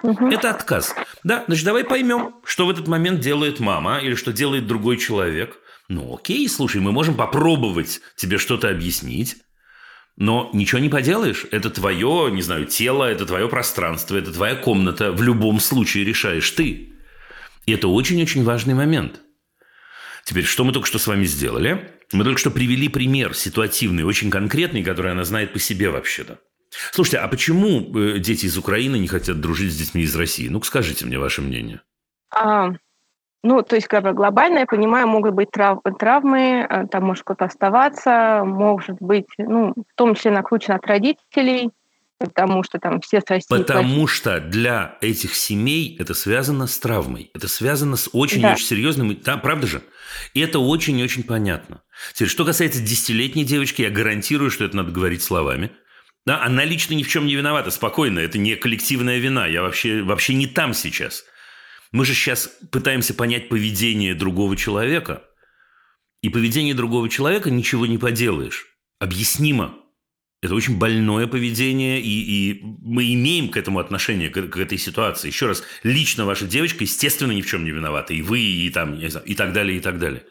Угу. 0.03 0.29
Это 0.29 0.49
отказ. 0.49 0.95
Да, 1.23 1.43
значит, 1.47 1.65
давай 1.65 1.83
поймем, 1.83 2.35
что 2.43 2.65
в 2.65 2.71
этот 2.71 2.87
момент 2.87 3.19
делает 3.19 3.59
мама 3.59 3.99
или 3.99 4.15
что 4.15 4.33
делает 4.33 4.65
другой 4.67 4.97
человек. 4.97 5.57
Ну, 5.89 6.15
окей, 6.15 6.47
слушай, 6.49 6.81
мы 6.81 6.91
можем 6.91 7.15
попробовать 7.15 8.01
тебе 8.15 8.37
что-то 8.37 8.69
объяснить. 8.69 9.37
Но 10.17 10.49
ничего 10.53 10.79
не 10.79 10.89
поделаешь. 10.89 11.45
Это 11.51 11.69
твое, 11.69 12.29
не 12.31 12.41
знаю, 12.41 12.65
тело, 12.65 13.05
это 13.05 13.25
твое 13.25 13.47
пространство, 13.47 14.17
это 14.17 14.31
твоя 14.33 14.55
комната. 14.55 15.11
В 15.11 15.21
любом 15.21 15.59
случае 15.59 16.03
решаешь 16.03 16.49
ты. 16.51 16.90
И 17.71 17.73
это 17.73 17.87
очень-очень 17.87 18.43
важный 18.43 18.73
момент. 18.73 19.21
Теперь, 20.25 20.43
что 20.43 20.65
мы 20.65 20.73
только 20.73 20.87
что 20.87 20.99
с 20.99 21.07
вами 21.07 21.23
сделали? 21.23 21.89
Мы 22.11 22.25
только 22.25 22.37
что 22.37 22.51
привели 22.51 22.89
пример 22.89 23.33
ситуативный, 23.33 24.03
очень 24.03 24.29
конкретный, 24.29 24.83
который 24.83 25.13
она 25.13 25.23
знает 25.23 25.53
по 25.53 25.59
себе 25.59 25.89
вообще-то. 25.89 26.39
Слушайте, 26.91 27.19
а 27.19 27.29
почему 27.29 27.79
э, 27.97 28.19
дети 28.19 28.47
из 28.47 28.57
Украины 28.57 28.97
не 28.97 29.07
хотят 29.07 29.39
дружить 29.39 29.71
с 29.71 29.77
детьми 29.77 30.01
из 30.01 30.13
России? 30.17 30.49
Ну, 30.49 30.61
скажите 30.63 31.05
мне 31.05 31.17
ваше 31.17 31.41
мнение. 31.41 31.79
А, 32.35 32.71
ну, 33.41 33.61
то 33.61 33.77
есть, 33.77 33.87
как 33.87 34.03
бы 34.03 34.11
глобально, 34.11 34.59
я 34.59 34.65
понимаю, 34.65 35.07
могут 35.07 35.33
быть 35.33 35.51
трав- 35.51 35.79
травмы, 35.97 36.67
э, 36.69 36.87
там 36.91 37.05
может 37.05 37.23
кто-то 37.23 37.45
оставаться, 37.45 38.43
может 38.45 38.97
быть, 38.99 39.27
ну, 39.37 39.73
в 39.77 39.95
том 39.95 40.15
числе 40.15 40.31
накручено 40.31 40.75
от 40.75 40.85
родителей. 40.85 41.69
Потому 42.21 42.63
что 42.63 42.79
там 42.79 43.01
все 43.01 43.19
с 43.21 43.29
России 43.29 43.47
Потому 43.49 44.07
что 44.07 44.39
для 44.39 44.97
этих 45.01 45.35
семей 45.35 45.95
это 45.99 46.13
связано 46.13 46.67
с 46.67 46.77
травмой. 46.77 47.31
Это 47.33 47.47
связано 47.47 47.95
с 47.95 48.09
очень-очень 48.11 48.41
да. 48.41 48.55
серьезным... 48.55 49.19
Да, 49.21 49.37
правда 49.37 49.67
же? 49.67 49.83
И 50.33 50.39
это 50.39 50.59
очень 50.59 50.97
и 50.99 51.03
очень 51.03 51.23
понятно. 51.23 51.83
Теперь, 52.13 52.29
что 52.29 52.45
касается 52.45 52.81
десятилетней 52.81 53.43
девочки, 53.43 53.81
я 53.81 53.89
гарантирую, 53.89 54.51
что 54.51 54.65
это 54.65 54.77
надо 54.77 54.91
говорить 54.91 55.21
словами. 55.21 55.71
Да, 56.25 56.43
она 56.43 56.65
лично 56.65 56.93
ни 56.93 57.03
в 57.03 57.07
чем 57.07 57.25
не 57.25 57.35
виновата, 57.35 57.71
спокойно, 57.71 58.19
это 58.19 58.37
не 58.37 58.55
коллективная 58.55 59.17
вина, 59.17 59.47
я 59.47 59.63
вообще, 59.63 60.03
вообще 60.03 60.35
не 60.35 60.45
там 60.45 60.73
сейчас. 60.73 61.25
Мы 61.91 62.05
же 62.05 62.13
сейчас 62.13 62.47
пытаемся 62.71 63.13
понять 63.13 63.49
поведение 63.49 64.13
другого 64.13 64.55
человека, 64.55 65.23
и 66.21 66.29
поведение 66.29 66.75
другого 66.75 67.09
человека 67.09 67.49
ничего 67.49 67.87
не 67.87 67.97
поделаешь. 67.97 68.67
Объяснимо. 68.99 69.75
Это 70.41 70.55
очень 70.55 70.79
больное 70.79 71.27
поведение, 71.27 72.01
и, 72.01 72.51
и 72.51 72.63
мы 72.81 73.13
имеем 73.13 73.49
к 73.49 73.57
этому 73.57 73.77
отношение, 73.77 74.29
к, 74.29 74.41
к 74.41 74.57
этой 74.57 74.79
ситуации. 74.79 75.27
Еще 75.27 75.45
раз, 75.45 75.63
лично 75.83 76.25
ваша 76.25 76.47
девочка, 76.47 76.83
естественно, 76.83 77.31
ни 77.31 77.43
в 77.43 77.47
чем 77.47 77.63
не 77.63 77.69
виновата. 77.69 78.13
И 78.15 78.23
вы, 78.23 78.39
и, 78.39 78.69
там, 78.71 78.95
и 78.95 79.35
так 79.35 79.53
далее, 79.53 79.77
и 79.77 79.79
так 79.79 79.99
далее. 79.99 80.23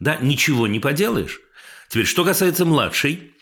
Да, 0.00 0.18
ничего 0.20 0.66
не 0.66 0.80
поделаешь. 0.80 1.40
Теперь, 1.88 2.04
что 2.04 2.24
касается 2.24 2.66
младшей, 2.66 3.32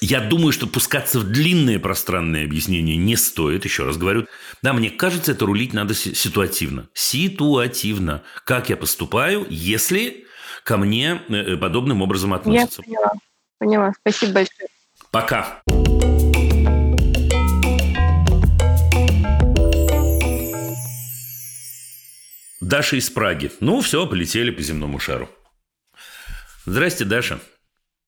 я 0.00 0.20
думаю, 0.20 0.52
что 0.52 0.68
пускаться 0.68 1.18
в 1.18 1.24
длинные 1.24 1.80
пространные 1.80 2.44
объяснения 2.44 2.96
не 2.96 3.16
стоит, 3.16 3.64
еще 3.64 3.84
раз 3.84 3.96
говорю. 3.96 4.26
Да, 4.62 4.72
мне 4.72 4.90
кажется, 4.90 5.32
это 5.32 5.44
рулить 5.44 5.72
надо 5.72 5.94
ситуативно. 5.94 6.88
Ситуативно. 6.94 8.22
Как 8.44 8.68
я 8.70 8.76
поступаю, 8.76 9.44
если 9.50 10.24
ко 10.62 10.76
мне 10.76 11.20
э, 11.28 11.56
подобным 11.56 12.00
образом 12.00 12.32
относятся. 12.32 12.82
Я 12.86 12.94
поняла. 12.94 13.12
Поняла. 13.58 13.92
Спасибо 14.00 14.32
большое. 14.32 14.68
Пока. 15.14 15.60
Даша 22.60 22.96
из 22.96 23.10
Праги. 23.10 23.52
Ну, 23.60 23.80
все, 23.80 24.08
полетели 24.08 24.50
по 24.50 24.60
земному 24.60 24.98
шару. 24.98 25.28
Здрасте, 26.66 27.04
Даша. 27.04 27.38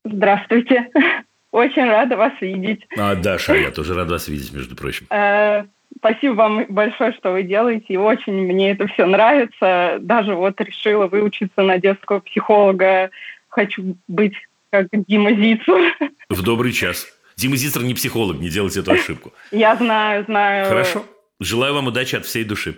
Здравствуйте. 0.04 0.90
Очень 1.52 1.84
рада 1.84 2.16
вас 2.16 2.32
видеть. 2.40 2.84
А, 2.98 3.14
Даша, 3.14 3.54
я 3.54 3.70
тоже 3.70 3.94
рада 3.94 4.14
вас 4.14 4.26
видеть, 4.26 4.52
между 4.52 4.74
прочим. 4.74 5.06
Э, 5.10 5.64
спасибо 5.96 6.32
вам 6.32 6.66
большое, 6.68 7.12
что 7.12 7.30
вы 7.30 7.44
делаете. 7.44 7.86
И 7.86 7.96
очень 7.96 8.32
мне 8.32 8.72
это 8.72 8.88
все 8.88 9.06
нравится. 9.06 9.98
Даже 10.00 10.34
вот 10.34 10.60
решила 10.60 11.06
выучиться 11.06 11.62
на 11.62 11.78
детского 11.78 12.18
психолога. 12.18 13.10
Хочу 13.48 13.96
быть 14.08 14.34
как 14.70 14.88
Дима 14.92 15.32
Зицер. 15.32 15.94
В 16.28 16.42
добрый 16.42 16.72
час. 16.72 17.06
Дима 17.36 17.56
Зицер 17.56 17.82
не 17.82 17.94
психолог, 17.94 18.38
не 18.38 18.48
делайте 18.48 18.80
эту 18.80 18.92
ошибку. 18.92 19.32
Я 19.50 19.76
знаю, 19.76 20.24
знаю. 20.24 20.66
Хорошо. 20.66 21.04
Желаю 21.38 21.74
вам 21.74 21.88
удачи 21.88 22.16
от 22.16 22.24
всей 22.24 22.44
души. 22.44 22.76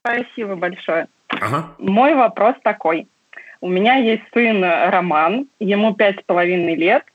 Спасибо 0.00 0.54
большое. 0.54 1.08
Ага. 1.28 1.74
Мой 1.78 2.14
вопрос 2.14 2.54
такой. 2.62 3.08
У 3.60 3.68
меня 3.68 3.96
есть 3.96 4.22
сын 4.32 4.62
Роман, 4.62 5.46
ему 5.58 5.94
пять 5.94 6.20
с 6.20 6.22
половиной 6.22 6.76
лет– 6.76 7.04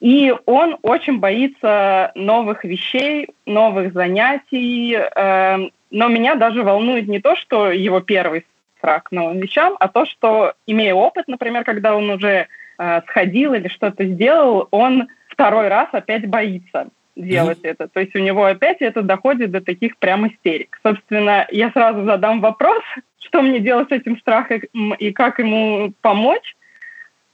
и 0.00 0.32
он 0.46 0.78
очень 0.82 1.18
боится 1.18 2.12
новых 2.14 2.64
вещей, 2.64 3.28
новых 3.46 3.92
занятий. 3.92 4.94
Э, 4.94 5.56
но 5.90 6.08
меня 6.08 6.36
даже 6.36 6.62
волнует 6.62 7.08
не 7.08 7.20
то, 7.20 7.34
что 7.34 7.70
его 7.70 8.00
первый 8.00 8.46
страх 8.78 9.04
к 9.04 9.10
новым 9.10 9.40
вещам, 9.40 9.76
а 9.80 9.88
то, 9.88 10.06
что, 10.06 10.54
имея 10.66 10.94
опыт, 10.94 11.26
например, 11.26 11.64
когда 11.64 11.96
он 11.96 12.10
уже 12.10 12.46
э, 12.78 13.00
сходил 13.08 13.54
или 13.54 13.68
что-то 13.68 14.04
сделал, 14.04 14.68
он 14.70 15.08
второй 15.28 15.68
раз 15.68 15.88
опять 15.92 16.26
боится 16.26 16.88
делать 17.18 17.58
mm-hmm. 17.58 17.70
это. 17.70 17.88
То 17.88 18.00
есть 18.00 18.14
у 18.14 18.20
него 18.20 18.44
опять 18.44 18.78
это 18.80 19.02
доходит 19.02 19.50
до 19.50 19.60
таких 19.60 19.96
прям 19.98 20.28
истерик. 20.28 20.78
Собственно, 20.82 21.46
я 21.50 21.70
сразу 21.70 22.04
задам 22.04 22.40
вопрос, 22.40 22.82
что 23.20 23.42
мне 23.42 23.60
делать 23.60 23.88
с 23.88 23.92
этим 23.92 24.18
страхом 24.18 24.60
и 24.98 25.12
как 25.12 25.38
ему 25.38 25.92
помочь. 26.00 26.54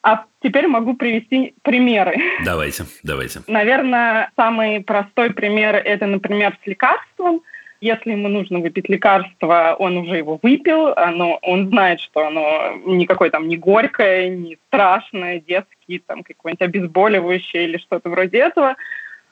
А 0.02 0.26
теперь 0.42 0.66
могу 0.66 0.94
привести 0.94 1.54
примеры. 1.62 2.16
Давайте, 2.44 2.84
давайте. 3.02 3.40
Наверное, 3.46 4.30
самый 4.36 4.82
простой 4.82 5.30
пример– 5.30 5.74
это, 5.84 6.04
например, 6.04 6.58
с 6.62 6.66
лекарством. 6.66 7.40
Если 7.84 8.12
ему 8.12 8.28
нужно 8.28 8.60
выпить 8.60 8.88
лекарство, 8.88 9.76
он 9.78 9.98
уже 9.98 10.16
его 10.16 10.40
выпил, 10.42 10.94
оно, 10.96 11.38
он 11.42 11.68
знает, 11.68 12.00
что 12.00 12.26
оно 12.26 12.72
никакое 12.86 13.28
там 13.28 13.46
не 13.46 13.58
горькое, 13.58 14.30
не 14.30 14.56
страшное, 14.68 15.38
детский, 15.38 15.98
там 15.98 16.22
какое-нибудь 16.22 16.62
обезболивающее 16.62 17.64
или 17.64 17.76
что-то 17.76 18.08
вроде 18.08 18.38
этого. 18.38 18.76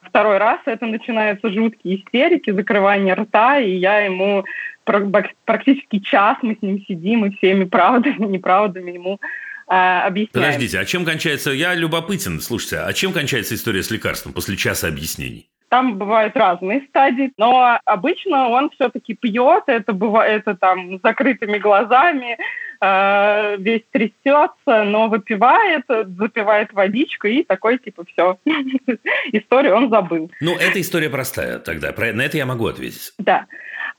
Второй 0.03 0.37
раз 0.37 0.61
это 0.67 0.85
начинаются 0.85 1.51
жуткие 1.51 1.97
истерики, 1.97 2.51
закрывание 2.51 3.15
рта, 3.15 3.59
и 3.59 3.71
я 3.71 4.01
ему 4.01 4.45
практически 4.85 6.01
час 6.01 6.37
мы 6.43 6.55
с 6.55 6.61
ним 6.61 6.85
сидим 6.87 7.25
и 7.25 7.35
всеми 7.39 7.65
правдами, 7.65 8.27
неправдами 8.27 8.91
ему 8.91 9.19
а, 9.67 10.07
объясняем. 10.07 10.47
Подождите, 10.47 10.79
а 10.79 10.85
чем 10.85 11.07
кончается... 11.07 11.53
Я 11.53 11.75
любопытен, 11.75 12.39
слушайте, 12.43 12.81
а 12.81 12.93
чем 12.93 13.15
кончается 13.15 13.55
история 13.55 13.83
с 13.83 13.91
лекарством 13.91 14.35
после 14.35 14.59
часа 14.59 14.89
объяснений? 14.89 15.49
Там 15.73 15.97
бывают 15.97 16.37
разные 16.37 16.83
стадии, 16.83 17.33
но 17.39 17.79
обычно 17.87 18.51
он 18.51 18.69
все-таки 18.75 19.15
пьет, 19.15 19.63
это 19.69 19.95
бывает 19.95 20.43
это 20.43 20.55
там 20.55 20.99
с 20.99 21.01
закрытыми 21.03 21.57
глазами, 21.57 22.37
э, 22.83 23.57
весь 23.57 23.81
трясется, 23.91 24.85
но 24.85 25.09
выпивает, 25.09 25.85
запивает 25.89 26.75
водичку 26.75 27.27
и 27.27 27.43
такой 27.43 27.79
типа 27.79 28.05
все. 28.05 28.37
Историю 29.33 29.77
он 29.77 29.89
забыл. 29.89 30.31
Ну, 30.43 30.55
эта 30.57 30.79
история 30.79 31.09
простая 31.09 31.59
тогда, 31.59 31.95
на 31.97 32.21
это 32.21 32.37
я 32.37 32.45
могу 32.45 32.67
ответить. 32.67 33.15
Да. 33.17 33.47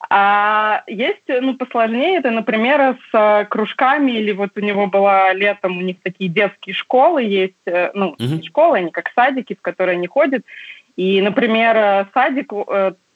А 0.09 0.83
есть, 0.85 1.23
ну, 1.27 1.55
посложнее, 1.55 2.19
это, 2.19 2.29
например, 2.29 2.97
с 3.09 3.17
э, 3.17 3.45
кружками, 3.45 4.11
или 4.11 4.31
вот 4.31 4.51
у 4.55 4.59
него 4.59 4.87
была 4.87 5.33
летом, 5.33 5.77
у 5.77 5.81
них 5.81 5.97
такие 6.03 6.29
детские 6.29 6.75
школы 6.75 7.23
есть, 7.23 7.55
э, 7.65 7.89
ну, 7.93 8.09
угу. 8.09 8.43
школы, 8.45 8.77
они 8.79 8.91
как 8.91 9.11
садики, 9.15 9.55
в 9.55 9.61
которые 9.61 9.95
они 9.95 10.07
ходят. 10.07 10.43
И, 10.95 11.21
например, 11.21 11.75
э, 11.75 12.05
садик, 12.13 12.53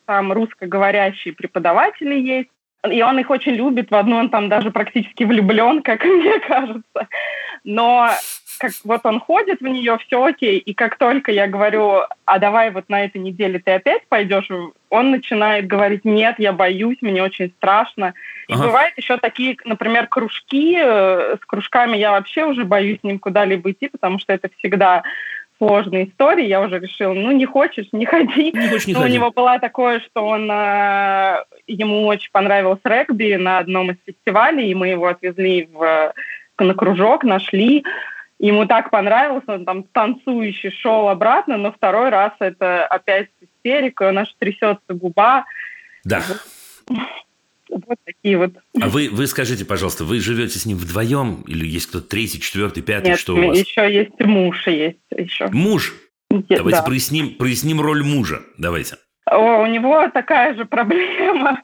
там 0.06 0.32
русскоговорящие 0.32 1.34
преподаватели 1.34 2.16
есть, 2.16 2.50
и 2.90 3.02
он 3.02 3.20
их 3.20 3.30
очень 3.30 3.54
любит, 3.54 3.92
в 3.92 3.96
одну 3.96 4.18
он 4.18 4.30
там 4.30 4.50
даже 4.50 4.72
практически 4.72 5.24
влюблен, 5.24 5.82
как 5.84 6.04
мне 6.06 6.40
кажется. 6.40 7.08
Но 7.64 8.10
как 8.60 8.72
вот 8.84 9.02
он 9.06 9.20
ходит 9.20 9.60
в 9.60 9.68
нее, 9.68 9.98
все 10.00 10.24
окей, 10.24 10.58
и 10.58 10.74
как 10.74 10.98
только 10.98 11.32
я 11.32 11.48
говорю, 11.48 12.02
а 12.26 12.40
давай 12.40 12.72
вот 12.72 12.90
на 12.90 13.04
этой 13.04 13.20
неделе 13.20 13.60
ты 13.60 13.72
опять 13.72 14.08
пойдешь, 14.08 14.50
он 14.90 15.12
начинает 15.12 15.68
говорить, 15.68 16.06
нет, 16.06 16.36
я 16.40 16.54
боюсь, 16.54 16.98
мне 17.02 17.22
очень 17.22 17.50
страшно. 17.58 18.14
И 18.48 18.54
ага. 18.54 18.64
бывают 18.64 18.98
еще 18.98 19.18
такие, 19.18 19.58
например, 19.66 20.08
кружки, 20.08 20.78
э, 20.80 21.36
с 21.42 21.46
кружками 21.46 21.98
я 21.98 22.12
вообще 22.12 22.46
уже 22.46 22.64
боюсь 22.64 23.04
ним 23.04 23.20
куда-либо 23.20 23.72
идти, 23.72 23.90
потому 23.90 24.18
что 24.18 24.34
это 24.34 24.50
всегда 24.58 25.04
сложные 25.58 26.10
истории, 26.10 26.46
я 26.46 26.62
уже 26.62 26.80
решила, 26.80 27.14
ну, 27.14 27.32
не 27.32 27.46
хочешь, 27.46 27.88
не 27.92 28.06
ходи. 28.06 28.52
Не 28.52 28.68
хочешь, 28.70 28.88
не 28.88 28.94
ходи. 28.94 29.06
у 29.06 29.14
него 29.14 29.32
было 29.32 29.60
такое, 29.60 30.00
что 30.00 30.26
он, 30.26 30.50
э, 30.50 31.44
ему 31.68 32.06
очень 32.06 32.32
понравилось 32.32 32.80
регби 32.84 33.36
на 33.36 33.60
одном 33.60 33.92
из 33.92 33.98
фестивалей, 34.06 34.70
и 34.70 34.76
мы 34.76 34.90
его 34.90 35.08
отвезли 35.08 35.70
в, 35.72 36.14
на 36.60 36.74
кружок, 36.74 37.24
нашли. 37.24 37.84
Ему 38.40 38.68
так 38.68 38.92
понравилось, 38.92 39.44
он 39.48 39.66
там 39.66 39.84
танцующий 39.84 40.72
шел 40.72 41.10
обратно, 41.10 41.58
но 41.58 41.72
второй 41.72 42.10
раз 42.10 42.34
это 42.40 42.86
опять 42.86 43.30
истерика, 43.42 44.10
у 44.10 44.12
нас 44.12 44.28
трясется 44.38 44.94
губа. 44.94 45.46
Да. 46.04 46.22
Вот 47.70 47.98
такие 48.06 48.38
вот. 48.38 48.52
А 48.80 48.88
вы, 48.88 49.10
вы 49.12 49.28
скажите, 49.28 49.66
пожалуйста, 49.66 50.04
вы 50.04 50.20
живете 50.20 50.60
с 50.60 50.66
ним 50.66 50.78
вдвоем 50.78 51.44
или 51.48 51.66
есть 51.66 51.88
кто-то 51.88 52.08
третий, 52.08 52.40
четвертый, 52.40 52.82
пятый? 52.82 53.10
Нет, 53.10 53.20
что 53.20 53.36
у 53.36 53.48
вас? 53.48 53.58
еще 53.58 53.92
есть 53.94 54.20
муж, 54.20 54.68
есть 54.68 54.98
еще. 55.12 55.48
Муж? 55.48 55.94
Нет, 56.30 56.46
Давайте 56.50 56.80
да. 56.80 56.84
проясним, 56.84 57.36
проясним 57.36 57.82
роль 57.82 58.04
мужа. 58.04 58.42
Давайте. 58.58 58.98
О, 59.30 59.62
у 59.62 59.66
него 59.66 60.08
такая 60.10 60.56
же 60.56 60.66
проблема, 60.66 61.62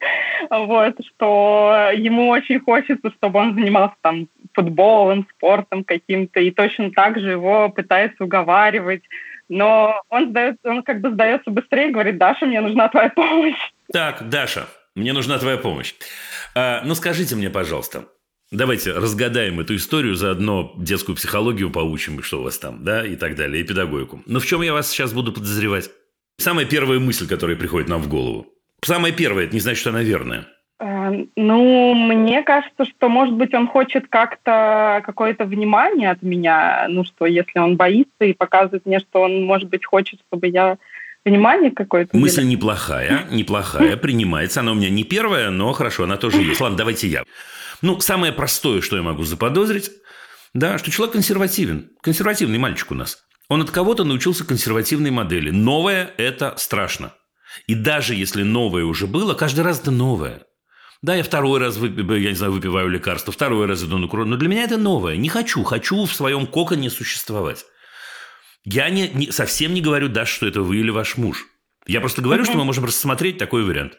вот, 0.49 0.95
что 1.05 1.91
ему 1.93 2.29
очень 2.29 2.59
хочется, 2.59 3.11
чтобы 3.11 3.39
он 3.39 3.55
занимался 3.55 3.95
там 4.01 4.27
футболом, 4.53 5.27
спортом 5.37 5.83
каким-то, 5.83 6.39
и 6.39 6.51
точно 6.51 6.91
так 6.91 7.19
же 7.19 7.31
его 7.31 7.69
пытается 7.69 8.23
уговаривать, 8.23 9.03
но 9.49 10.01
он, 10.09 10.29
сдает, 10.29 10.57
он 10.63 10.83
как 10.83 11.01
бы 11.01 11.11
сдается 11.11 11.51
быстрее 11.51 11.89
и 11.89 11.91
говорит, 11.91 12.17
Даша, 12.17 12.45
мне 12.45 12.59
нужна 12.61 12.89
твоя 12.89 13.09
помощь. 13.09 13.59
Так, 13.91 14.27
Даша, 14.29 14.67
мне 14.95 15.13
нужна 15.13 15.37
твоя 15.39 15.57
помощь. 15.57 15.93
А, 16.55 16.81
ну, 16.85 16.95
скажите 16.95 17.35
мне, 17.35 17.49
пожалуйста, 17.49 18.05
давайте 18.51 18.93
разгадаем 18.93 19.59
эту 19.59 19.75
историю, 19.75 20.15
заодно 20.15 20.73
детскую 20.77 21.15
психологию 21.15 21.71
поучим, 21.71 22.21
что 22.21 22.41
у 22.41 22.43
вас 22.43 22.59
там, 22.59 22.83
да, 22.83 23.05
и 23.05 23.15
так 23.15 23.35
далее, 23.35 23.63
и 23.63 23.67
педагогику. 23.67 24.21
Но 24.25 24.39
в 24.39 24.45
чем 24.45 24.61
я 24.61 24.73
вас 24.73 24.89
сейчас 24.89 25.13
буду 25.13 25.33
подозревать? 25.33 25.89
Самая 26.37 26.65
первая 26.65 26.99
мысль, 26.99 27.27
которая 27.27 27.57
приходит 27.57 27.89
нам 27.89 28.01
в 28.01 28.07
голову. 28.07 28.47
Самая 28.83 29.11
первая, 29.11 29.45
это 29.45 29.53
не 29.53 29.61
значит, 29.61 29.79
что 29.79 29.89
она 29.91 30.03
верная. 30.03 30.45
Э, 30.79 31.25
ну, 31.35 31.93
мне 31.93 32.43
кажется, 32.43 32.85
что, 32.85 33.09
может 33.09 33.35
быть, 33.35 33.53
он 33.53 33.67
хочет 33.67 34.07
как-то 34.09 35.01
какое-то 35.05 35.45
внимание 35.45 36.11
от 36.11 36.21
меня, 36.21 36.87
ну, 36.89 37.03
что 37.03 37.25
если 37.25 37.59
он 37.59 37.77
боится 37.77 38.25
и 38.25 38.33
показывает 38.33 38.85
мне, 38.85 38.99
что 38.99 39.21
он, 39.21 39.43
может 39.45 39.69
быть, 39.69 39.85
хочет, 39.85 40.19
чтобы 40.27 40.47
я 40.47 40.77
понимание 41.23 41.71
какое-то. 41.71 42.15
Мысль 42.15 42.43
неплохая, 42.43 43.27
неплохая, 43.31 43.97
принимается. 43.97 44.59
Она 44.59 44.71
у 44.71 44.75
меня 44.75 44.89
не 44.89 45.03
первая, 45.03 45.49
но 45.49 45.71
хорошо, 45.73 46.03
она 46.03 46.17
тоже 46.17 46.41
есть. 46.41 46.61
Ладно, 46.61 46.77
давайте 46.77 47.07
я. 47.07 47.23
Ну, 47.81 47.99
самое 47.99 48.31
простое, 48.31 48.81
что 48.81 48.95
я 48.95 49.01
могу 49.01 49.23
заподозрить, 49.23 49.91
да, 50.53 50.77
что 50.77 50.91
человек 50.91 51.13
консервативен. 51.13 51.89
Консервативный 52.01 52.59
мальчик 52.59 52.91
у 52.91 52.95
нас. 52.95 53.23
Он 53.49 53.61
от 53.61 53.71
кого-то 53.71 54.03
научился 54.03 54.45
консервативной 54.45 55.11
модели. 55.11 55.49
Новое– 55.49 56.11
это 56.17 56.53
страшно. 56.57 57.13
И 57.67 57.75
даже 57.75 58.15
если 58.15 58.43
новое 58.43 58.85
уже 58.85 59.07
было, 59.07 59.33
каждый 59.33 59.61
раз 59.61 59.81
это 59.81 59.91
новое. 59.91 60.43
Да, 61.01 61.15
я 61.15 61.23
второй 61.23 61.59
раз, 61.59 61.75
выпиваю, 61.75 62.21
я 62.21 62.29
не 62.29 62.35
знаю, 62.35 62.53
выпиваю 62.53 62.87
лекарство, 62.87 63.33
второй 63.33 63.65
раз 63.65 63.83
иду 63.83 63.97
на 63.97 64.07
курорт, 64.07 64.29
но 64.29 64.37
для 64.37 64.47
меня 64.47 64.63
это 64.63 64.77
новое. 64.77 65.17
Не 65.17 65.27
хочу, 65.27 65.63
хочу 65.63 66.05
в 66.05 66.13
своем 66.13 66.47
коконе 66.47 66.89
существовать. 66.89 67.65
Я 68.65 68.89
не, 68.89 69.09
не, 69.09 69.31
совсем 69.31 69.73
не 69.73 69.81
говорю, 69.81 70.09
да, 70.09 70.25
что 70.25 70.47
это 70.47 70.61
вы 70.61 70.77
или 70.77 70.89
ваш 70.89 71.17
муж. 71.17 71.45
Я 71.85 71.99
просто 71.99 72.21
говорю, 72.21 72.45
что 72.45 72.57
мы 72.57 72.63
можем 72.63 72.85
рассмотреть 72.85 73.37
такой 73.37 73.63
вариант. 73.63 73.97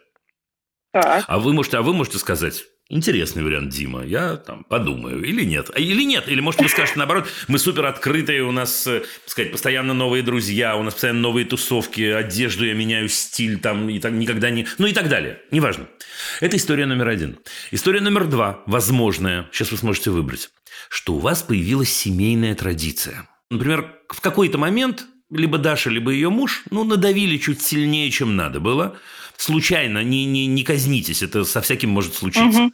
Так. 0.92 1.24
А 1.26 1.38
вы 1.38 1.52
можете, 1.52 1.76
а 1.76 1.82
вы 1.82 1.92
можете 1.92 2.18
сказать, 2.18 2.64
Интересный 2.90 3.42
вариант, 3.42 3.70
Дима. 3.70 4.04
Я 4.04 4.36
там 4.36 4.62
подумаю. 4.64 5.24
Или 5.24 5.42
нет. 5.44 5.70
А, 5.74 5.80
или 5.80 6.02
нет. 6.02 6.28
Или, 6.28 6.40
может, 6.40 6.60
вы 6.60 6.68
скажете 6.68 6.98
наоборот, 6.98 7.26
мы 7.48 7.58
супер 7.58 7.86
открытые, 7.86 8.42
у 8.42 8.52
нас, 8.52 8.86
э, 8.86 9.00
так 9.00 9.30
сказать, 9.30 9.52
постоянно 9.52 9.94
новые 9.94 10.22
друзья, 10.22 10.76
у 10.76 10.82
нас 10.82 10.92
постоянно 10.92 11.20
новые 11.20 11.46
тусовки, 11.46 12.02
одежду 12.02 12.66
я 12.66 12.74
меняю, 12.74 13.08
стиль 13.08 13.58
там, 13.58 13.88
и 13.88 13.98
так 14.00 14.12
никогда 14.12 14.50
не... 14.50 14.66
Ну 14.76 14.86
и 14.86 14.92
так 14.92 15.08
далее. 15.08 15.40
Неважно. 15.50 15.88
Это 16.42 16.58
история 16.58 16.84
номер 16.84 17.08
один. 17.08 17.38
История 17.70 18.02
номер 18.02 18.26
два, 18.26 18.62
возможная, 18.66 19.48
сейчас 19.50 19.72
вы 19.72 19.78
сможете 19.78 20.10
выбрать, 20.10 20.50
что 20.90 21.14
у 21.14 21.18
вас 21.20 21.42
появилась 21.42 21.90
семейная 21.90 22.54
традиция. 22.54 23.26
Например, 23.50 23.94
в 24.08 24.20
какой-то 24.20 24.58
момент 24.58 25.06
либо 25.30 25.58
Даша, 25.58 25.90
либо 25.90 26.10
ее 26.10 26.30
муж, 26.30 26.62
ну, 26.70 26.84
надавили 26.84 27.38
чуть 27.38 27.62
сильнее, 27.62 28.10
чем 28.10 28.36
надо 28.36 28.60
было– 28.60 28.96
случайно, 29.36 30.02
не, 30.02 30.24
не, 30.24 30.46
не 30.46 30.62
казнитесь, 30.64 31.22
это 31.22 31.44
со 31.44 31.60
всяким 31.60 31.90
может 31.90 32.14
случиться. 32.14 32.62
Угу. 32.64 32.72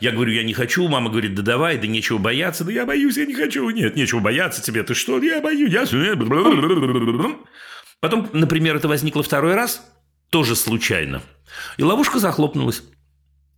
Я 0.00 0.12
говорю, 0.12 0.32
я 0.32 0.42
не 0.42 0.54
хочу, 0.54 0.88
мама 0.88 1.10
говорит, 1.10 1.34
да 1.34 1.42
давай, 1.42 1.76
да 1.76 1.86
нечего 1.86 2.18
бояться, 2.18 2.64
да 2.64 2.72
я 2.72 2.86
боюсь, 2.86 3.16
я 3.16 3.26
не 3.26 3.34
хочу, 3.34 3.68
нет, 3.70 3.96
нечего 3.96 4.20
бояться 4.20 4.62
тебе, 4.62 4.82
ты 4.82 4.94
что, 4.94 5.22
я 5.22 5.40
боюсь, 5.40 5.72
я... 5.72 5.84
Потом, 8.00 8.30
например, 8.32 8.76
это 8.76 8.88
возникло 8.88 9.22
второй 9.22 9.54
раз, 9.54 9.86
тоже 10.30 10.56
случайно, 10.56 11.22
и 11.76 11.82
ловушка 11.82 12.18
захлопнулась. 12.18 12.82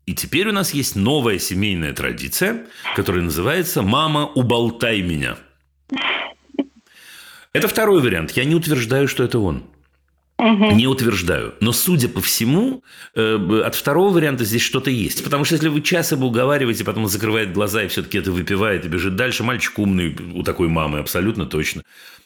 И 0.04 0.14
теперь 0.14 0.48
у 0.48 0.52
нас 0.52 0.74
есть 0.74 0.96
новая 0.96 1.38
семейная 1.38 1.92
традиция, 1.92 2.66
которая 2.96 3.22
называется 3.22 3.82
«Мама, 3.82 4.26
уболтай 4.26 5.00
меня». 5.00 5.36
Это 7.52 7.68
второй 7.68 8.00
вариант. 8.00 8.32
Я 8.32 8.44
не 8.44 8.54
утверждаю, 8.54 9.08
что 9.08 9.24
это 9.24 9.38
он. 9.38 9.64
Угу. 10.38 10.72
Не 10.72 10.86
утверждаю. 10.88 11.54
Но, 11.60 11.72
судя 11.72 12.08
по 12.08 12.20
всему, 12.20 12.82
э, 13.14 13.62
от 13.64 13.74
второго 13.74 14.12
варианта 14.12 14.44
здесь 14.44 14.62
что-то 14.62 14.90
есть. 14.90 15.22
Потому 15.22 15.44
что 15.44 15.54
если 15.54 15.68
вы 15.68 15.82
час 15.82 16.10
его 16.10 16.26
уговариваете, 16.26 16.84
потом 16.84 17.04
он 17.04 17.08
закрывает 17.08 17.52
глаза 17.52 17.84
и 17.84 17.88
все-таки 17.88 18.18
это 18.18 18.32
выпивает 18.32 18.84
и 18.84 18.88
бежит 18.88 19.14
дальше, 19.14 19.44
мальчик 19.44 19.78
умный 19.78 20.16
у 20.34 20.42
такой 20.42 20.68
мамы, 20.68 20.98
абсолютно 20.98 21.46
точно. 21.46 21.82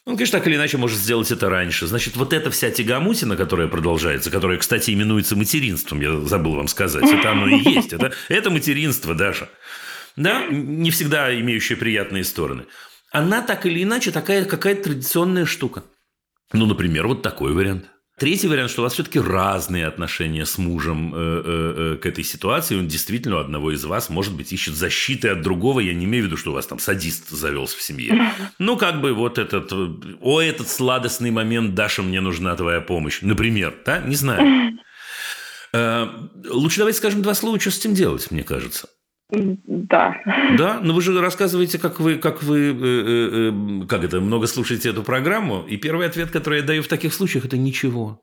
Он, 0.06 0.16
конечно, 0.16 0.38
так 0.38 0.46
или 0.46 0.54
иначе 0.54 0.78
может 0.78 0.98
сделать 0.98 1.30
это 1.32 1.50
раньше. 1.50 1.86
Значит, 1.88 2.16
вот 2.16 2.32
эта 2.32 2.50
вся 2.50 2.70
тягомутина, 2.70 3.36
которая 3.36 3.66
продолжается, 3.66 4.30
которая, 4.30 4.56
кстати, 4.58 4.92
именуется 4.92 5.36
материнством, 5.36 6.00
я 6.00 6.18
забыл 6.20 6.54
вам 6.54 6.68
сказать, 6.68 7.04
это 7.04 7.32
оно 7.32 7.48
и 7.48 7.58
есть. 7.58 7.92
Это, 7.92 8.12
это 8.28 8.50
материнство, 8.50 9.14
Даша. 9.14 9.48
Да, 10.14 10.46
не 10.46 10.90
всегда 10.90 11.38
имеющая 11.38 11.76
приятные 11.76 12.24
стороны. 12.24 12.64
Она 13.16 13.40
так 13.40 13.64
или 13.64 13.82
иначе 13.82 14.10
такая 14.10 14.44
какая-то 14.44 14.90
традиционная 14.90 15.46
штука. 15.46 15.84
Ну, 16.52 16.66
например, 16.66 17.06
вот 17.06 17.22
такой 17.22 17.54
вариант. 17.54 17.86
Третий 18.18 18.46
вариант, 18.46 18.70
что 18.70 18.82
у 18.82 18.84
вас 18.84 18.92
все-таки 18.92 19.18
разные 19.18 19.86
отношения 19.86 20.44
с 20.44 20.58
мужем 20.58 21.14
э, 21.14 21.18
э, 21.18 21.94
э, 21.94 21.96
к 21.96 22.04
этой 22.04 22.22
ситуации. 22.24 22.76
Он 22.76 22.88
действительно 22.88 23.36
у 23.36 23.38
одного 23.40 23.72
из 23.72 23.82
вас, 23.86 24.10
может 24.10 24.34
быть, 24.34 24.52
ищет 24.52 24.74
защиты 24.74 25.30
от 25.30 25.40
другого. 25.40 25.80
Я 25.80 25.94
не 25.94 26.04
имею 26.04 26.24
в 26.24 26.26
виду, 26.26 26.36
что 26.36 26.50
у 26.50 26.54
вас 26.54 26.66
там 26.66 26.78
садист 26.78 27.30
завелся 27.30 27.78
в 27.78 27.82
семье. 27.82 28.32
Ну, 28.58 28.76
как 28.76 29.00
бы 29.00 29.14
вот 29.14 29.38
этот... 29.38 29.72
О, 29.72 30.40
этот 30.42 30.68
сладостный 30.68 31.30
момент, 31.30 31.74
Даша, 31.74 32.02
мне 32.02 32.20
нужна 32.20 32.54
твоя 32.54 32.82
помощь. 32.82 33.22
Например, 33.22 33.74
да? 33.86 34.00
Не 34.00 34.14
знаю. 34.14 34.78
Лучше 36.50 36.78
давайте 36.78 36.98
скажем 36.98 37.22
два 37.22 37.32
слова, 37.32 37.58
что 37.58 37.70
с 37.70 37.78
этим 37.78 37.94
делать, 37.94 38.30
мне 38.30 38.42
кажется. 38.42 38.88
Да. 39.30 40.16
Да, 40.56 40.80
но 40.82 40.94
вы 40.94 41.02
же 41.02 41.20
рассказываете, 41.20 41.78
как 41.78 41.98
вы, 41.98 42.16
как 42.16 42.42
вы, 42.42 42.58
э, 42.58 42.74
э, 42.74 43.82
э, 43.82 43.86
как 43.86 44.04
это, 44.04 44.20
много 44.20 44.46
слушаете 44.46 44.90
эту 44.90 45.02
программу, 45.02 45.64
и 45.68 45.76
первый 45.76 46.06
ответ, 46.06 46.30
который 46.30 46.60
я 46.60 46.64
даю 46.64 46.82
в 46.82 46.88
таких 46.88 47.12
случаях, 47.12 47.44
это 47.44 47.56
ничего. 47.56 48.22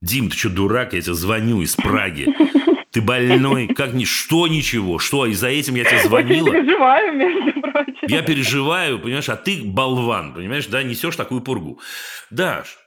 Дим, 0.00 0.30
ты 0.30 0.36
что, 0.36 0.50
дурак? 0.50 0.92
Я 0.92 1.02
тебе 1.02 1.14
звоню 1.14 1.60
из 1.60 1.74
Праги. 1.74 2.28
Ты 2.92 3.02
больной? 3.02 3.66
Как 3.68 3.92
ни 3.94 4.04
что 4.04 4.46
ничего? 4.46 4.98
Что, 4.98 5.26
и 5.26 5.34
за 5.34 5.48
этим 5.48 5.74
я 5.74 5.84
тебе 5.84 6.02
звонила? 6.04 6.48
Я 6.48 6.62
переживаю, 6.62 7.16
между 7.16 7.60
прочим. 7.60 8.06
Я 8.06 8.22
переживаю, 8.22 8.98
понимаешь, 9.00 9.28
а 9.28 9.36
ты 9.36 9.60
болван, 9.62 10.34
понимаешь, 10.34 10.66
да, 10.66 10.82
несешь 10.82 11.16
такую 11.16 11.40
пургу. 11.40 11.80
Даш, 12.30 12.78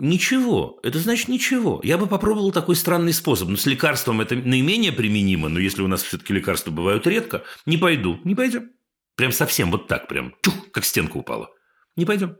Ничего. 0.00 0.78
Это 0.84 1.00
значит 1.00 1.26
ничего. 1.26 1.80
Я 1.82 1.98
бы 1.98 2.06
попробовал 2.06 2.52
такой 2.52 2.76
странный 2.76 3.12
способ. 3.12 3.48
Но 3.48 3.56
с 3.56 3.66
лекарством 3.66 4.20
это 4.20 4.36
наименее 4.36 4.92
применимо. 4.92 5.48
Но 5.48 5.58
если 5.58 5.82
у 5.82 5.88
нас 5.88 6.02
все-таки 6.04 6.32
лекарства 6.32 6.70
бывают 6.70 7.06
редко, 7.06 7.42
не 7.66 7.76
пойду. 7.76 8.20
Не 8.22 8.36
пойдем. 8.36 8.70
Прям 9.16 9.32
совсем 9.32 9.72
вот 9.72 9.88
так, 9.88 10.06
прям 10.06 10.36
чух, 10.42 10.70
как 10.70 10.84
стенка 10.84 11.16
упала. 11.16 11.50
Не 11.96 12.04
пойдем. 12.04 12.36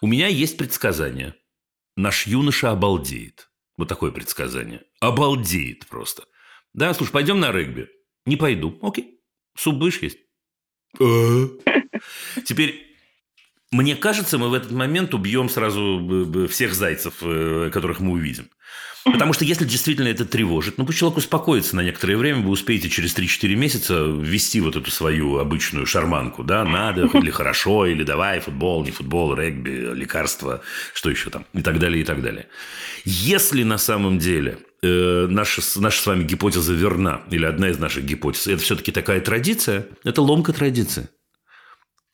У 0.00 0.06
меня 0.06 0.28
есть 0.28 0.56
предсказание. 0.56 1.34
Наш 1.96 2.28
юноша 2.28 2.70
обалдеет. 2.70 3.50
Вот 3.76 3.88
такое 3.88 4.12
предсказание. 4.12 4.84
Обалдеет 5.00 5.88
просто. 5.88 6.24
Да, 6.74 6.94
слушай, 6.94 7.10
пойдем 7.10 7.40
на 7.40 7.50
регби. 7.50 7.88
Не 8.24 8.36
пойду. 8.36 8.78
Окей. 8.82 9.20
Суп 9.56 9.76
будешь 9.76 10.00
есть? 10.00 10.18
А? 11.00 11.48
Теперь 12.44 12.91
мне 13.72 13.96
кажется, 13.96 14.38
мы 14.38 14.50
в 14.50 14.54
этот 14.54 14.70
момент 14.70 15.14
убьем 15.14 15.48
сразу 15.48 16.46
всех 16.48 16.74
зайцев, 16.74 17.14
э, 17.22 17.70
которых 17.72 18.00
мы 18.00 18.12
увидим. 18.12 18.48
Потому 19.04 19.32
что 19.32 19.44
если 19.44 19.64
действительно 19.64 20.08
это 20.08 20.24
тревожит, 20.24 20.78
ну 20.78 20.86
пусть 20.86 20.98
человек 20.98 21.18
успокоится 21.18 21.74
на 21.74 21.80
некоторое 21.80 22.16
время, 22.16 22.40
вы 22.40 22.50
успеете 22.50 22.88
через 22.88 23.16
3-4 23.16 23.54
месяца 23.56 24.04
ввести 24.04 24.60
вот 24.60 24.76
эту 24.76 24.90
свою 24.92 25.38
обычную 25.38 25.86
шарманку, 25.86 26.44
да, 26.44 26.64
надо, 26.64 27.06
или 27.14 27.30
хорошо, 27.30 27.86
или 27.86 28.04
давай, 28.04 28.38
футбол, 28.38 28.84
не 28.84 28.92
футбол, 28.92 29.34
регби, 29.34 29.92
лекарства, 29.92 30.60
что 30.94 31.10
еще 31.10 31.30
там, 31.30 31.46
и 31.52 31.62
так 31.62 31.80
далее, 31.80 32.02
и 32.02 32.04
так 32.04 32.22
далее. 32.22 32.46
Если 33.04 33.64
на 33.64 33.78
самом 33.78 34.18
деле 34.18 34.58
э, 34.82 35.26
наша, 35.28 35.62
наша 35.80 36.00
с 36.00 36.06
вами 36.06 36.22
гипотеза 36.22 36.72
верна, 36.72 37.22
или 37.30 37.44
одна 37.44 37.70
из 37.70 37.78
наших 37.78 38.04
гипотез, 38.04 38.46
это 38.46 38.62
все-таки 38.62 38.92
такая 38.92 39.20
традиция, 39.20 39.86
это 40.04 40.22
ломка 40.22 40.52
традиции. 40.52 41.08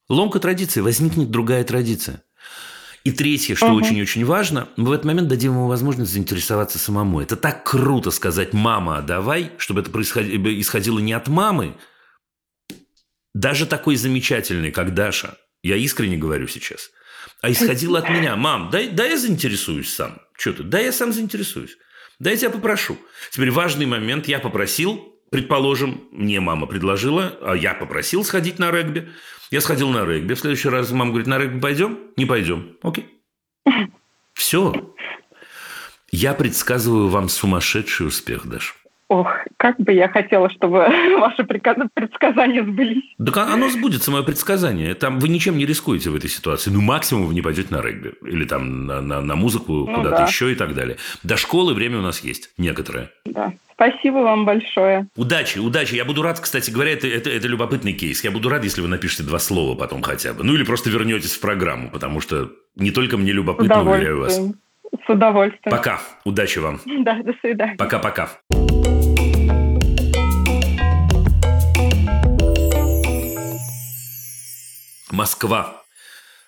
Ломка 0.09 0.39
традиции, 0.39 0.81
возникнет 0.81 1.31
другая 1.31 1.65
традиция. 1.65 2.23
И 3.05 3.13
третье, 3.13 3.55
что 3.55 3.73
очень-очень 3.73 4.23
угу. 4.23 4.33
важно, 4.33 4.69
мы 4.77 4.91
в 4.91 4.93
этот 4.93 5.05
момент 5.07 5.29
дадим 5.29 5.53
ему 5.53 5.69
возможность 5.69 6.13
заинтересоваться 6.13 6.79
самому. 6.79 7.21
Это 7.21 7.37
так 7.37 7.65
круто 7.65 8.11
сказать 8.11 8.53
«мама, 8.53 9.03
давай», 9.03 9.53
чтобы 9.59 9.81
это 9.81 9.91
исходило 9.91 10.99
не 10.99 11.13
от 11.13 11.29
мамы, 11.29 11.77
даже 13.35 13.67
такой 13.67 13.97
замечательный, 13.97 14.73
как 14.73 14.95
Даша, 14.95 15.39
я 15.63 15.77
искренне 15.77 16.17
говорю 16.17 16.49
сейчас, 16.49 16.91
а 17.41 17.51
исходило 17.51 17.99
от 17.99 18.11
меня. 18.11 18.37
«Мам, 18.37 18.71
дай, 18.71 18.89
дай 18.89 19.11
я 19.11 19.19
заинтересуюсь 19.19 19.93
сам». 19.93 20.21
Что 20.39 20.53
ты? 20.53 20.63
Да 20.63 20.79
я 20.79 20.93
сам 20.93 21.13
заинтересуюсь. 21.13 21.77
Да 22.21 22.31
я 22.31 22.37
тебя 22.37 22.51
попрошу. 22.51 22.97
Теперь 23.31 23.51
важный 23.51 23.87
момент. 23.87 24.29
Я 24.29 24.39
попросил, 24.39 25.17
предположим, 25.31 26.09
мне 26.13 26.41
мама 26.41 26.67
предложила, 26.67 27.37
а 27.43 27.55
я 27.55 27.75
попросил 27.75 28.25
сходить 28.25 28.59
на 28.59 28.71
регби. 28.71 29.09
Я 29.51 29.61
сходил 29.61 29.91
на 29.91 30.05
регби. 30.05 30.35
В 30.35 30.39
следующий 30.39 30.69
раз 30.69 30.91
мама 30.91 31.11
говорит, 31.11 31.27
на 31.27 31.39
регби 31.39 31.61
пойдем? 31.61 31.99
Не 32.17 32.27
пойдем. 32.27 32.77
Окей. 32.83 33.07
Все. 34.35 34.95
Я 36.11 36.35
предсказываю 36.35 37.09
вам 37.09 37.29
сумасшедший 37.29 38.07
успех, 38.07 38.47
Даша. 38.47 38.75
Ох, 39.09 39.29
как 39.57 39.79
бы 39.79 39.93
я 39.93 40.09
хотела, 40.09 40.51
чтобы 40.51 40.81
ваши 41.19 41.45
предсказания 41.45 42.63
сбылись. 42.63 43.15
Да 43.17 43.33
оно 43.51 43.71
сбудется, 43.71 44.11
мое 44.11 44.23
предсказание. 44.23 44.95
Там 44.95 45.19
вы 45.19 45.29
ничем 45.29 45.57
не 45.57 45.65
рискуете 45.65 46.11
в 46.11 46.17
этой 46.17 46.29
ситуации. 46.29 46.71
Ну, 46.71 46.83
максимум 46.83 47.27
вы 47.27 47.35
не 47.35 47.41
пойдете 47.41 47.75
на 47.75 47.81
регби. 47.81 48.13
Или 48.23 48.45
там 48.45 48.87
на, 48.87 49.01
на, 49.01 49.23
на 49.23 49.35
музыку 49.35 49.73
ну, 49.73 49.95
куда-то 49.95 50.19
да. 50.19 50.25
еще 50.25 50.53
и 50.53 50.55
так 50.55 50.75
далее. 50.75 50.99
До 51.23 51.39
школы 51.39 51.73
время 51.73 51.99
у 51.99 52.03
нас 52.03 52.21
есть 52.21 52.51
некоторое. 52.59 53.11
Да. 53.25 53.55
Спасибо 53.79 54.17
вам 54.17 54.45
большое. 54.45 55.07
Удачи, 55.15 55.61
удачи. 55.61 55.95
Я 55.95 56.05
буду 56.05 56.21
рад, 56.23 56.41
кстати 56.41 56.69
говоря, 56.69 56.91
это, 56.95 57.07
это, 57.07 57.31
это 57.31 57.47
любопытный 57.47 57.93
кейс. 57.93 58.25
Я 58.25 58.33
буду 58.33 58.49
рад, 58.49 58.65
если 58.65 58.81
вы 58.81 58.89
напишете 58.89 59.23
два 59.23 59.39
слова 59.39 59.77
потом 59.77 60.03
хотя 60.03 60.35
бы. 60.35 60.43
Ну, 60.43 60.55
или 60.55 60.65
просто 60.65 60.91
вернетесь 60.91 61.35
в 61.35 61.41
программу, 61.41 61.89
потому 61.89 62.21
что 62.21 62.51
не 62.75 62.91
только 62.91 63.17
мне 63.17 63.31
любопытно, 63.31 63.89
уверяю 63.89 64.19
вас. 64.19 64.37
С 64.37 65.09
удовольствием. 65.09 65.71
Пока. 65.71 66.01
Удачи 66.25 66.59
вам. 66.59 66.81
Да, 67.05 67.23
до 67.23 67.33
свидания. 67.41 67.77
Пока-пока. 67.77 68.31
Москва. 75.13 75.83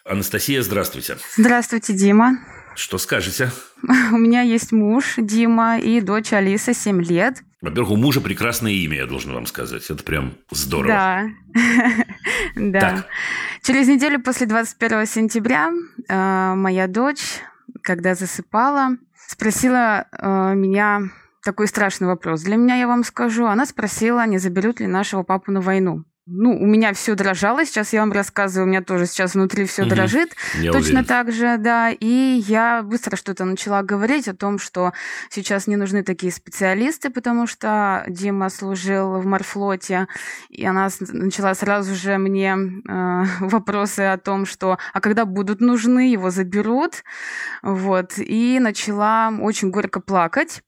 Анастасия, 0.05 0.63
здравствуйте. 0.63 1.19
Здравствуйте, 1.37 1.93
Дима. 1.93 2.39
Что 2.75 2.99
скажете? 2.99 3.51
У 3.83 4.17
меня 4.17 4.43
есть 4.43 4.73
муж 4.73 5.15
Дима 5.17 5.79
и 5.79 6.01
дочь 6.01 6.33
Алиса, 6.33 6.75
7 6.75 7.03
лет. 7.03 7.43
Во-первых, 7.61 7.91
у 7.91 7.97
мужа 7.97 8.23
прекрасное 8.23 8.73
имя, 8.73 8.99
я 8.99 9.07
должен 9.07 9.35
вам 9.35 9.45
сказать. 9.45 9.91
Это 9.91 10.03
прям 10.03 10.33
здорово. 10.51 10.89
Да. 10.95 11.27
да. 12.57 13.07
Через 13.63 13.87
неделю 13.87 14.23
после 14.23 14.47
21 14.47 15.07
сентября 15.07 15.71
э, 16.09 16.55
моя 16.55 16.87
дочь, 16.87 17.41
когда 17.83 18.15
засыпала, 18.15 18.97
спросила 19.15 20.07
э, 20.11 20.55
меня 20.55 21.11
такой 21.45 21.69
страшный 21.69 22.07
вопрос. 22.07 22.43
Для 22.43 22.57
меня, 22.57 22.77
я 22.77 22.87
вам 22.87 23.05
скажу, 23.05 23.45
она 23.45 23.67
спросила, 23.67 24.27
не 24.27 24.39
заберут 24.39 24.81
ли 24.81 24.87
нашего 24.87 25.23
папу 25.23 25.53
на 25.53 25.61
войну 25.61 26.05
ну, 26.33 26.57
у 26.57 26.67
меня 26.67 26.93
все 26.93 27.15
дрожало, 27.15 27.65
сейчас 27.65 27.93
я 27.93 28.01
вам 28.01 28.13
рассказываю, 28.13 28.67
у 28.67 28.71
меня 28.71 28.83
тоже 28.83 29.07
сейчас 29.07 29.35
внутри 29.35 29.65
все 29.65 29.83
угу. 29.83 29.91
дрожит. 29.91 30.35
Я 30.55 30.73
Точно 30.73 31.01
уверен. 31.01 31.05
так 31.05 31.33
же, 31.33 31.59
да. 31.59 31.91
И 31.91 32.43
я 32.47 32.83
быстро 32.83 33.17
что-то 33.17 33.45
начала 33.45 33.83
говорить 33.83 34.29
о 34.29 34.35
том, 34.35 34.59
что 34.59 34.93
сейчас 35.29 35.67
не 35.67 35.77
нужны 35.77 36.05
такие 36.05 36.33
специалисты, 36.33 37.11
потому 37.11 37.47
что 37.47 38.05
Дима 38.09 38.49
служил 38.49 39.19
в 39.19 39.27
морфлоте, 39.27 40.07
и 40.49 40.65
она 40.65 40.89
начала 41.01 41.55
сразу 41.55 41.95
же 41.95 42.17
мне 42.19 42.57
э, 42.57 43.25
вопросы 43.41 44.01
о 44.01 44.19
том, 44.19 44.47
что 44.47 44.79
а 44.93 45.01
когда 45.01 45.25
будут 45.25 45.61
нужны, 45.61 46.13
его 46.13 46.31
заберут. 46.31 47.03
Вот. 47.63 48.13
И 48.19 48.59
начала 48.61 49.33
очень 49.41 49.71
горько 49.71 50.01
плакать. 50.01 50.63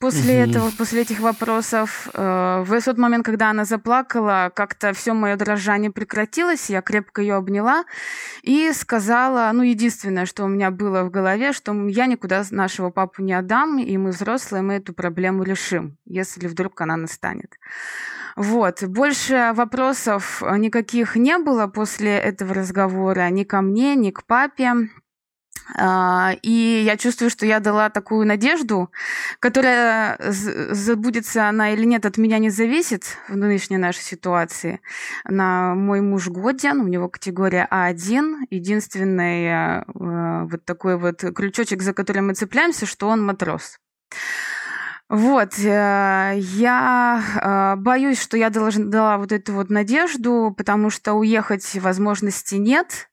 После 0.00 0.42
угу. 0.42 0.50
этого, 0.50 0.70
после 0.70 1.02
этих 1.02 1.18
вопросов, 1.18 2.08
э, 2.14 2.64
в 2.64 2.80
тот 2.80 2.98
момент, 2.98 3.24
когда 3.24 3.50
она 3.50 3.64
заплакала, 3.64 4.52
как-то 4.54 4.92
все 4.92 5.12
мое 5.12 5.34
дрожание 5.36 5.90
прекратилось, 5.90 6.70
я 6.70 6.82
крепко 6.82 7.20
ее 7.20 7.34
обняла 7.34 7.84
и 8.42 8.70
сказала, 8.72 9.50
ну, 9.52 9.64
единственное, 9.64 10.24
что 10.24 10.44
у 10.44 10.48
меня 10.48 10.70
было 10.70 11.02
в 11.02 11.10
голове, 11.10 11.52
что 11.52 11.72
я 11.88 12.06
никуда 12.06 12.44
нашего 12.52 12.90
папу 12.90 13.22
не 13.22 13.32
отдам, 13.32 13.78
и 13.80 13.96
мы 13.96 14.10
взрослые, 14.10 14.62
мы 14.62 14.74
эту 14.74 14.92
проблему 14.92 15.42
решим, 15.42 15.98
если 16.04 16.46
вдруг 16.46 16.80
она 16.80 16.96
настанет. 16.96 17.58
Вот. 18.36 18.84
Больше 18.84 19.50
вопросов 19.54 20.44
никаких 20.58 21.16
не 21.16 21.38
было 21.38 21.66
после 21.66 22.16
этого 22.16 22.54
разговора 22.54 23.28
ни 23.30 23.42
ко 23.42 23.62
мне, 23.62 23.96
ни 23.96 24.12
к 24.12 24.24
папе. 24.26 24.90
А, 25.76 26.34
и 26.42 26.82
я 26.84 26.96
чувствую, 26.96 27.30
что 27.30 27.46
я 27.46 27.60
дала 27.60 27.90
такую 27.90 28.26
надежду, 28.26 28.90
которая 29.40 30.18
забудется 30.30 31.48
она 31.48 31.72
или 31.72 31.84
нет, 31.84 32.06
от 32.06 32.16
меня 32.16 32.38
не 32.38 32.50
зависит 32.50 33.18
в 33.28 33.36
нынешней 33.36 33.78
нашей 33.78 34.02
ситуации. 34.02 34.80
На 35.24 35.74
мой 35.74 36.00
муж 36.00 36.28
Годин, 36.28 36.80
у 36.80 36.86
него 36.86 37.08
категория 37.08 37.68
А1, 37.70 38.46
единственный 38.50 39.44
э, 39.46 40.44
вот 40.44 40.64
такой 40.64 40.96
вот 40.96 41.20
крючочек, 41.34 41.82
за 41.82 41.92
который 41.92 42.22
мы 42.22 42.34
цепляемся, 42.34 42.86
что 42.86 43.08
он 43.08 43.24
матрос. 43.24 43.78
Вот, 45.08 45.58
э, 45.58 46.34
я 46.36 47.22
э, 47.42 47.80
боюсь, 47.80 48.20
что 48.20 48.36
я 48.36 48.50
должна 48.50 48.84
дала 48.86 49.16
вот 49.16 49.32
эту 49.32 49.54
вот 49.54 49.70
надежду, 49.70 50.54
потому 50.56 50.90
что 50.90 51.14
уехать 51.14 51.76
возможности 51.76 52.56
нет, 52.56 53.08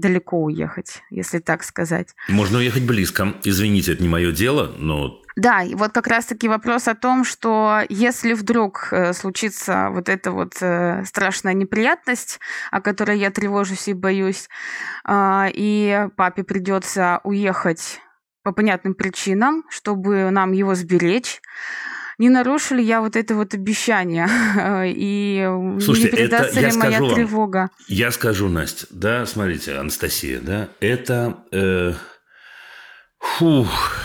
далеко 0.00 0.42
уехать, 0.42 1.02
если 1.10 1.38
так 1.38 1.62
сказать. 1.62 2.14
Можно 2.28 2.58
уехать 2.58 2.84
близко. 2.84 3.34
Извините, 3.44 3.92
это 3.92 4.02
не 4.02 4.08
мое 4.08 4.32
дело, 4.32 4.74
но... 4.78 5.20
Да, 5.36 5.62
и 5.62 5.74
вот 5.74 5.92
как 5.92 6.06
раз-таки 6.06 6.48
вопрос 6.48 6.88
о 6.88 6.94
том, 6.94 7.24
что 7.24 7.80
если 7.88 8.34
вдруг 8.34 8.88
э, 8.90 9.12
случится 9.12 9.88
вот 9.90 10.08
эта 10.08 10.32
вот 10.32 10.54
э, 10.60 11.04
страшная 11.06 11.54
неприятность, 11.54 12.40
о 12.70 12.80
которой 12.80 13.18
я 13.18 13.30
тревожусь 13.30 13.88
и 13.88 13.94
боюсь, 13.94 14.48
э, 15.06 15.46
и 15.54 16.08
папе 16.16 16.42
придется 16.42 17.20
уехать 17.24 18.00
по 18.42 18.52
понятным 18.52 18.94
причинам, 18.94 19.64
чтобы 19.68 20.30
нам 20.30 20.52
его 20.52 20.74
сберечь, 20.74 21.40
не 22.20 22.28
нарушу 22.28 22.74
ли 22.74 22.84
я 22.84 23.00
вот 23.00 23.16
это 23.16 23.34
вот 23.34 23.54
обещание? 23.54 24.28
И 24.94 25.42
Слушайте, 25.82 26.10
не 26.10 26.16
передастся 26.18 26.60
это, 26.60 26.68
ли 26.68 26.76
моя 26.76 27.00
вам, 27.00 27.14
тревога? 27.14 27.70
Я 27.88 28.10
скажу, 28.10 28.48
Настя, 28.48 28.86
да, 28.90 29.24
смотрите, 29.24 29.76
Анастасия, 29.76 30.40
да, 30.40 30.68
это... 30.80 31.38
Э, 31.50 31.94
фух, 33.18 33.96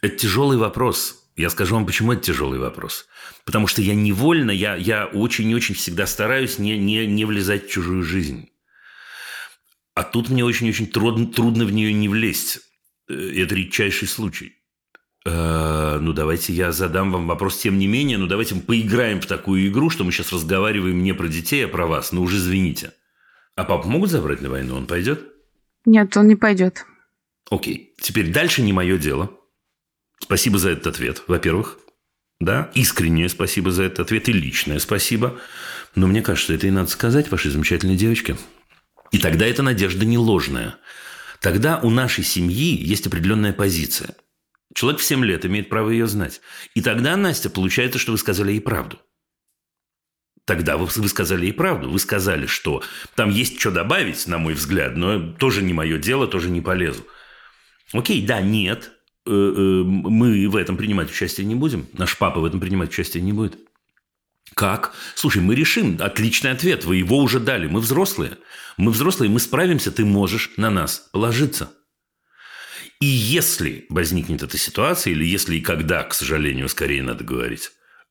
это 0.00 0.16
тяжелый 0.16 0.56
вопрос. 0.56 1.28
Я 1.36 1.50
скажу 1.50 1.74
вам, 1.74 1.84
почему 1.84 2.14
это 2.14 2.22
тяжелый 2.22 2.58
вопрос. 2.58 3.06
Потому 3.44 3.66
что 3.66 3.82
я 3.82 3.94
невольно, 3.94 4.50
я, 4.50 4.74
я 4.74 5.04
очень-очень 5.04 5.74
всегда 5.74 6.06
стараюсь 6.06 6.58
не, 6.58 6.78
не, 6.78 7.06
не 7.06 7.26
влезать 7.26 7.66
в 7.66 7.70
чужую 7.70 8.02
жизнь. 8.02 8.48
А 9.94 10.04
тут 10.04 10.30
мне 10.30 10.42
очень-очень 10.42 10.86
трудно, 10.86 11.26
трудно 11.26 11.66
в 11.66 11.72
нее 11.72 11.92
не 11.92 12.08
влезть. 12.08 12.60
Э, 13.10 13.12
это 13.12 13.54
редчайший 13.54 14.08
случай. 14.08 14.54
Ну, 16.00 16.12
давайте 16.12 16.52
я 16.52 16.72
задам 16.72 17.12
вам 17.12 17.26
вопрос 17.26 17.58
тем 17.58 17.78
не 17.78 17.86
менее. 17.86 18.18
Ну, 18.18 18.26
давайте 18.26 18.54
мы 18.54 18.62
поиграем 18.62 19.20
в 19.20 19.26
такую 19.26 19.68
игру, 19.68 19.90
что 19.90 20.04
мы 20.04 20.12
сейчас 20.12 20.32
разговариваем 20.32 21.02
не 21.02 21.12
про 21.14 21.28
детей, 21.28 21.64
а 21.64 21.68
про 21.68 21.86
вас. 21.86 22.12
Ну, 22.12 22.22
уже 22.22 22.36
извините. 22.36 22.92
А 23.54 23.64
папу 23.64 23.88
могут 23.88 24.10
забрать 24.10 24.40
на 24.40 24.50
войну? 24.50 24.76
Он 24.76 24.86
пойдет? 24.86 25.26
Нет, 25.84 26.16
он 26.16 26.28
не 26.28 26.36
пойдет. 26.36 26.84
Окей. 27.50 27.94
Теперь 28.00 28.32
дальше 28.32 28.62
не 28.62 28.72
мое 28.72 28.98
дело. 28.98 29.30
Спасибо 30.20 30.58
за 30.58 30.70
этот 30.70 30.88
ответ, 30.88 31.22
во-первых. 31.26 31.78
Да, 32.40 32.70
искреннее 32.74 33.28
спасибо 33.28 33.70
за 33.70 33.84
этот 33.84 34.00
ответ 34.00 34.28
и 34.28 34.32
личное 34.32 34.78
спасибо. 34.78 35.38
Но 35.94 36.06
мне 36.06 36.22
кажется, 36.22 36.54
это 36.54 36.66
и 36.66 36.70
надо 36.70 36.88
сказать 36.88 37.30
вашей 37.30 37.50
замечательной 37.50 37.96
девочке. 37.96 38.36
И 39.10 39.18
тогда 39.18 39.46
эта 39.46 39.62
надежда 39.62 40.04
не 40.04 40.18
ложная. 40.18 40.76
Тогда 41.40 41.80
у 41.82 41.90
нашей 41.90 42.24
семьи 42.24 42.76
есть 42.76 43.06
определенная 43.06 43.52
позиция– 43.52 44.14
Человек 44.74 45.00
в 45.00 45.04
7 45.04 45.24
лет 45.24 45.46
имеет 45.46 45.68
право 45.68 45.90
ее 45.90 46.06
знать. 46.06 46.40
И 46.74 46.82
тогда, 46.82 47.16
Настя, 47.16 47.50
получается, 47.50 47.98
что 47.98 48.12
вы 48.12 48.18
сказали 48.18 48.52
ей 48.52 48.60
правду. 48.60 48.98
Тогда 50.44 50.76
вы, 50.76 50.86
вы 50.86 51.08
сказали 51.08 51.46
ей 51.46 51.52
правду. 51.52 51.90
Вы 51.90 51.98
сказали, 51.98 52.46
что 52.46 52.82
там 53.14 53.30
есть 53.30 53.60
что 53.60 53.70
добавить, 53.70 54.26
на 54.26 54.38
мой 54.38 54.54
взгляд, 54.54 54.96
но 54.96 55.32
тоже 55.32 55.62
не 55.62 55.74
мое 55.74 55.98
дело, 55.98 56.26
тоже 56.26 56.50
не 56.50 56.60
полезу. 56.60 57.06
Окей, 57.92 58.24
да, 58.24 58.40
нет, 58.40 58.92
э, 59.26 59.30
э, 59.30 59.82
мы 59.84 60.48
в 60.48 60.56
этом 60.56 60.76
принимать 60.76 61.10
участие 61.10 61.46
не 61.46 61.54
будем. 61.54 61.86
Наш 61.92 62.16
папа 62.16 62.40
в 62.40 62.44
этом 62.44 62.60
принимать 62.60 62.90
участие 62.90 63.22
не 63.22 63.32
будет. 63.32 63.58
Как? 64.54 64.94
Слушай, 65.14 65.42
мы 65.42 65.54
решим. 65.54 65.98
Отличный 66.00 66.50
ответ. 66.50 66.84
Вы 66.84 66.96
его 66.96 67.18
уже 67.18 67.40
дали. 67.40 67.66
Мы 67.66 67.80
взрослые. 67.80 68.38
Мы 68.76 68.90
взрослые, 68.90 69.30
мы 69.30 69.40
справимся. 69.40 69.92
Ты 69.92 70.04
можешь 70.04 70.52
на 70.56 70.70
нас 70.70 71.08
положиться. 71.12 71.70
И 73.00 73.06
если 73.06 73.86
возникнет 73.90 74.42
эта 74.42 74.58
ситуация, 74.58 75.12
или 75.12 75.24
если 75.24 75.56
и 75.56 75.60
когда, 75.60 76.02
к 76.02 76.14
сожалению, 76.14 76.68
скорее 76.68 77.02
надо 77.02 77.22
говорить, 77.22 77.70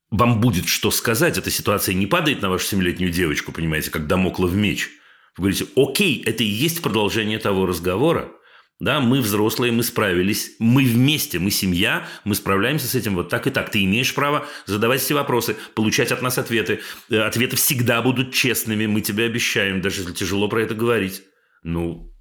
вам 0.09 0.39
будет 0.39 0.67
что 0.67 0.91
сказать, 0.91 1.37
эта 1.37 1.51
ситуация 1.51 1.93
не 1.93 2.07
падает 2.07 2.41
на 2.41 2.49
вашу 2.49 2.65
семилетнюю 2.65 3.11
девочку, 3.11 3.51
понимаете, 3.51 3.91
как 3.91 4.07
домоклов 4.07 4.53
меч. 4.53 4.89
Вы 5.35 5.49
говорите, 5.49 5.67
окей, 5.75 6.23
это 6.25 6.43
и 6.43 6.47
есть 6.47 6.81
продолжение 6.81 7.37
того 7.37 7.65
разговора. 7.65 8.31
Да, 8.79 9.01
мы 9.01 9.21
взрослые, 9.21 9.71
мы 9.71 9.81
справились, 9.81 10.51
мы 10.59 10.85
вместе, 10.85 11.39
мы 11.39 11.49
семья, 11.49 12.07
мы 12.23 12.35
справляемся 12.35 12.87
с 12.87 12.93
этим 12.93 13.15
вот 13.15 13.27
так 13.27 13.47
и 13.47 13.49
так. 13.49 13.71
Ты 13.71 13.83
имеешь 13.83 14.13
право 14.13 14.45
задавать 14.67 15.01
все 15.01 15.15
вопросы, 15.15 15.57
получать 15.73 16.11
от 16.11 16.21
нас 16.21 16.37
ответы. 16.37 16.81
Э, 17.09 17.21
ответы 17.21 17.55
всегда 17.55 18.03
будут 18.03 18.33
честными, 18.33 18.85
мы 18.85 19.01
тебе 19.01 19.25
обещаем, 19.25 19.81
даже 19.81 20.01
если 20.01 20.13
тяжело 20.13 20.47
про 20.47 20.61
это 20.61 20.75
говорить. 20.75 21.23
Ну, 21.63 22.13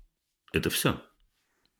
это 0.52 0.70
все. 0.70 1.02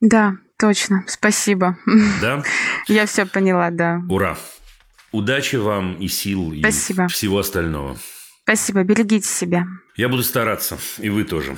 Да, 0.00 0.36
точно. 0.58 1.04
Спасибо. 1.06 1.78
Да? 2.20 2.42
Я 2.88 3.06
все 3.06 3.26
поняла, 3.26 3.70
да. 3.70 4.00
Ура. 4.08 4.36
Удачи 5.12 5.56
вам 5.56 5.94
и 5.94 6.08
сил, 6.08 6.54
Спасибо. 6.58 7.04
и 7.04 7.08
всего 7.08 7.38
остального. 7.38 7.96
Спасибо. 8.42 8.82
Берегите 8.82 9.26
себя. 9.26 9.64
Я 9.96 10.08
буду 10.08 10.22
стараться. 10.22 10.78
И 10.98 11.08
вы 11.08 11.24
тоже. 11.24 11.56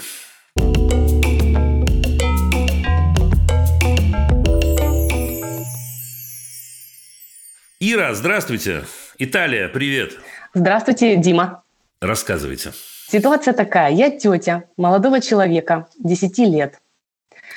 Ира, 7.81 8.15
здравствуйте. 8.15 8.85
Италия, 9.19 9.69
привет. 9.69 10.19
Здравствуйте, 10.55 11.17
Дима. 11.17 11.63
Рассказывайте. 12.01 12.73
Ситуация 13.09 13.55
такая. 13.55 13.93
Я 13.93 14.11
тетя 14.11 14.65
молодого 14.77 15.21
человека, 15.21 15.89
10 15.99 16.39
лет. 16.39 16.81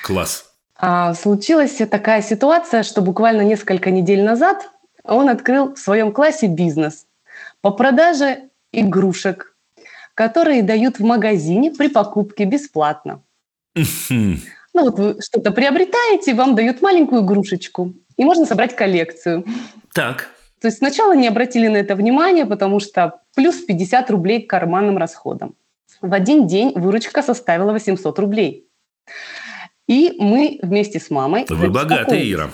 Класс. 0.04 0.51
А, 0.76 1.14
случилась 1.14 1.76
такая 1.90 2.22
ситуация, 2.22 2.82
что 2.82 3.02
буквально 3.02 3.42
несколько 3.42 3.90
недель 3.90 4.22
назад 4.22 4.70
он 5.04 5.28
открыл 5.28 5.74
в 5.74 5.78
своем 5.78 6.12
классе 6.12 6.46
бизнес 6.46 7.06
по 7.60 7.70
продаже 7.70 8.50
игрушек, 8.72 9.56
которые 10.14 10.62
дают 10.62 10.98
в 10.98 11.04
магазине 11.04 11.70
при 11.70 11.88
покупке 11.88 12.44
бесплатно. 12.44 13.22
ну 14.74 14.84
вот 14.84 14.98
вы 14.98 15.20
что-то 15.20 15.50
приобретаете, 15.50 16.34
вам 16.34 16.54
дают 16.54 16.82
маленькую 16.82 17.22
игрушечку, 17.22 17.94
и 18.16 18.24
можно 18.24 18.46
собрать 18.46 18.74
коллекцию. 18.74 19.44
Так. 19.94 20.28
То 20.60 20.68
есть 20.68 20.78
сначала 20.78 21.14
не 21.14 21.28
обратили 21.28 21.68
на 21.68 21.76
это 21.76 21.96
внимание, 21.96 22.46
потому 22.46 22.80
что 22.80 23.20
плюс 23.34 23.56
50 23.56 24.10
рублей 24.10 24.42
к 24.42 24.50
карманным 24.50 24.96
расходам. 24.96 25.54
В 26.00 26.12
один 26.14 26.46
день 26.46 26.72
выручка 26.74 27.22
составила 27.22 27.72
800 27.72 28.18
рублей. 28.18 28.68
И 29.92 30.14
мы 30.18 30.58
вместе 30.62 30.98
с 30.98 31.10
мамой... 31.10 31.44
Вы 31.50 31.68
богатая, 31.68 32.22
Ира. 32.22 32.50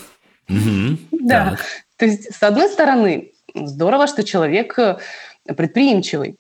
Угу. 0.49 0.99
Да. 1.21 1.51
Так. 1.51 1.61
То 1.97 2.07
есть, 2.07 2.35
с 2.35 2.43
одной 2.43 2.69
стороны, 2.69 3.31
здорово, 3.55 4.09
что 4.09 4.25
человек 4.25 4.77
э, 4.77 4.99
предприимчивый 5.45 6.37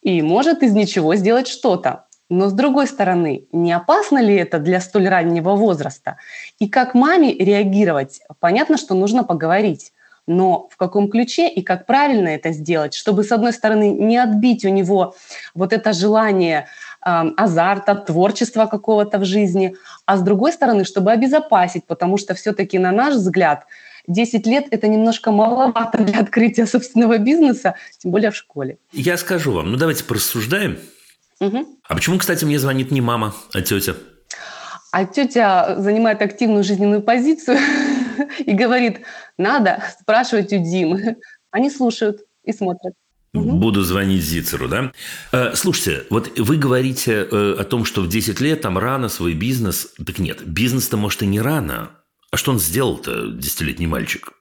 и 0.00 0.22
может 0.22 0.62
из 0.62 0.72
ничего 0.72 1.16
сделать 1.16 1.48
что-то. 1.48 2.06
Но 2.30 2.48
с 2.48 2.54
другой 2.54 2.86
стороны, 2.86 3.44
не 3.52 3.74
опасно 3.74 4.22
ли 4.22 4.34
это 4.34 4.58
для 4.58 4.80
столь 4.80 5.08
раннего 5.08 5.54
возраста? 5.54 6.16
И 6.58 6.66
как 6.66 6.94
маме 6.94 7.34
реагировать? 7.34 8.22
Понятно, 8.40 8.78
что 8.78 8.94
нужно 8.94 9.24
поговорить. 9.24 9.92
Но 10.26 10.68
в 10.70 10.78
каком 10.78 11.10
ключе 11.10 11.50
и 11.50 11.60
как 11.60 11.84
правильно 11.84 12.28
это 12.28 12.52
сделать, 12.52 12.94
чтобы, 12.94 13.24
с 13.24 13.32
одной 13.32 13.52
стороны, 13.52 13.90
не 13.90 14.16
отбить 14.16 14.64
у 14.64 14.70
него 14.70 15.14
вот 15.54 15.74
это 15.74 15.92
желание 15.92 16.68
азарта, 17.02 17.94
творчества 17.94 18.66
какого-то 18.66 19.18
в 19.18 19.24
жизни, 19.24 19.74
а 20.06 20.16
с 20.16 20.22
другой 20.22 20.52
стороны, 20.52 20.84
чтобы 20.84 21.10
обезопасить, 21.10 21.84
потому 21.86 22.16
что 22.16 22.34
все-таки, 22.34 22.78
на 22.78 22.92
наш 22.92 23.14
взгляд, 23.14 23.66
10 24.06 24.46
лет– 24.46 24.66
это 24.70 24.88
немножко 24.88 25.30
маловато 25.30 25.98
для 25.98 26.20
открытия 26.20 26.66
собственного 26.66 27.18
бизнеса, 27.18 27.74
тем 27.98 28.10
более 28.10 28.30
в 28.30 28.36
школе. 28.36 28.78
Я 28.92 29.16
скажу 29.16 29.52
вам, 29.52 29.70
ну 29.70 29.76
давайте 29.76 30.04
порассуждаем. 30.04 30.78
Угу. 31.40 31.78
А 31.88 31.94
почему, 31.94 32.18
кстати, 32.18 32.44
мне 32.44 32.58
звонит 32.58 32.90
не 32.90 33.00
мама, 33.00 33.34
а 33.52 33.60
тетя? 33.62 33.94
А 34.92 35.04
тетя 35.04 35.76
занимает 35.80 36.22
активную 36.22 36.62
жизненную 36.64 37.02
позицию 37.02 37.58
и 38.38 38.52
говорит, 38.52 39.00
надо 39.38 39.82
спрашивать 40.00 40.52
у 40.52 40.58
Димы. 40.58 41.16
Они 41.50 41.70
слушают 41.70 42.20
и 42.44 42.52
смотрят. 42.52 42.94
Буду 43.34 43.82
звонить 43.82 44.22
Зицеру, 44.22 44.68
да? 44.68 44.92
Э, 45.32 45.54
слушайте, 45.54 46.04
вот 46.10 46.38
вы 46.38 46.56
говорите 46.56 47.26
э, 47.30 47.56
о 47.58 47.64
том, 47.64 47.86
что 47.86 48.02
в 48.02 48.08
10 48.08 48.40
лет 48.40 48.60
там 48.60 48.76
рано 48.76 49.08
свой 49.08 49.32
бизнес. 49.32 49.88
Так 50.04 50.18
нет, 50.18 50.46
бизнес-то, 50.46 50.98
может, 50.98 51.22
и 51.22 51.26
не 51.26 51.40
рано. 51.40 51.90
А 52.30 52.36
что 52.36 52.50
он 52.50 52.58
сделал-то, 52.58 53.28
десятилетний 53.28 53.86
мальчик? 53.86 54.32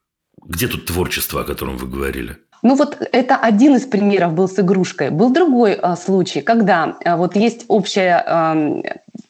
Где 0.44 0.68
тут 0.68 0.88
творчество, 0.88 1.42
о 1.42 1.44
котором 1.46 1.78
вы 1.78 1.88
говорили? 1.88 2.38
Ну 2.64 2.76
вот 2.76 2.98
это 3.00 3.38
один 3.38 3.76
из 3.76 3.86
примеров 3.86 4.34
был 4.34 4.50
с 4.50 4.60
игрушкой. 4.60 5.10
Был 5.10 5.32
другой 5.32 5.74
а, 5.74 5.96
случай, 5.96 6.42
когда 6.42 6.98
а, 7.04 7.16
вот 7.16 7.36
есть 7.36 7.66
общая 7.70 8.24
а, 8.26 8.82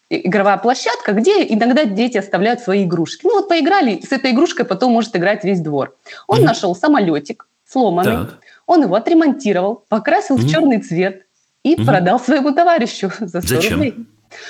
игровая 0.10 0.58
площадка, 0.58 1.14
где 1.14 1.44
иногда 1.44 1.86
дети 1.86 2.18
оставляют 2.18 2.62
свои 2.62 2.84
игрушки. 2.84 3.22
Ну 3.24 3.36
вот 3.36 3.48
поиграли, 3.48 4.02
с 4.02 4.12
этой 4.12 4.32
игрушкой 4.32 4.66
потом 4.66 4.92
может 4.92 5.16
играть 5.16 5.44
весь 5.44 5.62
двор. 5.62 5.96
Он 6.28 6.40
mm 6.40 6.46
нашел 6.46 6.76
самолетик 6.76 7.48
сломанный, 7.72 8.26
так. 8.26 8.40
Он 8.66 8.84
его 8.84 8.96
отремонтировал, 8.96 9.86
покрасил 9.90 10.38
mm 10.38 10.42
в 10.42 10.50
черный 10.50 10.82
цвет 10.82 11.24
и 11.64 11.76
mm 11.76 11.86
продал 11.86 12.20
своему 12.20 12.54
товарищу 12.54 13.12
за 13.20 13.42
100 13.42 13.56
Зачем? 13.56 13.74
рублей. 13.74 13.96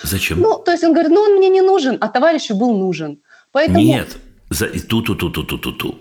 Зачем? 0.03 0.39
Ну, 0.39 0.61
то 0.63 0.71
есть 0.71 0.83
он 0.83 0.93
говорит, 0.93 1.11
ну 1.11 1.21
он 1.21 1.37
мне 1.37 1.49
не 1.49 1.61
нужен, 1.61 1.97
а 1.99 2.07
товарищу 2.07 2.55
был 2.55 2.77
нужен. 2.77 3.19
Поэтому... 3.51 3.79
Нет, 3.79 4.17
за... 4.49 4.67
ту 4.67 5.01
ту 5.01 5.15
ту 5.15 5.29
ту 5.29 5.43
ту 5.43 5.57
ту 5.57 5.71
ту 5.71 5.99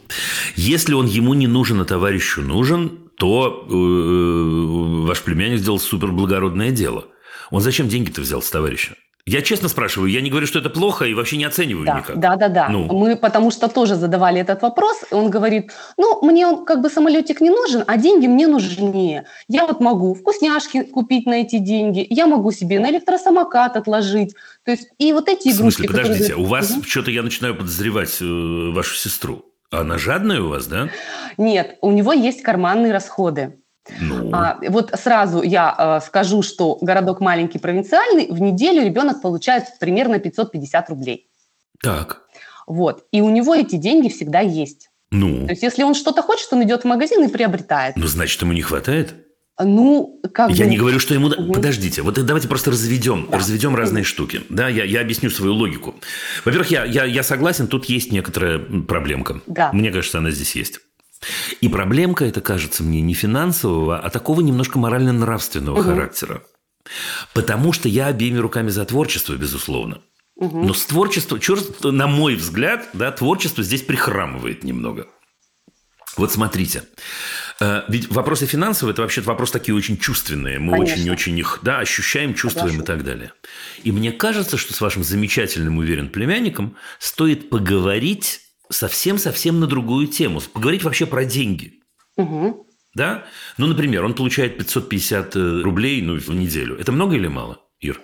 Если 0.57 0.95
он 0.95 1.07
ему 1.07 1.35
не 1.35 1.47
нужен, 1.47 1.81
а 1.81 1.85
товарищу 1.85 2.43
нужен, 2.43 3.11
то 3.17 3.67
э, 3.69 5.07
ваш 5.07 5.23
племянник 5.23 5.59
сделал 5.59 5.79
суперблагородное 5.79 6.71
дело. 6.71 7.07
Он 7.51 7.61
зачем 7.61 7.89
деньги-то 7.89 8.21
взял 8.21 8.43
с 8.43 8.51
товарища? 8.51 8.97
Я 9.27 9.43
честно 9.43 9.68
спрашиваю, 9.68 10.11
я 10.11 10.21
не 10.21 10.31
говорю, 10.31 10.47
что 10.47 10.59
это 10.59 10.71
плохо 10.71 11.05
и 11.05 11.14
вообще 11.14 11.37
не 11.37 11.45
оцениваю 11.45 11.87
да, 11.87 11.99
никак. 11.99 12.18
Да, 12.18 12.37
да, 12.37 12.49
да. 12.49 12.68
Ну. 12.68 12.85
Мы 12.87 13.16
потому 13.16 13.51
что 13.51 13.68
тоже 13.68 13.95
задавали 13.95 14.41
этот 14.41 14.62
вопрос. 14.62 15.05
И 15.11 15.14
он 15.14 15.31
говорит, 15.31 15.73
ну, 15.97 16.21
мне 16.23 16.47
он 16.47 16.64
как 16.64 16.81
бы 16.81 16.89
самолетик 16.89 17.41
не 17.41 17.51
нужен, 17.51 17.85
а 17.87 17.97
деньги 17.97 18.27
мне 18.27 18.47
нужнее. 18.47 19.27
Я 19.49 19.66
вот 19.66 19.81
могу 19.81 20.14
вкусняшки 20.14 20.83
купить 20.85 21.27
на 21.27 21.35
эти 21.35 21.59
деньги, 21.59 22.07
я 22.09 22.27
могу 22.27 22.51
себе 22.51 22.81
на 22.81 22.91
электросамокат 22.91 23.77
отложить. 23.77 24.35
То 24.64 24.73
есть 24.73 24.89
и 24.99 25.12
вот 25.12 25.29
эти 25.29 25.49
игрушки... 25.49 25.53
В 25.53 25.57
смысле, 25.57 25.89
подождите, 25.89 26.18
которые... 26.21 26.47
у 26.47 26.49
вас 26.49 26.71
угу. 26.71 26.83
что-то 26.83 27.11
я 27.11 27.23
начинаю 27.23 27.55
подозревать 27.55 28.16
э, 28.21 28.71
вашу 28.73 28.95
сестру. 28.97 29.45
Она 29.71 29.99
жадная 29.99 30.41
у 30.41 30.49
вас, 30.49 30.66
да? 30.66 30.89
Нет, 31.37 31.79
у 31.81 31.93
него 31.93 32.12
есть 32.12 32.43
карманные 32.43 32.93
расходы. 32.93 33.60
Ну. 34.01 34.30
А, 34.32 34.59
вот 34.68 34.93
сразу 34.95 35.43
я 35.43 35.74
э, 36.01 36.07
скажу, 36.07 36.43
что 36.43 36.78
городок 36.80 37.20
маленький 37.20 37.59
провинциальный, 37.59 38.28
в 38.30 38.41
неделю 38.41 38.84
ребенок 38.84 39.22
получает 39.22 39.64
примерно 39.78 40.18
550 40.18 40.91
рублей. 40.91 41.28
Так. 41.82 42.22
Вот. 42.66 43.05
И 43.11 43.20
у 43.20 43.30
него 43.30 43.55
эти 43.55 43.76
деньги 43.76 44.09
всегда 44.09 44.41
есть. 44.41 44.91
Ну. 45.11 45.47
То 45.47 45.53
есть, 45.53 45.62
если 45.62 45.82
он 45.82 45.95
что-то 45.95 46.22
хочет, 46.22 46.53
он 46.53 46.62
идет 46.62 46.82
в 46.82 46.84
магазин 46.86 47.24
и 47.24 47.28
приобретает. 47.28 47.97
Ну, 47.97 48.07
значит, 48.07 48.41
ему 48.43 48.53
не 48.53 48.62
хватает? 48.62 49.14
Ну, 49.62 50.20
как 50.32 50.51
Я 50.51 50.64
бы... 50.64 50.70
не 50.70 50.78
говорю, 50.78 51.01
что 51.01 51.14
ему... 51.14 51.28
Угу. 51.28 51.53
Подождите, 51.53 52.03
вот 52.03 52.14
давайте 52.24 52.49
просто 52.49 52.70
разведем, 52.70 53.28
да. 53.30 53.38
разведем 53.38 53.74
разные 53.74 54.05
штуки. 54.05 54.43
Да, 54.49 54.68
я, 54.68 54.84
я 54.84 55.01
объясню 55.01 55.30
свою 55.30 55.55
логику. 55.55 55.95
Во-первых, 56.45 56.70
я, 56.70 56.84
я, 56.84 57.05
я 57.05 57.22
согласен, 57.22 57.66
тут 57.66 57.86
есть 57.86 58.12
некоторая 58.12 58.59
проблемка. 58.59 59.41
Да. 59.47 59.70
Мне 59.72 59.91
кажется, 59.91 60.18
она 60.18 60.30
здесь 60.30 60.55
есть. 60.57 60.80
И 61.61 61.68
проблемка 61.68 62.25
это, 62.25 62.41
кажется 62.41 62.83
мне, 62.83 63.01
не 63.01 63.14
финансового, 63.14 63.99
а 63.99 64.11
такого 64.11 64.41
немножко 64.41 64.79
морально-нравственного 64.79 65.81
угу. 65.81 65.83
характера. 65.83 66.43
Потому 67.35 67.73
что 67.73 67.89
я 67.89 68.07
обеими 68.07 68.39
руками 68.39 68.71
за 68.71 68.85
творчество, 68.85 69.35
безусловно. 69.35 70.01
Угу. 70.37 70.64
Но 70.64 70.75
с 70.75 70.87
творчеством, 70.87 71.41
черт, 71.41 71.85
на 71.85 72.07
мой 72.07 72.35
взгляд, 72.35 72.89
да, 72.95 73.12
творчество 73.12 73.62
здесь 73.62 73.83
прихрамывает 73.83 74.64
немного. 74.64 75.07
Вот 76.16 76.33
смотрите, 76.33 76.83
э, 77.61 77.83
ведь 77.89 78.11
вопросы 78.11 78.47
финансовые– 78.47 78.93
это 78.95 79.03
вообще 79.03 79.21
вопрос 79.21 79.51
такие 79.51 79.75
очень 79.75 79.97
чувственные. 79.97 80.59
Мы 80.59 80.79
очень-очень 80.79 81.39
их 81.39 81.61
да, 81.62 81.79
ощущаем, 81.79 82.35
чувствуем 82.35 82.68
Конечно. 82.68 82.83
и 82.83 82.87
так 82.87 83.05
далее. 83.05 83.33
И 83.85 83.93
мне 83.93 84.11
кажется, 84.11 84.57
что 84.57 84.73
с 84.73 84.81
вашим 84.81 85.05
замечательным, 85.05 85.79
уверен, 85.79 86.09
племянником 86.09 86.77
стоит 86.99 87.49
поговорить 87.49 88.41
совсем-совсем 88.71 89.61
на 89.61 89.66
другую 89.66 90.07
тему. 90.07 90.41
Поговорить 90.53 90.85
вообще 90.85 91.07
про 91.07 91.25
деньги. 91.25 91.81
Угу. 92.16 92.66
Да? 92.95 93.25
Ну, 93.59 93.66
например, 93.66 94.05
он 94.05 94.14
получает 94.14 94.59
550 94.59 95.37
э, 95.37 95.61
рублей 95.62 96.03
ну, 96.03 96.18
в 96.18 96.31
неделю. 96.31 96.79
Это 96.79 96.93
много 96.93 97.16
или 97.16 97.29
мало, 97.29 97.61
Ир? 97.81 98.01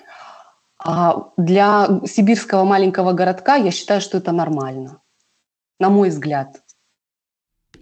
А 0.79 1.31
для 1.37 2.01
сибирского 2.07 2.65
маленького 2.65 3.13
городка 3.13 3.57
я 3.57 3.71
считаю, 3.71 4.01
что 4.01 4.19
это 4.19 4.33
нормально. 4.33 5.03
На 5.81 5.89
мой 5.89 6.11
взгляд. 6.11 6.63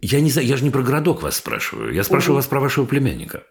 Я 0.01 0.21
не 0.21 0.31
знаю, 0.31 0.49
я 0.49 0.57
же 0.57 0.65
не 0.65 0.71
про 0.71 0.83
городок 0.83 1.23
вас 1.23 1.37
спрашиваю. 1.37 1.93
Я 1.93 2.05
спрашиваю 2.05 2.35
угу. 2.35 2.39
вас 2.39 2.47
про 2.47 2.61
вашего 2.61 2.87
племянника. 2.87 3.43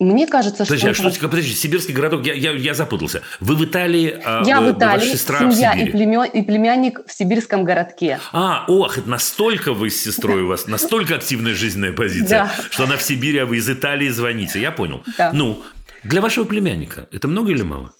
Мне 0.00 0.26
кажется, 0.26 0.64
что... 0.64 0.74
Подожди, 0.74 0.88
а 0.88 0.94
что, 0.94 1.28
подожди, 1.28 1.52
сибирский 1.52 1.92
городок, 1.92 2.24
я, 2.24 2.32
я, 2.32 2.52
я 2.52 2.72
запутался. 2.72 3.20
Вы 3.38 3.54
в 3.54 3.64
Италии, 3.66 4.18
а 4.24 4.42
Я 4.46 4.62
в 4.62 4.72
Италии, 4.72 5.00
ваша 5.00 5.12
сестра 5.12 5.38
семья 5.40 5.72
в 5.72 5.74
Сибири. 5.74 5.88
и, 5.88 5.92
племен, 5.92 6.22
и 6.24 6.42
племянник 6.42 7.00
в 7.06 7.12
сибирском 7.12 7.64
городке. 7.64 8.18
А, 8.32 8.64
ох, 8.66 8.96
это 8.96 9.10
настолько 9.10 9.74
вы 9.74 9.90
с 9.90 10.02
сестрой 10.02 10.42
у 10.42 10.48
вас, 10.48 10.66
настолько 10.66 11.16
активная 11.16 11.54
жизненная 11.54 11.92
позиция, 11.92 12.50
что 12.70 12.84
она 12.84 12.96
в 12.96 13.02
Сибири, 13.02 13.40
а 13.40 13.46
вы 13.46 13.58
из 13.58 13.68
Италии 13.68 14.08
звоните. 14.08 14.58
Я 14.58 14.72
понял. 14.72 15.04
Ну, 15.34 15.62
для 16.02 16.22
вашего 16.22 16.44
племянника 16.44 17.06
это 17.12 17.28
много 17.28 17.50
или 17.50 17.62
мало? 17.62 17.92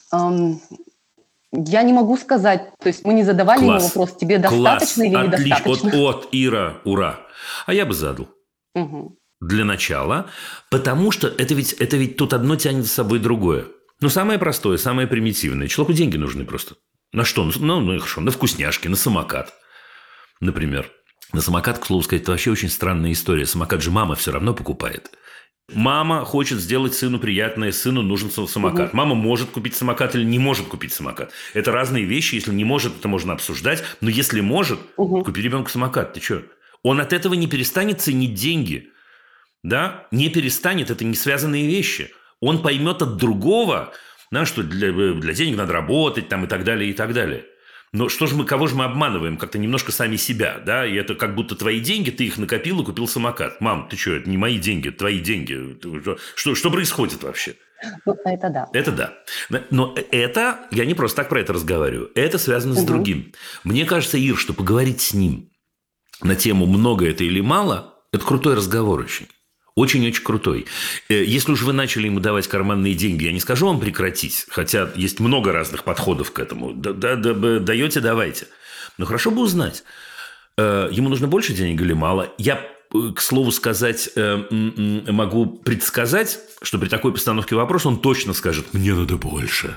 Я 1.52 1.82
не 1.82 1.92
могу 1.92 2.16
сказать. 2.16 2.70
То 2.80 2.86
есть 2.86 3.04
мы 3.04 3.12
не 3.12 3.24
задавали 3.24 3.60
ему 3.60 3.78
вопрос, 3.78 4.16
тебе 4.16 4.38
достаточно 4.38 5.02
или 5.02 5.14
недостаточно. 5.14 5.88
От, 5.90 6.24
от, 6.24 6.28
Ира, 6.32 6.78
ура. 6.84 7.20
А 7.66 7.74
я 7.74 7.84
бы 7.84 7.92
задал. 7.92 8.28
Угу 8.74 9.19
для 9.40 9.64
начала, 9.64 10.30
потому 10.70 11.10
что 11.10 11.28
это 11.28 11.54
ведь, 11.54 11.72
это 11.74 11.96
ведь 11.96 12.16
тут 12.16 12.32
одно 12.32 12.56
тянет 12.56 12.86
с 12.86 12.92
собой 12.92 13.18
другое. 13.18 13.66
Ну, 14.00 14.08
самое 14.08 14.38
простое, 14.38 14.76
самое 14.78 15.06
примитивное. 15.06 15.68
Человеку 15.68 15.92
деньги 15.92 16.16
нужны 16.16 16.44
просто. 16.44 16.76
На 17.12 17.24
что? 17.24 17.44
Ну, 17.44 17.80
ну 17.80 17.98
хорошо, 17.98 18.20
на 18.20 18.30
вкусняшки, 18.30 18.88
на 18.88 18.96
самокат, 18.96 19.52
например. 20.40 20.90
На 21.32 21.40
самокат, 21.40 21.78
к 21.78 21.86
слову 21.86 22.02
сказать, 22.02 22.22
это 22.22 22.32
вообще 22.32 22.50
очень 22.50 22.68
странная 22.68 23.12
история. 23.12 23.46
Самокат 23.46 23.82
же 23.82 23.90
мама 23.90 24.14
все 24.14 24.32
равно 24.32 24.54
покупает. 24.54 25.10
Мама 25.72 26.24
хочет 26.24 26.58
сделать 26.58 26.94
сыну 26.94 27.20
приятное, 27.20 27.70
сыну 27.70 28.02
нужен 28.02 28.30
самокат. 28.30 28.88
Угу. 28.88 28.96
Мама 28.96 29.14
может 29.14 29.50
купить 29.50 29.76
самокат 29.76 30.16
или 30.16 30.24
не 30.24 30.40
может 30.40 30.66
купить 30.66 30.92
самокат. 30.92 31.30
Это 31.54 31.70
разные 31.70 32.04
вещи. 32.04 32.34
Если 32.34 32.52
не 32.52 32.64
может, 32.64 32.98
это 32.98 33.06
можно 33.06 33.32
обсуждать. 33.32 33.84
Но 34.00 34.10
если 34.10 34.40
может, 34.40 34.80
угу. 34.96 35.22
купи 35.22 35.40
ребенку 35.40 35.70
самокат. 35.70 36.14
Ты 36.14 36.20
что? 36.20 36.42
Он 36.82 37.00
от 37.00 37.12
этого 37.12 37.34
не 37.34 37.46
перестанет 37.46 38.00
ценить 38.00 38.34
деньги 38.34 38.90
да, 39.62 40.06
не 40.10 40.28
перестанет, 40.28 40.90
это 40.90 41.04
не 41.04 41.14
связанные 41.14 41.66
вещи. 41.66 42.12
Он 42.40 42.62
поймет 42.62 43.02
от 43.02 43.16
другого, 43.16 43.92
да, 44.30 44.46
что 44.46 44.62
для, 44.62 44.92
для 44.92 45.32
денег 45.34 45.56
надо 45.56 45.72
работать 45.72 46.28
там, 46.28 46.44
и 46.44 46.48
так 46.48 46.64
далее, 46.64 46.90
и 46.90 46.92
так 46.94 47.12
далее. 47.12 47.44
Но 47.92 48.08
что 48.08 48.26
же 48.26 48.36
мы, 48.36 48.44
кого 48.44 48.68
же 48.68 48.76
мы 48.76 48.84
обманываем? 48.84 49.36
Как-то 49.36 49.58
немножко 49.58 49.90
сами 49.90 50.14
себя, 50.14 50.60
да? 50.64 50.86
И 50.86 50.94
это 50.94 51.16
как 51.16 51.34
будто 51.34 51.56
твои 51.56 51.80
деньги, 51.80 52.10
ты 52.10 52.24
их 52.24 52.38
накопил 52.38 52.80
и 52.80 52.84
купил 52.84 53.08
самокат. 53.08 53.60
Мам, 53.60 53.88
ты 53.88 53.96
что, 53.96 54.12
это 54.12 54.30
не 54.30 54.36
мои 54.36 54.58
деньги, 54.58 54.88
это 54.88 54.98
твои 54.98 55.18
деньги. 55.18 55.76
Что, 56.36 56.54
что 56.54 56.70
происходит 56.70 57.24
вообще? 57.24 57.56
Это 58.24 58.48
да. 58.48 58.68
Это 58.72 58.92
да. 58.92 59.14
Но 59.70 59.96
это, 60.12 60.60
я 60.70 60.84
не 60.84 60.94
просто 60.94 61.16
так 61.16 61.28
про 61.28 61.40
это 61.40 61.52
разговариваю, 61.52 62.12
это 62.14 62.38
связано 62.38 62.74
угу. 62.74 62.82
с 62.82 62.84
другим. 62.84 63.32
Мне 63.64 63.84
кажется, 63.84 64.18
Ир, 64.18 64.36
что 64.36 64.52
поговорить 64.52 65.00
с 65.00 65.12
ним 65.12 65.50
на 66.22 66.36
тему 66.36 66.66
«много 66.66 67.08
это 67.08 67.24
или 67.24 67.40
мало»– 67.40 67.94
это 68.12 68.24
крутой 68.24 68.54
разговор 68.54 69.00
очень. 69.00 69.26
Очень-очень 69.74 70.24
крутой. 70.24 70.66
Э, 71.08 71.24
если 71.24 71.52
уж 71.52 71.62
вы 71.62 71.72
начали 71.72 72.06
ему 72.06 72.20
давать 72.20 72.48
карманные 72.48 72.94
деньги, 72.94 73.24
я 73.24 73.32
не 73.32 73.40
скажу 73.40 73.66
вам 73.66 73.80
прекратить, 73.80 74.46
хотя 74.48 74.90
есть 74.96 75.20
много 75.20 75.52
разных 75.52 75.84
подходов 75.84 76.32
к 76.32 76.38
этому. 76.38 76.72
Да, 76.72 76.92
да, 76.92 77.16
да, 77.16 77.58
даете, 77.58 78.00
давайте. 78.00 78.46
Но 78.98 79.06
хорошо 79.06 79.30
бы 79.30 79.42
узнать, 79.42 79.84
э, 80.56 80.88
ему 80.90 81.08
нужно 81.08 81.28
больше 81.28 81.52
денег 81.52 81.80
или 81.80 81.92
мало. 81.92 82.32
Я, 82.38 82.66
э, 82.92 83.12
к 83.14 83.20
слову 83.20 83.52
сказать, 83.52 84.10
могу 84.16 85.46
предсказать, 85.46 86.40
что 86.62 86.78
при 86.78 86.88
такой 86.88 87.12
постановке 87.12 87.54
вопроса 87.54 87.88
он 87.88 88.00
точно 88.00 88.34
скажет 88.34 88.74
«мне 88.74 88.94
надо 88.94 89.16
больше». 89.16 89.76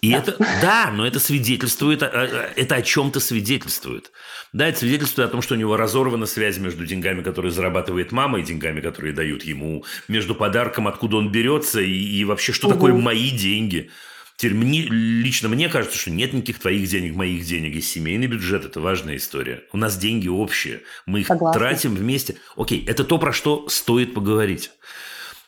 И 0.00 0.10
это, 0.12 0.36
да, 0.62 0.90
но 0.94 1.06
это 1.06 1.20
свидетельствует, 1.20 2.02
это 2.02 2.74
о 2.74 2.82
чем-то 2.82 3.20
свидетельствует. 3.20 4.12
Да, 4.52 4.68
это 4.68 4.78
свидетельствует 4.78 5.28
о 5.28 5.32
том, 5.32 5.42
что 5.42 5.54
у 5.54 5.58
него 5.58 5.76
разорвана 5.76 6.26
связь 6.26 6.58
между 6.58 6.86
деньгами, 6.86 7.22
которые 7.22 7.52
зарабатывает 7.52 8.10
мама, 8.10 8.40
и 8.40 8.42
деньгами, 8.42 8.80
которые 8.80 9.12
дают 9.12 9.42
ему, 9.42 9.84
между 10.08 10.34
подарком, 10.34 10.88
откуда 10.88 11.16
он 11.16 11.30
берется, 11.30 11.80
и, 11.80 11.92
и 11.92 12.24
вообще, 12.24 12.52
что 12.52 12.68
угу. 12.68 12.74
такое 12.74 12.94
мои 12.94 13.30
деньги. 13.30 13.90
Теперь 14.36 14.54
мне, 14.54 14.86
лично 14.88 15.50
мне 15.50 15.68
кажется, 15.68 15.98
что 15.98 16.10
нет 16.10 16.32
никаких 16.32 16.60
твоих 16.60 16.88
денег, 16.88 17.14
моих 17.14 17.44
денег. 17.44 17.76
И 17.76 17.82
семейный 17.82 18.26
бюджет– 18.26 18.64
это 18.66 18.80
важная 18.80 19.16
история. 19.16 19.64
У 19.70 19.76
нас 19.76 19.98
деньги 19.98 20.28
общие. 20.28 20.80
Мы 21.04 21.20
их 21.20 21.26
Согласна. 21.26 21.60
тратим 21.60 21.94
вместе. 21.94 22.36
Окей, 22.56 22.82
это 22.86 23.04
то, 23.04 23.18
про 23.18 23.34
что 23.34 23.68
стоит 23.68 24.14
поговорить. 24.14 24.70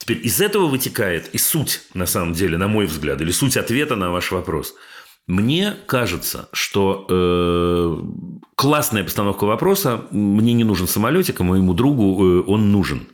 Теперь 0.02 0.26
из 0.26 0.40
этого 0.40 0.66
вытекает 0.66 1.28
и 1.32 1.38
суть, 1.38 1.82
на 1.94 2.06
самом 2.06 2.32
деле, 2.32 2.58
на 2.58 2.66
мой 2.66 2.86
взгляд, 2.86 3.20
или 3.20 3.30
суть 3.30 3.56
ответа 3.56 3.94
на 3.94 4.10
ваш 4.10 4.32
вопрос. 4.32 4.74
Мне 5.28 5.76
кажется, 5.86 6.48
что 6.52 7.06
э, 7.08 7.98
классная 8.56 9.04
постановка 9.04 9.44
вопроса 9.44 10.08
«мне 10.10 10.54
не 10.54 10.64
нужен 10.64 10.88
самолетик, 10.88 11.40
а 11.40 11.44
моему 11.44 11.72
другу 11.72 12.20
э, 12.20 12.42
он 12.48 12.72
нужен». 12.72 13.06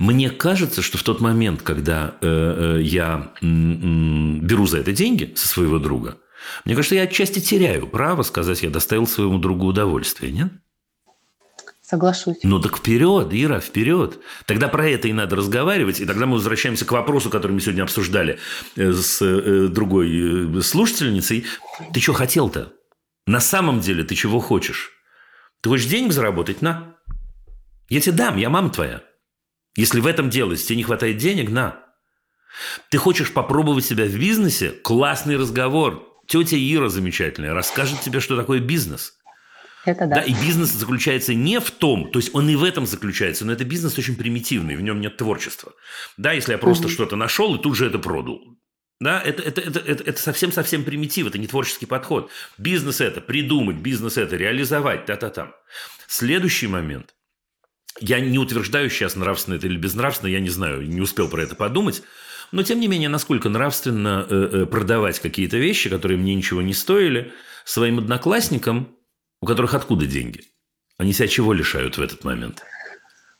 Мне 0.00 0.30
кажется, 0.30 0.82
что 0.82 0.98
в 0.98 1.04
тот 1.04 1.20
момент, 1.20 1.62
когда 1.62 2.16
э, 2.20 2.78
э, 2.78 2.82
я 2.82 3.32
э, 3.40 3.46
беру 3.46 4.66
за 4.66 4.78
это 4.78 4.90
деньги 4.90 5.32
со 5.36 5.46
своего 5.46 5.78
друга, 5.78 6.18
мне 6.64 6.74
кажется, 6.74 6.96
я 6.96 7.02
отчасти 7.02 7.38
теряю 7.38 7.86
право 7.86 8.24
сказать, 8.24 8.64
я 8.64 8.70
доставил 8.70 9.06
своему 9.06 9.38
другу 9.38 9.66
удовольствие, 9.66 10.32
нет? 10.32 10.50
Соглашусь. 11.90 12.36
Ну 12.44 12.60
так 12.60 12.76
вперед, 12.78 13.30
Ира, 13.32 13.58
вперед. 13.58 14.20
Тогда 14.46 14.68
про 14.68 14.88
это 14.88 15.08
и 15.08 15.12
надо 15.12 15.34
разговаривать. 15.34 15.98
И 15.98 16.06
тогда 16.06 16.24
мы 16.24 16.34
возвращаемся 16.34 16.84
к 16.84 16.92
вопросу, 16.92 17.30
который 17.30 17.50
мы 17.50 17.60
сегодня 17.60 17.82
обсуждали 17.82 18.38
э, 18.76 18.92
с 18.92 19.20
э, 19.20 19.66
другой 19.66 20.58
э, 20.58 20.62
слушательницей. 20.62 21.46
Ты 21.92 21.98
что 21.98 22.12
хотел-то? 22.12 22.72
На 23.26 23.40
самом 23.40 23.80
деле 23.80 24.04
ты 24.04 24.14
чего 24.14 24.38
хочешь? 24.38 24.92
Ты 25.62 25.70
хочешь 25.70 25.86
денег 25.86 26.12
заработать? 26.12 26.62
На. 26.62 26.94
Я 27.88 28.00
тебе 28.00 28.14
дам, 28.14 28.36
я 28.36 28.50
мама 28.50 28.70
твоя. 28.70 29.02
Если 29.74 29.98
в 29.98 30.06
этом 30.06 30.30
дело, 30.30 30.52
если 30.52 30.66
тебе 30.66 30.76
не 30.76 30.84
хватает 30.84 31.16
денег, 31.16 31.50
на. 31.50 31.86
Ты 32.90 32.98
хочешь 32.98 33.32
попробовать 33.32 33.84
себя 33.84 34.04
в 34.04 34.16
бизнесе? 34.16 34.70
Классный 34.70 35.36
разговор. 35.36 36.06
Тетя 36.28 36.56
Ира 36.56 36.88
замечательная 36.88 37.52
расскажет 37.52 38.00
тебе, 38.02 38.20
что 38.20 38.36
такое 38.36 38.60
бизнес– 38.60 39.14
это 39.84 40.06
да. 40.06 40.16
да. 40.16 40.22
И 40.22 40.32
бизнес 40.32 40.70
заключается 40.70 41.34
не 41.34 41.60
в 41.60 41.70
том, 41.70 42.10
то 42.10 42.18
есть 42.18 42.34
он 42.34 42.48
и 42.48 42.56
в 42.56 42.64
этом 42.64 42.86
заключается, 42.86 43.44
но 43.44 43.52
это 43.52 43.64
бизнес 43.64 43.98
очень 43.98 44.16
примитивный, 44.16 44.76
в 44.76 44.82
нем 44.82 45.00
нет 45.00 45.16
творчества. 45.16 45.72
Да, 46.16 46.32
если 46.32 46.52
я 46.52 46.58
просто 46.58 46.86
угу. 46.86 46.92
что-то 46.92 47.16
нашел 47.16 47.54
и 47.54 47.62
тут 47.62 47.76
же 47.76 47.86
это 47.86 47.98
продал. 47.98 48.40
Да, 49.00 49.22
это, 49.22 49.42
это, 49.42 49.62
это, 49.62 49.78
это, 49.78 50.04
это 50.04 50.20
совсем-совсем 50.20 50.84
примитив, 50.84 51.26
это 51.26 51.38
не 51.38 51.46
творческий 51.46 51.86
подход. 51.86 52.30
Бизнес 52.58 53.00
это 53.00 53.22
придумать, 53.22 53.76
бизнес 53.76 54.18
это 54.18 54.36
реализовать, 54.36 55.06
та-та-там. 55.06 55.54
Следующий 56.06 56.66
момент. 56.66 57.14
Я 57.98 58.20
не 58.20 58.38
утверждаю 58.38 58.90
сейчас, 58.90 59.16
нравственно 59.16 59.54
это 59.54 59.66
или 59.66 59.78
безнравственно, 59.78 60.28
я 60.28 60.40
не 60.40 60.50
знаю, 60.50 60.86
не 60.86 61.00
успел 61.00 61.28
про 61.28 61.42
это 61.42 61.54
подумать. 61.54 62.02
Но, 62.52 62.62
тем 62.62 62.78
не 62.78 62.88
менее, 62.88 63.08
насколько 63.08 63.48
нравственно 63.48 64.26
э, 64.28 64.50
э, 64.52 64.66
продавать 64.66 65.18
какие-то 65.20 65.56
вещи, 65.56 65.88
которые 65.88 66.18
мне 66.18 66.34
ничего 66.34 66.60
не 66.60 66.74
стоили, 66.74 67.32
своим 67.64 67.98
одноклассникам, 67.98 68.96
у 69.40 69.46
которых 69.46 69.74
откуда 69.74 70.06
деньги? 70.06 70.42
Они 70.98 71.12
себя 71.12 71.28
чего 71.28 71.52
лишают 71.52 71.96
в 71.98 72.02
этот 72.02 72.24
момент? 72.24 72.62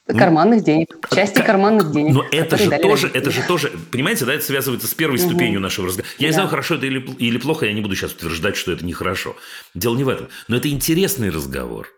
Карманных 0.07 0.64
денег, 0.64 0.88
части 1.14 1.40
К- 1.40 1.46
карманных 1.46 1.92
денег. 1.92 2.14
Но 2.14 2.26
это 2.32 2.57
же 2.57 2.68
тоже, 2.70 3.07
родители. 3.07 3.11
это 3.12 3.30
же 3.30 3.42
тоже, 3.46 3.72
понимаете, 3.92 4.24
да, 4.24 4.34
это 4.34 4.44
связывается 4.44 4.88
с 4.88 4.94
первой 4.94 5.18
угу. 5.18 5.28
ступенью 5.28 5.61
нашего 5.61 5.86
разговора. 5.86 6.09
Я 6.18 6.24
да. 6.24 6.26
не 6.26 6.32
знаю, 6.32 6.48
хорошо 6.48 6.74
это 6.76 6.86
или, 6.86 6.98
или 7.18 7.38
плохо, 7.38 7.66
я 7.66 7.72
не 7.72 7.80
буду 7.80 7.94
сейчас 7.94 8.12
утверждать, 8.12 8.57
что 8.57 8.72
это 8.72 8.84
нехорошо. 8.84 9.36
Дело 9.74 9.96
не 9.96 10.03
в 10.03 10.09
этом. 10.09 10.28
Но 10.48 10.57
это 10.57 10.68
интересный 10.68 11.30
разговор. 11.30 11.88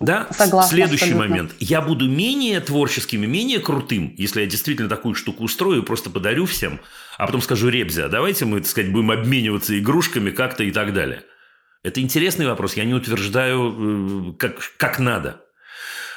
Да, 0.00 0.26
Согласна, 0.32 0.74
следующий 0.74 1.04
абсолютно. 1.04 1.28
момент. 1.28 1.52
Я 1.60 1.80
буду 1.80 2.08
менее 2.08 2.60
творческим 2.60 3.22
и 3.22 3.26
менее 3.28 3.60
крутым, 3.60 4.12
если 4.18 4.40
я 4.40 4.46
действительно 4.46 4.88
такую 4.88 5.14
штуку 5.14 5.44
устрою, 5.44 5.84
просто 5.84 6.10
подарю 6.10 6.46
всем, 6.46 6.80
а 7.18 7.26
потом 7.26 7.40
скажу, 7.40 7.68
Ребзя, 7.68 8.08
давайте 8.08 8.44
мы, 8.44 8.60
так 8.60 8.68
сказать, 8.68 8.90
будем 8.90 9.12
обмениваться 9.12 9.78
игрушками 9.78 10.30
как-то 10.30 10.64
и 10.64 10.72
так 10.72 10.92
далее. 10.92 11.22
Это 11.82 12.00
интересный 12.00 12.46
вопрос. 12.46 12.74
Я 12.74 12.84
не 12.84 12.94
утверждаю, 12.94 14.32
э, 14.32 14.32
как, 14.38 14.58
как 14.76 14.98
надо. 14.98 15.42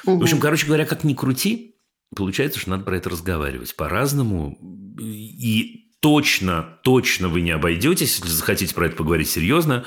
Угу. 0.05 0.19
В 0.19 0.23
общем, 0.23 0.39
короче 0.39 0.67
говоря, 0.67 0.85
как 0.85 1.03
ни 1.03 1.13
крути, 1.13 1.75
получается, 2.15 2.59
что 2.59 2.69
надо 2.69 2.83
про 2.83 2.97
это 2.97 3.09
разговаривать 3.09 3.75
по-разному. 3.75 4.57
И 4.99 5.85
точно, 5.99 6.77
точно 6.83 7.29
вы 7.29 7.41
не 7.41 7.49
обойдетесь, 7.49 8.19
если 8.19 8.29
захотите 8.29 8.75
про 8.75 8.85
это 8.85 8.95
поговорить 8.95 9.27
серьезно, 9.27 9.85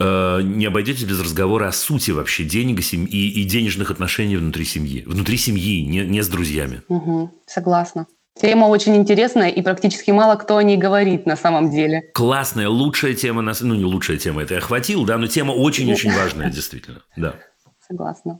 э, 0.00 0.40
не 0.42 0.64
обойдетесь 0.64 1.04
без 1.04 1.20
разговора 1.20 1.68
о 1.68 1.72
сути 1.72 2.10
вообще 2.10 2.44
денег 2.44 2.80
и, 2.80 2.96
и 2.96 3.44
денежных 3.44 3.90
отношений 3.90 4.38
внутри 4.38 4.64
семьи. 4.64 5.04
Внутри 5.06 5.36
семьи, 5.36 5.84
не, 5.84 6.06
не 6.06 6.22
с 6.22 6.28
друзьями. 6.28 6.82
Угу, 6.88 7.42
согласна. 7.46 8.06
Тема 8.40 8.66
очень 8.66 8.94
интересная, 8.94 9.48
и 9.48 9.62
практически 9.62 10.12
мало 10.12 10.36
кто 10.36 10.58
о 10.58 10.62
ней 10.62 10.76
говорит 10.76 11.26
на 11.26 11.36
самом 11.36 11.70
деле. 11.70 12.02
Классная, 12.14 12.68
лучшая 12.68 13.14
тема, 13.14 13.42
ну 13.42 13.74
не 13.74 13.84
лучшая 13.84 14.16
тема, 14.16 14.42
это 14.42 14.54
я 14.54 14.60
охватил, 14.60 15.04
да, 15.04 15.18
но 15.18 15.26
тема 15.26 15.52
очень-очень 15.52 16.12
важная, 16.12 16.48
действительно, 16.50 17.02
да. 17.16 17.34
Согласна. 17.88 18.38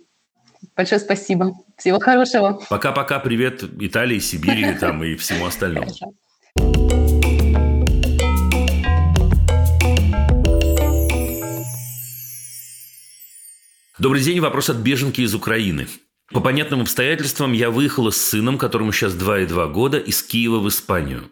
Большое 0.76 1.00
спасибо. 1.00 1.52
Всего 1.76 1.98
хорошего. 1.98 2.60
Пока-пока, 2.68 3.18
привет 3.18 3.64
Италии, 3.80 4.20
Сибири 4.20 4.74
там 4.74 5.02
и 5.02 5.16
всему 5.16 5.46
остальному. 5.46 5.86
Хорошо. 5.86 6.12
Добрый 13.98 14.22
день. 14.22 14.38
Вопрос 14.38 14.70
от 14.70 14.76
беженки 14.76 15.22
из 15.22 15.34
Украины. 15.34 15.88
По 16.32 16.40
понятным 16.40 16.82
обстоятельствам 16.82 17.52
я 17.54 17.70
выехала 17.70 18.10
с 18.10 18.18
сыном, 18.18 18.58
которому 18.58 18.92
сейчас 18.92 19.14
2,2 19.14 19.72
года, 19.72 19.98
из 19.98 20.22
Киева 20.22 20.58
в 20.58 20.68
Испанию. 20.68 21.30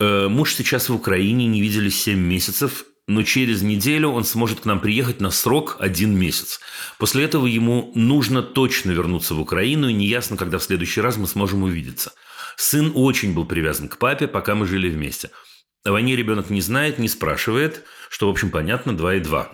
Э, 0.00 0.26
муж 0.26 0.54
сейчас 0.54 0.88
в 0.88 0.94
Украине, 0.94 1.46
не 1.46 1.60
виделись 1.60 2.02
7 2.02 2.18
месяцев, 2.18 2.86
но 3.06 3.22
через 3.22 3.62
неделю 3.62 4.08
он 4.08 4.24
сможет 4.24 4.60
к 4.60 4.64
нам 4.64 4.80
приехать 4.80 5.20
на 5.20 5.30
срок 5.30 5.76
один 5.78 6.18
месяц. 6.18 6.58
После 6.98 7.22
этого 7.22 7.46
ему 7.46 7.92
нужно 7.94 8.42
точно 8.42 8.90
вернуться 8.90 9.34
в 9.34 9.40
Украину, 9.40 9.88
и 9.88 9.92
неясно, 9.92 10.36
когда 10.36 10.58
в 10.58 10.64
следующий 10.64 11.00
раз 11.00 11.16
мы 11.16 11.28
сможем 11.28 11.62
увидеться. 11.62 12.12
Сын 12.56 12.90
очень 12.96 13.32
был 13.32 13.44
привязан 13.44 13.88
к 13.88 13.96
папе, 13.96 14.26
пока 14.26 14.56
мы 14.56 14.66
жили 14.66 14.88
вместе. 14.88 15.30
О 15.84 15.92
войне 15.92 16.16
ребенок 16.16 16.50
не 16.50 16.60
знает, 16.60 16.98
не 16.98 17.08
спрашивает, 17.08 17.84
что, 18.10 18.26
в 18.26 18.30
общем, 18.30 18.50
понятно, 18.50 18.96
2 18.96 19.14
и 19.14 19.20
2. 19.20 19.52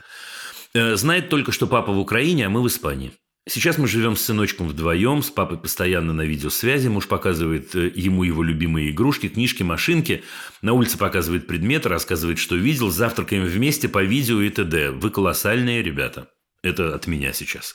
Э, 0.72 0.96
знает 0.96 1.28
только, 1.28 1.52
что 1.52 1.66
папа 1.66 1.92
в 1.92 1.98
Украине, 1.98 2.46
а 2.46 2.48
мы 2.48 2.62
в 2.62 2.68
Испании. 2.68 3.12
Сейчас 3.48 3.76
мы 3.76 3.88
живем 3.88 4.14
с 4.14 4.22
сыночком 4.22 4.68
вдвоем, 4.68 5.20
с 5.20 5.30
папой 5.30 5.58
постоянно 5.58 6.12
на 6.12 6.22
видеосвязи. 6.22 6.86
Муж 6.86 7.08
показывает 7.08 7.74
э, 7.74 7.90
ему 7.92 8.22
его 8.22 8.44
любимые 8.44 8.90
игрушки, 8.90 9.28
книжки, 9.28 9.64
машинки. 9.64 10.22
На 10.62 10.74
улице 10.74 10.96
показывает 10.96 11.48
предметы, 11.48 11.88
рассказывает, 11.88 12.38
что 12.38 12.54
видел. 12.54 12.90
Завтракаем 12.90 13.44
вместе 13.44 13.88
по 13.88 14.00
видео 14.00 14.40
и 14.42 14.48
т.д. 14.48 14.92
Вы 14.92 15.10
колоссальные 15.10 15.82
ребята. 15.82 16.28
Это 16.62 16.94
от 16.94 17.08
меня 17.08 17.32
сейчас. 17.32 17.74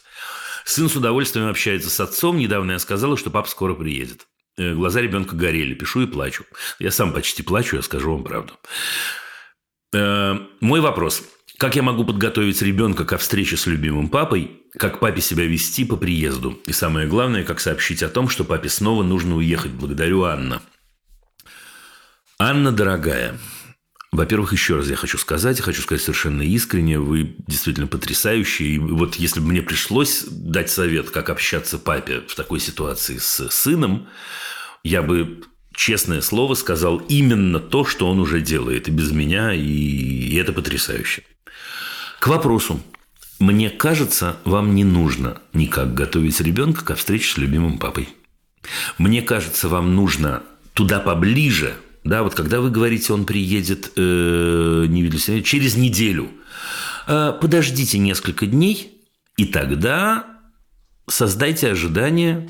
Сын 0.63 0.88
с 0.88 0.95
удовольствием 0.95 1.49
общается 1.49 1.89
с 1.89 1.99
отцом. 1.99 2.38
Недавно 2.38 2.74
я 2.74 2.80
сказала, 2.80 3.18
что 3.18 3.30
папа 3.30 3.49
скоро 3.49 3.74
приедет. 3.74 4.26
Э, 4.57 4.74
глаза 4.74 5.01
ребенка 5.01 5.36
горели. 5.36 5.74
Пишу 5.74 6.03
и 6.03 6.07
плачу. 6.07 6.45
Я 6.80 6.91
сам 6.91 7.11
почти 7.11 7.43
плачу, 7.43 7.76
я 7.76 7.82
скажу 7.82 8.13
вам 8.13 8.24
правду. 8.24 8.53
Э, 9.93 10.38
мой 10.61 10.80
вопрос– 10.80 11.24
как 11.58 11.76
я 11.76 11.82
могу 11.82 12.05
подготовить 12.05 12.62
ребенка 12.62 13.03
ко 13.03 13.18
встрече 13.18 13.58
с 13.58 13.66
любимым 13.66 14.10
папой, 14.10 14.62
как 14.74 14.99
папе 14.99 15.22
себя 15.22 15.45
вести 15.45 15.86
по 15.86 15.97
приезду? 15.97 16.60
И 16.68 16.72
самое 16.72 17.08
главное, 17.08 17.43
как 17.43 17.60
сообщить 17.60 18.03
о 18.03 18.10
том, 18.10 18.30
что 18.30 18.43
папе 18.43 18.70
снова 18.70 19.03
нужно 19.03 19.36
уехать. 19.36 19.72
Благодарю, 19.72 20.24
Анна. 20.24 20.62
Анна, 22.38 22.72
дорогая, 22.72 23.39
во-первых, 24.12 24.53
еще 24.53 24.76
раз 24.76 24.88
я 24.88 24.95
хочу 24.95 25.18
сказать, 25.18 25.60
хочу 25.60 25.82
сказать 25.82 26.03
совершенно 26.03 26.43
искренне, 26.43 26.99
вы 26.99 27.36
действительно 27.47 27.88
потрясающие. 27.88 28.76
И 28.76 28.78
вот 28.78 29.16
если 29.16 29.39
бы 29.39 29.47
мне 29.47 29.64
пришлось 29.64 30.26
дать 30.30 30.70
совет, 30.70 31.10
как 31.10 31.30
общаться 31.30 31.80
папе 31.80 32.22
в 32.28 32.36
такой 32.36 32.60
ситуации 32.60 33.18
с 33.18 33.49
сыном, 33.49 34.08
я 34.84 35.01
бы 35.01 35.43
честное 35.76 36.22
слово, 36.22 36.53
сказал 36.53 36.97
именно 36.97 37.60
то, 37.60 37.84
что 37.84 38.08
он 38.10 38.20
уже 38.20 38.41
делает 38.41 38.88
и 38.88 38.91
без 38.91 39.12
меня, 39.12 39.53
и 39.53 40.36
это 40.36 40.53
потрясающе. 40.53 41.24
К 42.20 42.28
вопросу. 42.28 42.80
Мне 43.39 43.70
кажется, 43.70 44.38
вам 44.43 44.74
не 44.74 44.84
нужно 44.84 45.38
никак 45.53 45.93
готовить 45.93 46.41
ребенка 46.41 46.84
ко 46.84 46.95
встрече 46.95 47.34
с 47.34 47.38
любимым 47.38 47.78
папой. 47.78 48.09
Мне 48.97 49.22
кажется, 49.22 49.70
вам 49.70 49.95
нужно 49.95 50.41
туда 50.74 50.99
поближе, 50.99 51.76
да, 52.03 52.24
вот 52.24 52.36
когда 52.36 52.61
вы 52.61 52.72
говорите, 52.72 53.13
он 53.13 53.26
приедет, 53.26 53.91
э, 53.95 54.86
не 54.88 55.03
видели 55.03 55.41
через 55.41 55.76
неделю, 55.76 56.30
э, 57.07 57.34
подождите 57.39 57.97
несколько 57.99 58.47
дней, 58.47 59.03
и 59.38 59.45
тогда 59.45 60.26
создайте 61.07 61.70
ожидание, 61.70 62.49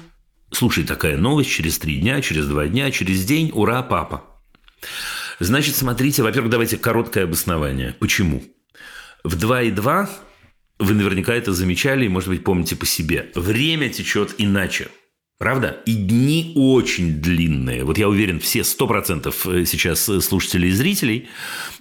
слушай, 0.51 0.84
такая 0.84 1.18
новость 1.18 1.49
через 1.49 1.80
три 1.80 1.97
дня, 1.97 2.22
через 2.22 2.47
два 2.47 2.68
дня, 2.68 2.91
через 2.91 3.26
день, 3.26 3.51
ура, 3.53 3.82
папа. 3.84 4.24
Значит, 5.39 5.76
смотрите, 5.76 6.24
во-первых, 6.24 6.49
давайте 6.49 6.78
короткое 6.78 7.26
обоснование. 7.26 7.95
Почему? 7.99 8.43
В 9.24 9.36
2,2 9.36 10.09
вы 10.80 10.93
наверняка 10.93 11.34
это 11.34 11.53
замечали 11.53 12.05
и, 12.05 12.09
может 12.09 12.30
быть, 12.30 12.43
помните 12.43 12.76
по 12.76 12.86
себе. 12.86 13.32
Время 13.36 13.89
течет 13.89 14.36
иначе. 14.38 14.89
Правда? 15.38 15.82
И 15.86 15.93
дни 15.93 16.53
очень 16.55 17.22
длинные. 17.22 17.84
Вот 17.84 17.97
я 17.97 18.09
уверен, 18.09 18.39
все 18.39 18.61
100% 18.61 19.61
э, 19.61 19.65
сейчас 19.65 20.03
слушателей 20.03 20.70
и 20.70 20.72
зрителей 20.72 21.30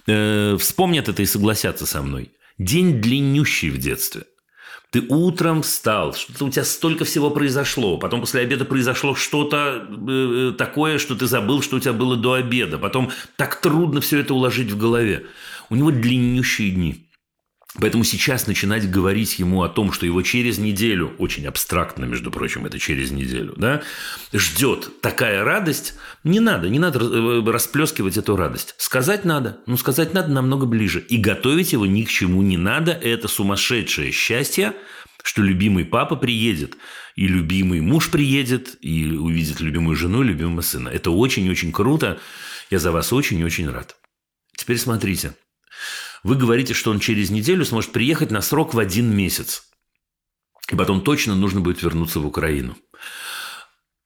э, 0.05 0.57
вспомнят 0.59 1.09
это 1.09 1.23
и 1.23 1.25
согласятся 1.25 1.87
со 1.87 2.03
мной. 2.03 2.31
День 2.59 3.01
длиннющий 3.01 3.69
в 3.69 3.79
детстве. 3.79 4.23
Ты 4.91 5.01
утром 5.09 5.63
встал, 5.63 6.13
что-то 6.13 6.45
у 6.45 6.49
тебя 6.49 6.63
столько 6.63 7.03
всего 7.03 7.29
произошло, 7.29 7.97
потом 7.97 8.21
после 8.21 8.41
обеда 8.41 8.63
произошло 8.63 9.15
что-то 9.15 9.85
э, 10.07 10.53
такое, 10.57 10.97
что 10.97 11.15
ты 11.15 11.25
забыл, 11.25 11.61
что 11.61 11.75
у 11.75 11.79
тебя 11.79 11.93
было 11.93 12.15
до 12.15 12.33
обеда, 12.33 12.77
потом 12.77 13.11
так 13.35 13.59
трудно 13.59 13.99
все 14.01 14.19
это 14.19 14.33
уложить 14.33 14.71
в 14.71 14.77
голове. 14.77 15.25
У 15.69 15.75
него 15.75 15.91
длиннющие 15.91 16.71
дни. 16.71 17.06
Поэтому 17.75 18.05
сейчас 18.05 18.47
начинать 18.47 18.89
говорить 18.89 19.39
ему 19.39 19.61
о 19.61 19.69
том, 19.69 19.91
что 19.91 20.05
его 20.05 20.21
через 20.21 20.57
неделю, 20.57 21.13
очень 21.17 21.45
абстрактно, 21.45 22.05
между 22.05 22.31
прочим, 22.31 22.65
это 22.65 22.79
через 22.79 23.11
неделю, 23.11 23.53
да, 23.57 23.83
ждет 24.33 25.01
такая 25.01 25.43
радость, 25.43 25.93
не 26.23 26.39
надо, 26.39 26.69
не 26.69 26.79
надо 26.79 26.99
э, 26.99 27.51
расплескивать 27.51 28.17
эту 28.17 28.35
радость. 28.37 28.73
Сказать 28.77 29.25
надо, 29.25 29.59
но 29.67 29.75
сказать 29.77 30.13
надо 30.13 30.29
намного 30.29 30.65
ближе. 30.65 31.01
И 31.01 31.17
готовить 31.17 31.73
его 31.73 31.85
ни 31.85 32.03
к 32.03 32.09
чему 32.09 32.41
не 32.41 32.57
надо. 32.57 32.93
Это 32.93 33.27
сумасшедшее 33.27 34.11
счастье, 34.11 34.73
что 35.21 35.41
любимый 35.41 35.83
папа 35.83 36.15
приедет, 36.15 36.77
и 37.15 37.27
любимый 37.27 37.81
муж 37.81 38.09
приедет, 38.09 38.77
и 38.81 39.05
увидит 39.11 39.59
любимую 39.59 39.97
жену, 39.97 40.21
любимого 40.21 40.61
сына. 40.61 40.87
Это 40.87 41.11
очень-очень 41.11 41.73
круто. 41.73 42.17
Я 42.71 42.79
за 42.79 42.91
вас 42.91 43.11
очень-очень 43.11 43.69
рад. 43.69 43.97
Теперь 44.55 44.77
смотрите. 44.77 45.33
Вы 46.27 46.35
говорите, 46.35 46.73
что 46.73 46.91
он 46.91 46.99
через 46.99 47.29
неделю 47.29 47.63
сможет 47.63 47.93
приехать 47.93 48.31
на 48.31 48.41
срок 48.41 48.73
в 48.73 48.79
один 48.79 49.15
месяц. 49.15 49.63
И 50.69 50.75
потом 50.75 50.99
точно 50.99 51.35
нужно 51.35 51.61
будет 51.61 51.81
вернуться 51.81 52.19
в 52.19 52.27
Украину. 52.27 52.75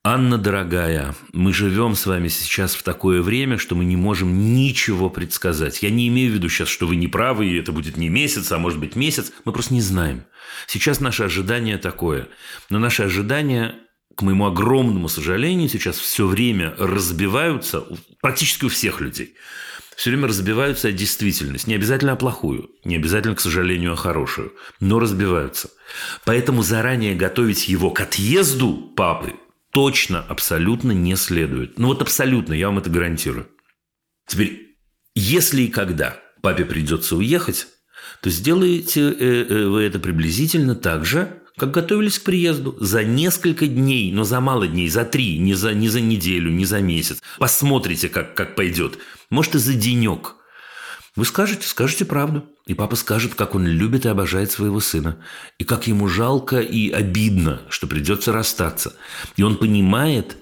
Анна, 0.03 0.37
дорогая, 0.37 1.15
мы 1.33 1.51
живем 1.51 1.95
с 1.95 2.05
вами 2.05 2.27
сейчас 2.27 2.75
в 2.75 2.83
такое 2.83 3.23
время, 3.23 3.57
что 3.57 3.73
мы 3.73 3.85
не 3.85 3.95
можем 3.95 4.53
ничего 4.53 5.09
предсказать. 5.09 5.81
Я 5.81 5.89
не 5.89 6.07
имею 6.09 6.31
в 6.31 6.35
виду 6.35 6.47
сейчас, 6.47 6.67
что 6.67 6.85
вы 6.85 6.95
не 6.95 7.07
правы, 7.07 7.47
и 7.47 7.57
это 7.57 7.71
будет 7.71 7.97
не 7.97 8.09
месяц, 8.09 8.51
а 8.51 8.59
может 8.59 8.77
быть 8.77 8.95
месяц. 8.95 9.31
Мы 9.43 9.51
просто 9.51 9.73
не 9.73 9.81
знаем. 9.81 10.23
Сейчас 10.67 10.99
наше 10.99 11.23
ожидание 11.23 11.79
такое. 11.79 12.27
Но 12.69 12.77
наши 12.77 13.01
ожидания, 13.01 13.73
к 14.15 14.21
моему 14.21 14.45
огромному 14.45 15.09
сожалению, 15.09 15.69
сейчас 15.69 15.97
все 15.97 16.27
время 16.27 16.75
разбиваются 16.77 17.83
практически 18.21 18.65
у 18.65 18.69
всех 18.69 19.01
людей 19.01 19.33
все 20.01 20.09
время 20.09 20.29
разбиваются 20.29 20.87
о 20.87 20.91
действительность. 20.91 21.67
Не 21.67 21.75
обязательно 21.75 22.13
о 22.13 22.15
плохую, 22.15 22.71
не 22.83 22.95
обязательно, 22.95 23.35
к 23.35 23.39
сожалению, 23.39 23.93
о 23.93 23.95
хорошую, 23.95 24.51
но 24.79 24.97
разбиваются. 24.97 25.69
Поэтому 26.25 26.63
заранее 26.63 27.13
готовить 27.13 27.67
его 27.67 27.91
к 27.91 28.01
отъезду 28.01 28.73
папы 28.95 29.35
точно, 29.71 30.25
абсолютно 30.27 30.91
не 30.91 31.15
следует. 31.15 31.77
Ну 31.77 31.89
вот 31.89 32.01
абсолютно, 32.01 32.53
я 32.53 32.69
вам 32.69 32.79
это 32.79 32.89
гарантирую. 32.89 33.47
Теперь, 34.25 34.75
если 35.13 35.61
и 35.61 35.67
когда 35.67 36.19
папе 36.41 36.65
придется 36.65 37.15
уехать, 37.15 37.67
то 38.23 38.31
сделаете 38.31 39.01
э, 39.01 39.45
э, 39.47 39.65
вы 39.67 39.83
это 39.83 39.99
приблизительно 39.99 40.73
так 40.73 41.05
же, 41.05 41.40
как 41.61 41.69
готовились 41.69 42.17
к 42.17 42.23
приезду. 42.23 42.75
За 42.79 43.03
несколько 43.03 43.67
дней, 43.67 44.11
но 44.11 44.23
за 44.23 44.39
мало 44.39 44.67
дней, 44.67 44.89
за 44.89 45.05
три, 45.05 45.37
не 45.37 45.53
за, 45.53 45.75
не 45.75 45.89
за 45.89 46.01
неделю, 46.01 46.49
не 46.49 46.65
за 46.65 46.81
месяц. 46.81 47.21
Посмотрите, 47.37 48.09
как, 48.09 48.33
как 48.33 48.55
пойдет. 48.55 48.97
Может, 49.29 49.53
и 49.53 49.59
за 49.59 49.75
денек. 49.75 50.37
Вы 51.15 51.23
скажете, 51.23 51.67
скажете 51.67 52.05
правду. 52.05 52.49
И 52.65 52.73
папа 52.73 52.95
скажет, 52.95 53.35
как 53.35 53.53
он 53.53 53.67
любит 53.67 54.07
и 54.07 54.09
обожает 54.09 54.51
своего 54.51 54.79
сына. 54.79 55.23
И 55.59 55.63
как 55.63 55.85
ему 55.85 56.07
жалко 56.07 56.61
и 56.61 56.89
обидно, 56.89 57.61
что 57.69 57.85
придется 57.85 58.33
расстаться. 58.33 58.95
И 59.37 59.43
он 59.43 59.55
понимает, 59.55 60.37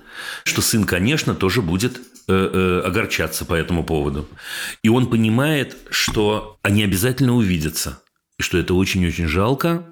что 0.46 0.62
сын, 0.62 0.86
конечно, 0.86 1.36
тоже 1.36 1.62
будет 1.62 1.98
э, 1.98 2.34
э, 2.34 2.82
огорчаться 2.88 3.44
по 3.44 3.56
этому 3.56 3.84
поводу. 3.84 4.26
И 4.84 4.88
он 4.88 5.10
понимает, 5.10 5.76
что 5.90 6.58
они 6.62 6.82
обязательно 6.82 7.36
увидятся. 7.36 8.02
И 8.38 8.42
что 8.42 8.58
это 8.58 8.74
очень-очень 8.74 9.28
жалко, 9.28 9.86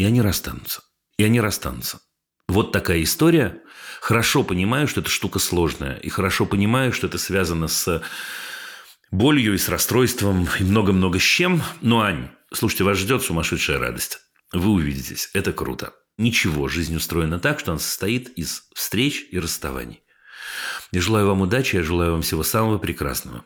и 0.00 0.04
они 0.04 0.22
расстанутся. 0.22 0.80
И 1.18 1.24
они 1.24 1.42
расстанутся. 1.42 2.00
Вот 2.48 2.72
такая 2.72 3.02
история. 3.02 3.60
Хорошо 4.00 4.42
понимаю, 4.44 4.88
что 4.88 5.02
эта 5.02 5.10
штука 5.10 5.38
сложная. 5.38 5.96
И 5.96 6.08
хорошо 6.08 6.46
понимаю, 6.46 6.94
что 6.94 7.06
это 7.06 7.18
связано 7.18 7.68
с 7.68 8.02
болью 9.10 9.52
и 9.52 9.58
с 9.58 9.68
расстройством 9.68 10.48
и 10.58 10.64
много-много 10.64 11.18
с 11.18 11.22
чем. 11.22 11.62
Но, 11.82 12.00
Ань, 12.00 12.30
слушайте, 12.50 12.84
вас 12.84 12.96
ждет 12.96 13.22
сумасшедшая 13.22 13.78
радость. 13.78 14.20
Вы 14.54 14.70
увидитесь. 14.70 15.28
Это 15.34 15.52
круто. 15.52 15.92
Ничего, 16.16 16.66
жизнь 16.68 16.96
устроена 16.96 17.38
так, 17.38 17.60
что 17.60 17.72
она 17.72 17.78
состоит 17.78 18.30
из 18.30 18.62
встреч 18.74 19.26
и 19.30 19.38
расставаний. 19.38 20.02
Я 20.92 21.02
желаю 21.02 21.26
вам 21.26 21.42
удачи, 21.42 21.76
я 21.76 21.82
желаю 21.82 22.12
вам 22.12 22.22
всего 22.22 22.42
самого 22.42 22.78
прекрасного. 22.78 23.44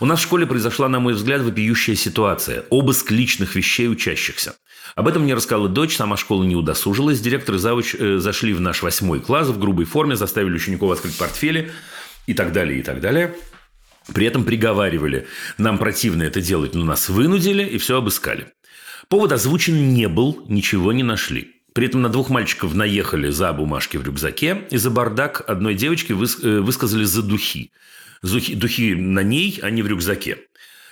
У 0.00 0.06
нас 0.06 0.20
в 0.20 0.22
школе 0.22 0.46
произошла, 0.46 0.88
на 0.88 1.00
мой 1.00 1.14
взгляд, 1.14 1.42
вопиющая 1.42 1.96
ситуация– 1.96 2.64
обыск 2.70 3.10
личных 3.10 3.56
вещей 3.56 3.88
учащихся. 3.88 4.54
Об 4.94 5.08
этом 5.08 5.24
мне 5.24 5.34
рассказала 5.34 5.68
дочь, 5.68 5.96
сама 5.96 6.16
школа 6.16 6.44
не 6.44 6.54
удосужилась. 6.54 7.18
Директор 7.18 7.56
и 7.56 7.58
завуч 7.58 7.96
э, 7.98 8.18
зашли 8.18 8.52
в 8.52 8.60
наш 8.60 8.82
восьмой 8.82 9.18
класс 9.18 9.48
в 9.48 9.58
грубой 9.58 9.86
форме, 9.86 10.14
заставили 10.14 10.54
учеников 10.54 10.92
открыть 10.92 11.18
портфели 11.18 11.72
и 12.28 12.34
так 12.34 12.52
далее, 12.52 12.78
и 12.78 12.82
так 12.82 13.00
далее. 13.00 13.34
При 14.14 14.24
этом 14.24 14.44
приговаривали, 14.44 15.26
нам 15.58 15.78
противно 15.78 16.22
это 16.22 16.40
делать, 16.40 16.76
но 16.76 16.84
нас 16.84 17.08
вынудили 17.08 17.64
и 17.64 17.76
все 17.78 17.98
обыскали. 17.98 18.46
Повод 19.08 19.32
озвучен 19.32 19.94
не 19.94 20.06
был, 20.06 20.44
ничего 20.48 20.92
не 20.92 21.02
нашли. 21.02 21.56
При 21.74 21.86
этом 21.86 22.02
на 22.02 22.08
двух 22.08 22.30
мальчиков 22.30 22.72
наехали 22.72 23.30
за 23.30 23.52
бумажки 23.52 23.96
в 23.96 24.04
рюкзаке 24.04 24.62
и 24.70 24.76
за 24.76 24.90
бардак 24.90 25.42
одной 25.48 25.74
девочки 25.74 26.12
э, 26.12 26.60
высказали 26.60 27.02
за 27.02 27.22
духи 27.22 27.72
духи, 28.22 28.94
на 28.94 29.22
ней, 29.22 29.58
а 29.62 29.70
не 29.70 29.82
в 29.82 29.86
рюкзаке. 29.86 30.38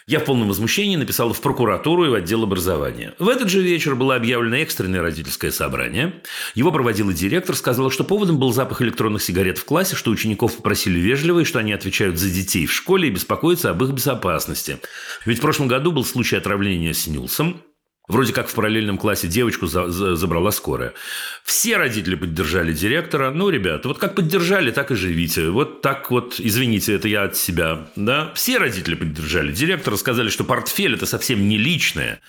Я 0.08 0.20
в 0.20 0.24
полном 0.24 0.46
возмущении 0.46 0.94
написал 0.94 1.32
в 1.32 1.40
прокуратуру 1.40 2.04
и 2.04 2.08
в 2.08 2.14
отдел 2.14 2.44
образования. 2.44 3.14
В 3.18 3.28
этот 3.28 3.48
же 3.48 3.60
вечер 3.60 3.96
было 3.96 4.14
объявлено 4.14 4.54
экстренное 4.58 5.02
родительское 5.02 5.50
собрание. 5.50 6.22
Его 6.54 6.70
проводил 6.70 7.10
и 7.10 7.12
директор, 7.12 7.56
сказал, 7.56 7.90
что 7.90 8.04
поводом 8.04 8.38
был 8.38 8.52
запах 8.52 8.82
электронных 8.82 9.20
сигарет 9.20 9.58
в 9.58 9.64
классе, 9.64 9.96
что 9.96 10.12
учеников 10.12 10.58
попросили 10.58 11.00
вежливо, 11.00 11.40
и 11.40 11.44
что 11.44 11.58
они 11.58 11.72
отвечают 11.72 12.18
за 12.18 12.30
детей 12.30 12.66
в 12.66 12.72
школе 12.72 13.08
и 13.08 13.10
беспокоятся 13.10 13.70
об 13.70 13.82
их 13.82 13.90
безопасности. 13.90 14.78
Ведь 15.24 15.38
в 15.38 15.40
прошлом 15.40 15.66
году 15.66 15.90
был 15.90 16.04
случай 16.04 16.36
отравления 16.36 16.94
снюсом. 16.94 17.60
Вроде 18.08 18.32
как 18.32 18.48
в 18.48 18.54
параллельном 18.54 18.98
классе 18.98 19.26
девочку 19.26 19.66
за, 19.66 19.88
за, 19.88 20.14
забрала 20.14 20.52
скорая. 20.52 20.94
Все 21.42 21.76
родители 21.76 22.14
поддержали 22.14 22.72
директора. 22.72 23.32
Ну, 23.32 23.50
ребята, 23.50 23.88
вот 23.88 23.98
как 23.98 24.14
поддержали, 24.14 24.70
так 24.70 24.92
и 24.92 24.94
живите. 24.94 25.50
Вот 25.50 25.82
так 25.82 26.10
вот, 26.12 26.36
извините, 26.38 26.94
это 26.94 27.08
я 27.08 27.24
от 27.24 27.36
себя. 27.36 27.88
Да? 27.96 28.32
Все 28.34 28.58
родители 28.58 28.94
поддержали 28.94 29.50
директора, 29.50 29.96
сказали, 29.96 30.28
что 30.28 30.44
портфель– 30.44 30.94
это 30.96 31.04
совсем 31.04 31.48
не 31.48 31.58
личное. 31.58 32.20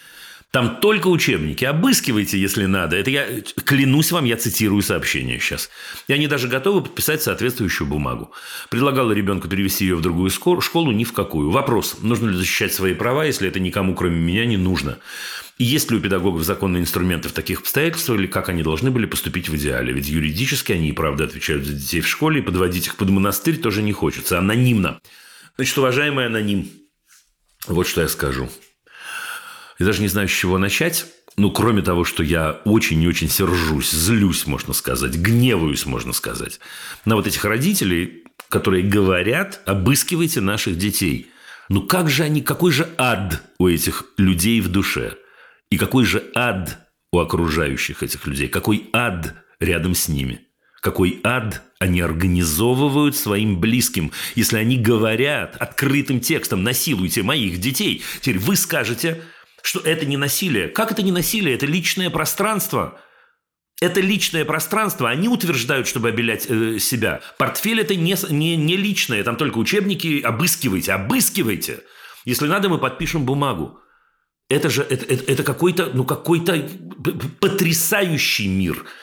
Там 0.52 0.80
только 0.80 1.08
учебники. 1.08 1.66
Обыскивайте, 1.66 2.40
если 2.40 2.66
надо. 2.66 2.96
Это 2.96 3.10
я, 3.10 3.42
клянусь 3.66 4.14
вам, 4.14 4.24
я 4.24 4.38
цитирую 4.38 4.82
сообщение 4.82 5.40
сейчас. 5.40 5.70
И 6.08 6.14
они 6.14 6.28
даже 6.28 6.48
готовы 6.48 6.82
подписать 6.82 7.22
соответствующую 7.22 7.88
бумагу. 7.88 8.32
Предлагала 8.70 9.12
ребенку 9.12 9.50
перевести 9.50 9.86
ее 9.86 9.96
в 9.96 10.02
другую 10.02 10.30
школу, 10.30 10.92
ни 10.92 11.04
в 11.04 11.12
какую. 11.12 11.52
Вопрос, 11.52 11.98
нужно 12.02 12.30
ли 12.30 12.38
защищать 12.38 12.74
свои 12.74 12.94
права, 12.94 13.26
если 13.26 13.48
это 13.50 13.60
никому, 13.60 13.94
кроме 13.94 14.20
меня, 14.20 14.46
не 14.46 14.56
нужно. 14.56 15.00
И 15.58 15.66
есть 15.66 15.92
ли 15.92 15.98
у 15.98 16.00
педагогов 16.00 16.44
законные 16.44 16.82
инструменты 16.82 17.28
в 17.28 17.34
таких 17.34 17.60
обстоятельствах, 17.60 18.20
или 18.20 18.28
как 18.28 18.48
они 18.48 18.64
должны 18.64 18.90
были 18.90 19.06
поступить 19.06 19.50
в 19.50 19.56
идеале? 19.58 19.92
Ведь 19.92 20.08
юридически 20.08 20.72
они 20.72 20.90
и 20.90 20.94
правда 20.94 21.26
отвечают 21.26 21.66
за 21.66 21.74
детей 21.74 22.00
в 22.00 22.08
школе, 22.08 22.40
и 22.40 22.44
подводить 22.44 22.88
их 22.88 22.96
под 22.96 23.10
монастырь 23.10 23.58
тоже 23.58 23.82
не 23.82 23.92
хочется. 23.92 24.40
Анонимно. 24.40 25.02
Значит, 25.58 25.78
уважаемый 25.78 26.28
аноним, 26.28 26.70
вот 27.68 27.88
что 27.88 28.02
я 28.02 28.08
скажу. 28.08 28.50
Я 29.80 29.86
даже 29.86 30.02
не 30.02 30.08
знаю, 30.08 30.28
с 30.28 30.32
чего 30.32 30.58
начать. 30.58 31.06
Ну, 31.36 31.52
кроме 31.52 31.84
того, 31.84 32.04
что 32.04 32.24
я 32.24 32.62
очень 32.66 33.02
и 33.04 33.08
очень 33.08 33.30
сержусь, 33.30 33.92
злюсь, 33.92 34.48
можно 34.48 34.74
сказать, 34.74 35.14
гневаюсь, 35.16 35.86
можно 35.86 36.14
сказать, 36.14 36.60
на 37.06 37.16
вот 37.16 37.28
этих 37.28 37.46
родителей, 37.46 38.24
которые 38.50 38.84
говорят, 38.84 39.62
обыскивайте 39.66 40.42
наших 40.42 40.78
детей. 40.78 41.28
Ну, 41.70 41.84
как 41.84 42.10
же 42.10 42.24
они, 42.24 42.42
какой 42.42 42.72
же 42.72 42.90
ад 42.98 43.44
у 43.60 43.68
этих 43.68 44.06
людей 44.18 44.62
в 44.62 44.70
душе– 44.70 45.14
И 45.70 45.78
какой 45.78 46.06
же 46.06 46.24
ад 46.34 46.80
у 47.12 47.20
окружающих 47.20 48.02
этих 48.02 48.26
людей, 48.26 48.48
какой 48.48 48.90
ад 48.94 49.36
рядом 49.60 49.96
с 49.96 50.08
ними– 50.08 50.42
какой 50.82 51.20
ад 51.24 51.64
они 51.80 52.02
организовывают 52.02 53.16
своим 53.16 53.60
близким, 53.60 54.12
если 54.36 54.58
они 54.58 54.78
говорят 54.78 55.58
открытым 55.58 56.20
текстом 56.22 56.64
«насилуйте 56.64 57.24
моих 57.24 57.60
детей». 57.60 58.04
Теперь 58.22 58.40
вы 58.40 58.56
скажете, 58.56 59.22
что 59.62 59.80
это 59.80 60.06
не 60.06 60.18
насилие. 60.18 60.68
Как 60.68 60.92
это 60.92 61.02
не 61.02 61.12
насилие? 61.12 61.56
Это 61.56 61.66
личное 61.66 62.10
пространство. 62.10 63.00
Это 63.82 64.02
личное 64.02 64.46
пространство. 64.46 65.10
Они 65.10 65.28
утверждают, 65.28 65.88
чтобы 65.88 66.10
обелять 66.10 66.46
э, 66.50 66.80
себя. 66.80 67.22
Портфель– 67.38 67.80
это 67.82 67.96
не, 67.96 68.16
не, 68.30 68.56
не 68.56 68.76
личное. 68.76 69.24
Там 69.24 69.36
только 69.36 69.58
учебники. 69.58 70.22
Обыскивайте, 70.22 70.94
обыскивайте. 70.94 71.82
Если 72.26 72.48
надо, 72.48 72.70
мы 72.70 72.80
подпишем 72.80 73.26
бумагу. 73.26 73.80
Это 74.50 74.70
же 74.70 74.82
это, 74.82 75.06
это, 75.06 75.32
это 75.32 75.44
какой-то 75.44 75.92
ну, 75.94 76.06
какой-то 76.06 76.70
потрясающий 77.40 78.48
мир– 78.48 78.86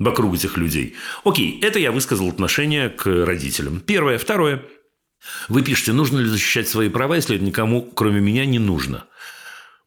вокруг 0.00 0.34
этих 0.34 0.56
людей. 0.56 0.96
Окей, 1.24 1.60
это 1.62 1.78
я 1.78 1.92
высказал 1.92 2.28
отношение 2.28 2.88
к 2.88 3.06
родителям. 3.06 3.78
Первое. 3.78 4.18
Второе. 4.18 4.64
Вы 5.48 5.62
пишете, 5.62 5.92
нужно 5.92 6.18
ли 6.18 6.28
защищать 6.28 6.66
свои 6.66 6.88
права, 6.88 7.16
если 7.16 7.36
это 7.36 7.44
никому, 7.44 7.82
кроме 7.82 8.20
меня, 8.20 8.46
не 8.46 8.58
нужно. 8.58 9.04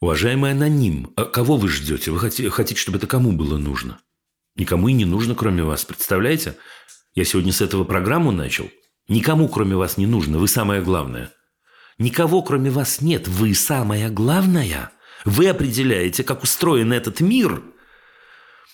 Уважаемый 0.03 0.51
аноним, 0.51 1.13
а 1.15 1.23
кого 1.23 1.55
вы 1.55 1.69
ждете? 1.69 2.11
Вы 2.11 2.19
хотите, 2.19 2.75
чтобы 2.75 2.97
это 2.97 3.07
кому 3.07 3.31
было 3.31 3.57
нужно? 3.57 3.99
Никому 4.57 4.89
и 4.89 4.91
не 4.91 5.05
нужно, 5.05 5.33
кроме 5.33 5.63
вас. 5.63 5.85
Представляете? 5.85 6.57
Я 7.15 7.23
сегодня 7.23 7.53
с 7.53 7.61
этого 7.61 7.85
программу 7.85 8.31
начал. 8.31 8.69
Никому, 9.07 9.47
кроме 9.47 9.77
вас, 9.77 9.95
не 9.95 10.05
нужно. 10.05 10.39
Вы 10.39 10.49
самое 10.49 10.81
главное. 10.81 11.31
Никого, 11.99 12.41
кроме 12.41 12.69
вас, 12.69 12.99
нет. 12.99 13.29
Вы 13.29 13.55
самое 13.55 14.09
главное. 14.09 14.91
Вы 15.23 15.47
определяете, 15.47 16.25
как 16.25 16.43
устроен 16.43 16.91
этот 16.91 17.21
мир– 17.21 17.63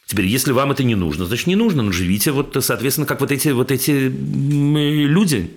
Теперь, 0.08 0.26
если 0.26 0.52
вам 0.52 0.72
это 0.72 0.84
не 0.84 0.96
нужно, 0.96 1.28
значит, 1.28 1.46
не 1.46 1.56
нужно, 1.56 1.84
но 1.84 1.92
живите 1.92 2.32
вот, 2.32 2.58
соответственно, 2.62 3.06
как 3.06 3.22
вот 3.22 3.32
эти, 3.32 3.50
вот 3.50 3.72
эти 3.72 4.10
люди, 4.10 5.52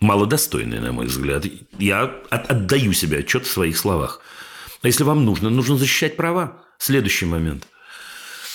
малодостойные, 0.00 0.80
на 0.80 0.90
мой 0.90 1.06
взгляд. 1.06 1.44
Я 1.78 2.12
отдаю 2.28 2.92
себе 2.92 3.18
отчет 3.18 3.46
в 3.46 3.52
своих 3.52 3.78
словах. 3.78 4.20
Если 4.82 5.04
вам 5.04 5.24
нужно, 5.24 5.50
нужно 5.50 5.76
защищать 5.76 6.16
права. 6.16 6.62
Следующий 6.78 7.26
момент. 7.26 7.66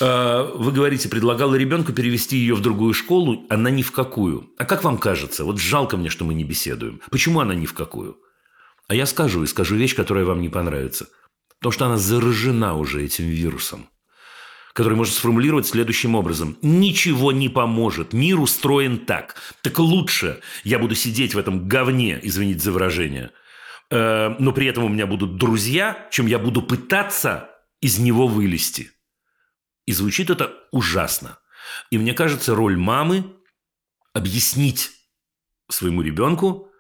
А, 0.02 0.52
вы 0.56 0.72
говорите, 0.72 1.10
предлагала 1.10 1.56
ребенку 1.56 1.94
перевести 1.94 2.38
ее 2.38 2.56
в 2.56 2.62
другую 2.62 2.94
школу, 2.94 3.46
она 3.50 3.70
ни 3.70 3.82
в 3.82 3.92
какую. 3.92 4.50
А 4.58 4.66
как 4.66 4.84
вам 4.84 4.98
кажется? 4.98 5.44
Вот 5.44 5.60
жалко 5.60 5.98
мне, 5.98 6.10
что 6.10 6.26
мы 6.26 6.34
не 6.34 6.44
беседуем. 6.44 7.02
Почему 7.12 7.42
она 7.42 7.56
ни 7.56 7.66
в 7.66 7.74
какую? 7.74 8.18
А 8.88 8.96
я 8.96 9.06
скажу, 9.06 9.44
и 9.44 9.48
скажу 9.48 9.76
вещь, 9.76 9.96
которая 9.96 10.26
вам 10.26 10.42
не 10.42 10.50
понравится. 10.50 11.08
Потому 11.60 11.72
что 11.72 11.86
она 11.86 11.98
заражена 11.98 12.76
уже 12.76 13.04
этим 13.04 13.26
вирусом 13.26 13.88
который 14.74 14.96
можно 14.96 15.14
сформулировать 15.14 15.68
следующим 15.68 16.16
образом. 16.16 16.58
Ничего 16.62 17.32
не 17.32 17.48
поможет. 17.48 18.12
Мир 18.12 18.40
устроен 18.40 18.98
так. 18.98 19.36
Так 19.62 19.78
лучше 19.80 20.42
я 20.64 20.80
буду 20.80 20.96
сидеть 20.96 21.36
в 21.36 21.38
этом 21.38 21.68
говне, 21.68 22.20
извините 22.22 22.60
за 22.60 22.72
выражение, 22.72 23.32
э, 23.94 24.36
но 24.40 24.52
при 24.52 24.68
этом 24.68 24.86
у 24.86 24.90
меня 24.90 25.06
будут 25.06 25.38
друзья, 25.38 26.08
чем 26.12 26.26
я 26.26 26.40
буду 26.40 26.62
пытаться 26.62 27.50
из 27.80 28.00
него 28.00 28.28
вылезти. 28.28 28.92
И 29.86 29.94
звучит 29.94 30.30
это 30.30 30.54
ужасно. 30.72 31.38
И 31.92 31.98
мне 31.98 32.14
кажется, 32.14 32.56
роль 32.56 32.78
мамы 32.78 33.36
объяснить 34.14 34.92
своему 35.70 36.02
ребенку, 36.02 36.72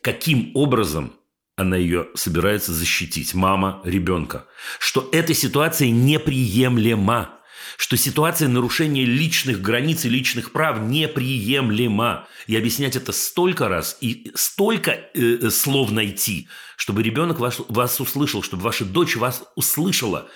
каким 0.00 0.52
образом 0.54 1.12
она 1.56 1.76
ее 1.76 2.08
собирается 2.14 2.72
защитить, 2.72 3.34
мама 3.34 3.80
ребенка, 3.84 4.46
что 4.78 5.08
эта 5.12 5.34
ситуация 5.34 5.90
неприемлема, 5.90 7.37
что 7.76 7.96
ситуация 7.96 8.48
нарушения 8.48 9.04
личных 9.04 9.60
границ 9.60 10.04
и 10.04 10.08
личных 10.08 10.52
прав 10.52 10.80
неприемлема. 10.80 12.26
И 12.46 12.56
объяснять 12.56 12.96
это 12.96 13.12
столько 13.12 13.68
раз 13.68 13.98
и 14.00 14.30
столько 14.34 14.92
э, 14.92 15.08
э, 15.14 15.50
слов 15.50 15.90
найти, 15.90 16.48
чтобы 16.76 17.02
ребенок 17.02 17.38
вас, 17.38 17.60
вас 17.68 18.00
услышал, 18.00 18.42
чтобы 18.42 18.62
ваша 18.62 18.84
дочь 18.84 19.16
вас 19.16 19.44
услышала 19.56 20.28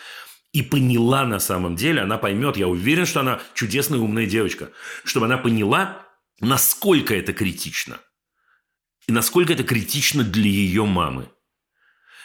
и 0.52 0.62
поняла 0.62 1.24
на 1.24 1.40
самом 1.40 1.76
деле, 1.76 2.02
она 2.02 2.18
поймет, 2.18 2.58
я 2.58 2.68
уверен, 2.68 3.06
что 3.06 3.20
она 3.20 3.40
чудесная 3.54 3.98
умная 3.98 4.26
девочка, 4.26 4.70
чтобы 5.02 5.26
она 5.26 5.38
поняла, 5.38 6.06
насколько 6.40 7.14
это 7.14 7.32
критично– 7.32 7.98
и 9.06 9.12
насколько 9.12 9.52
это 9.52 9.64
критично 9.64 10.22
для 10.22 10.48
ее 10.48 10.84
мамы. 10.84 11.28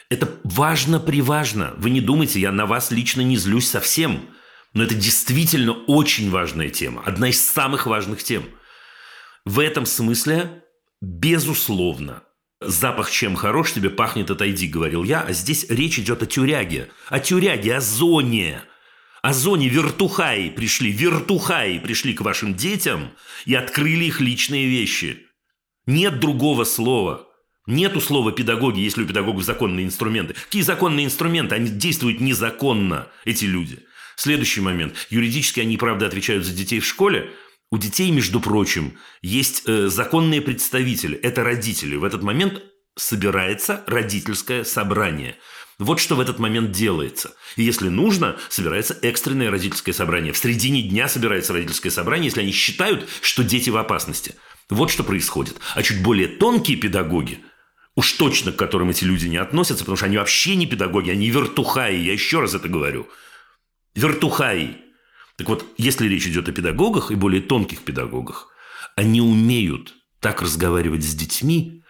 Это 0.10 0.40
важно-приважно. 0.44 1.74
Вы 1.78 1.90
не 1.90 2.02
думайте, 2.02 2.40
я 2.40 2.52
на 2.52 2.66
вас 2.66 2.92
лично 2.92 3.22
не 3.22 3.36
злюсь 3.36 3.70
совсем. 3.70 4.30
Но 4.78 4.84
это 4.84 4.94
действительно 4.94 5.72
очень 5.72 6.30
важная 6.30 6.70
тема. 6.70 7.02
Одна 7.04 7.30
из 7.30 7.44
самых 7.44 7.88
важных 7.88 8.22
тем. 8.22 8.46
В 9.44 9.60
этом 9.60 9.88
смысле, 9.88 10.64
безусловно, 11.02 12.22
запах 12.62 13.10
чем 13.10 13.36
хорош, 13.36 13.74
тебе 13.74 13.90
пахнет, 13.90 14.30
отойди, 14.30 14.68
говорил 14.68 15.04
я. 15.04 15.22
А 15.22 15.34
здесь 15.34 15.66
речь 15.68 15.98
идет 15.98 16.22
о 16.22 16.28
тюряге. 16.28 16.90
О 17.10 17.20
тюряге, 17.20 17.78
о 17.78 17.82
зоне. 17.82 18.62
О 19.24 19.34
зоне 19.34 19.68
вертухаи 19.68 20.50
пришли. 20.50 20.92
Вертухаи 20.92 21.80
пришли 21.80 22.14
к 22.14 22.22
вашим 22.22 22.54
детям 22.54 23.10
и 23.46 23.56
открыли 23.56 24.06
их 24.06 24.22
личные 24.22 24.68
вещи– 24.68 25.24
нет 25.88 26.20
другого 26.20 26.66
слова. 26.66 27.28
Нету 27.66 28.02
слова 28.02 28.34
педагоги, 28.34 28.82
если 28.82 29.04
у 29.04 29.08
педагогов 29.08 29.44
законные 29.44 29.86
инструменты. 29.86 30.34
Какие 30.34 30.62
законные 30.62 31.06
инструменты? 31.06 31.56
Они 31.56 31.70
действуют 31.70 32.20
незаконно, 32.20 33.08
эти 33.24 33.46
люди. 33.46 33.87
Следующий 34.18 34.62
момент. 34.62 34.96
Юридически 35.12 35.60
они, 35.60 35.78
правда, 35.78 36.08
отвечают 36.08 36.44
за 36.44 36.52
детей 36.52 36.80
в 36.80 36.86
школе. 36.86 37.30
У 37.70 37.78
детей, 37.78 38.10
между 38.10 38.40
прочим, 38.40 38.98
есть 39.22 39.62
э, 39.68 39.90
законные 39.90 40.42
представители. 40.42 41.16
Это 41.20 41.44
родители. 41.44 41.96
В 41.96 42.04
этот 42.04 42.24
момент 42.24 42.64
собирается 42.96 43.84
родительское 43.86 44.64
собрание. 44.64 45.36
Вот 45.78 46.00
что 46.00 46.16
в 46.16 46.20
этот 46.20 46.40
момент 46.40 46.72
делается. 46.72 47.36
И 47.58 47.64
если 47.64 47.90
нужно, 47.90 48.38
собирается 48.50 48.98
экстренное 49.04 49.52
родительское 49.52 49.94
собрание. 49.94 50.34
В 50.34 50.38
середине 50.40 50.82
дня 50.82 51.08
собирается 51.08 51.54
родительское 51.54 51.92
собрание, 51.92 52.26
если 52.26 52.42
они 52.42 52.52
считают, 52.52 53.08
что 53.22 53.44
дети 53.44 53.70
в 53.70 53.78
опасности. 53.78 54.34
Вот 54.68 54.90
что 54.90 55.04
происходит. 55.04 55.58
А 55.76 55.84
чуть 55.84 56.02
более 56.02 56.28
тонкие 56.28 56.78
педагоги, 56.78 57.42
уж 57.96 58.14
точно 58.14 58.52
к 58.52 58.56
которым 58.56 58.90
эти 58.90 59.04
люди 59.04 59.28
не 59.28 59.38
относятся, 59.38 59.84
потому 59.84 59.98
что 59.98 60.08
они 60.08 60.18
вообще 60.18 60.56
не 60.56 60.66
педагоги, 60.66 61.12
они 61.12 61.30
вертухаи, 61.30 61.96
я 61.96 62.14
еще 62.14 62.40
раз 62.40 62.56
это 62.56 62.68
говорю. 62.68 63.08
Вертухаи. 63.98 64.78
Так 65.38 65.50
вот, 65.50 65.66
если 65.78 66.08
речь 66.08 66.28
идет 66.28 66.48
о 66.48 66.52
педагогах 66.52 67.10
и 67.10 67.16
более 67.16 67.42
тонких 67.42 67.82
педагогах, 67.82 68.50
они 68.96 69.22
умеют 69.22 69.96
так 70.20 70.42
разговаривать 70.42 71.04
с 71.04 71.16
детьми, 71.16 71.84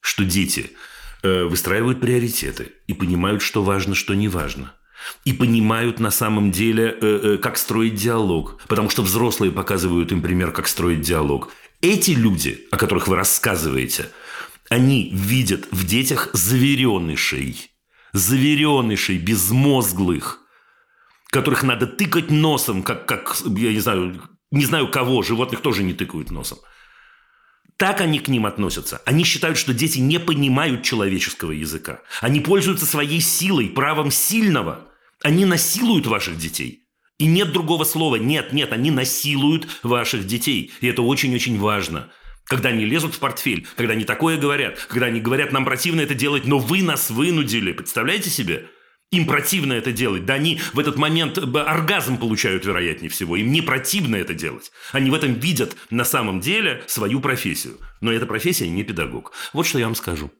что 0.00 0.24
дети 0.24 0.70
э, 1.22 1.44
выстраивают 1.44 2.00
приоритеты 2.00 2.72
и 2.86 2.94
понимают, 2.94 3.42
что 3.42 3.62
важно, 3.62 3.94
что 3.94 4.14
не 4.14 4.28
важно. 4.28 4.72
И 5.26 5.34
понимают 5.34 6.00
на 6.00 6.10
самом 6.10 6.50
деле, 6.50 6.96
э, 6.98 7.20
э, 7.22 7.36
как 7.36 7.58
строить 7.58 7.94
диалог. 7.94 8.58
Потому 8.66 8.88
что 8.88 9.02
взрослые 9.02 9.52
показывают 9.52 10.12
им 10.12 10.22
пример, 10.22 10.52
как 10.52 10.66
строить 10.66 11.02
диалог. 11.02 11.50
Эти 11.82 12.12
люди, 12.12 12.66
о 12.70 12.78
которых 12.78 13.06
вы 13.06 13.16
рассказываете, 13.16 14.08
они 14.70 15.10
видят 15.12 15.68
в 15.70 15.84
детях 15.84 16.30
заверенышей, 16.32 17.70
заверенышей, 18.14 19.18
безмозглых, 19.18 20.39
которых 21.30 21.62
надо 21.62 21.86
тыкать 21.86 22.30
носом, 22.30 22.82
как, 22.82 23.06
как 23.06 23.36
я 23.44 23.72
не 23.72 23.80
знаю, 23.80 24.20
не 24.50 24.64
знаю 24.64 24.88
кого, 24.88 25.22
животных 25.22 25.60
тоже 25.60 25.82
не 25.82 25.94
тыкают 25.94 26.30
носом. 26.30 26.58
Так 27.76 28.02
они 28.02 28.18
к 28.18 28.28
ним 28.28 28.44
относятся. 28.44 29.00
Они 29.06 29.24
считают, 29.24 29.56
что 29.56 29.72
дети 29.72 30.00
не 30.00 30.20
понимают 30.20 30.82
человеческого 30.82 31.52
языка. 31.52 32.00
Они 32.20 32.40
пользуются 32.40 32.84
своей 32.84 33.20
силой, 33.20 33.70
правом 33.70 34.10
сильного. 34.10 34.88
Они 35.22 35.46
насилуют 35.46 36.06
ваших 36.06 36.36
детей. 36.36 36.84
И 37.18 37.24
нет 37.24 37.52
другого 37.52 37.84
слова. 37.84 38.16
Нет, 38.16 38.52
нет, 38.52 38.72
они 38.72 38.90
насилуют 38.90 39.66
ваших 39.82 40.26
детей. 40.26 40.72
И 40.82 40.88
это 40.88 41.00
очень-очень 41.00 41.58
важно. 41.58 42.10
Когда 42.44 42.68
они 42.68 42.84
лезут 42.84 43.14
в 43.14 43.18
портфель, 43.18 43.66
когда 43.76 43.94
они 43.94 44.04
такое 44.04 44.36
говорят, 44.36 44.78
когда 44.88 45.06
они 45.06 45.20
говорят, 45.20 45.52
нам 45.52 45.64
противно 45.64 46.02
это 46.02 46.14
делать, 46.14 46.44
но 46.46 46.58
вы 46.58 46.82
нас 46.82 47.08
вынудили. 47.08 47.72
Представляете 47.72 48.28
себе? 48.28 48.68
Им 49.10 49.26
противно 49.26 49.72
это 49.72 49.90
делать. 49.90 50.24
Да 50.24 50.34
они 50.34 50.60
в 50.72 50.78
этот 50.78 50.96
момент 50.96 51.36
оргазм 51.38 52.16
получают, 52.16 52.64
вероятнее 52.64 53.10
всего. 53.10 53.36
Им 53.36 53.50
не 53.50 53.60
противно 53.60 54.14
это 54.14 54.34
делать. 54.34 54.70
Они 54.92 55.10
в 55.10 55.14
этом 55.14 55.34
видят 55.34 55.76
на 55.90 56.04
самом 56.04 56.40
деле 56.40 56.84
свою 56.86 57.20
профессию. 57.20 57.78
Но 58.00 58.12
эта 58.12 58.26
профессия 58.26 58.68
не 58.68 58.84
педагог. 58.84 59.32
Вот 59.52 59.66
что 59.66 59.80
я 59.80 59.86
вам 59.86 59.96
скажу. 59.96 60.30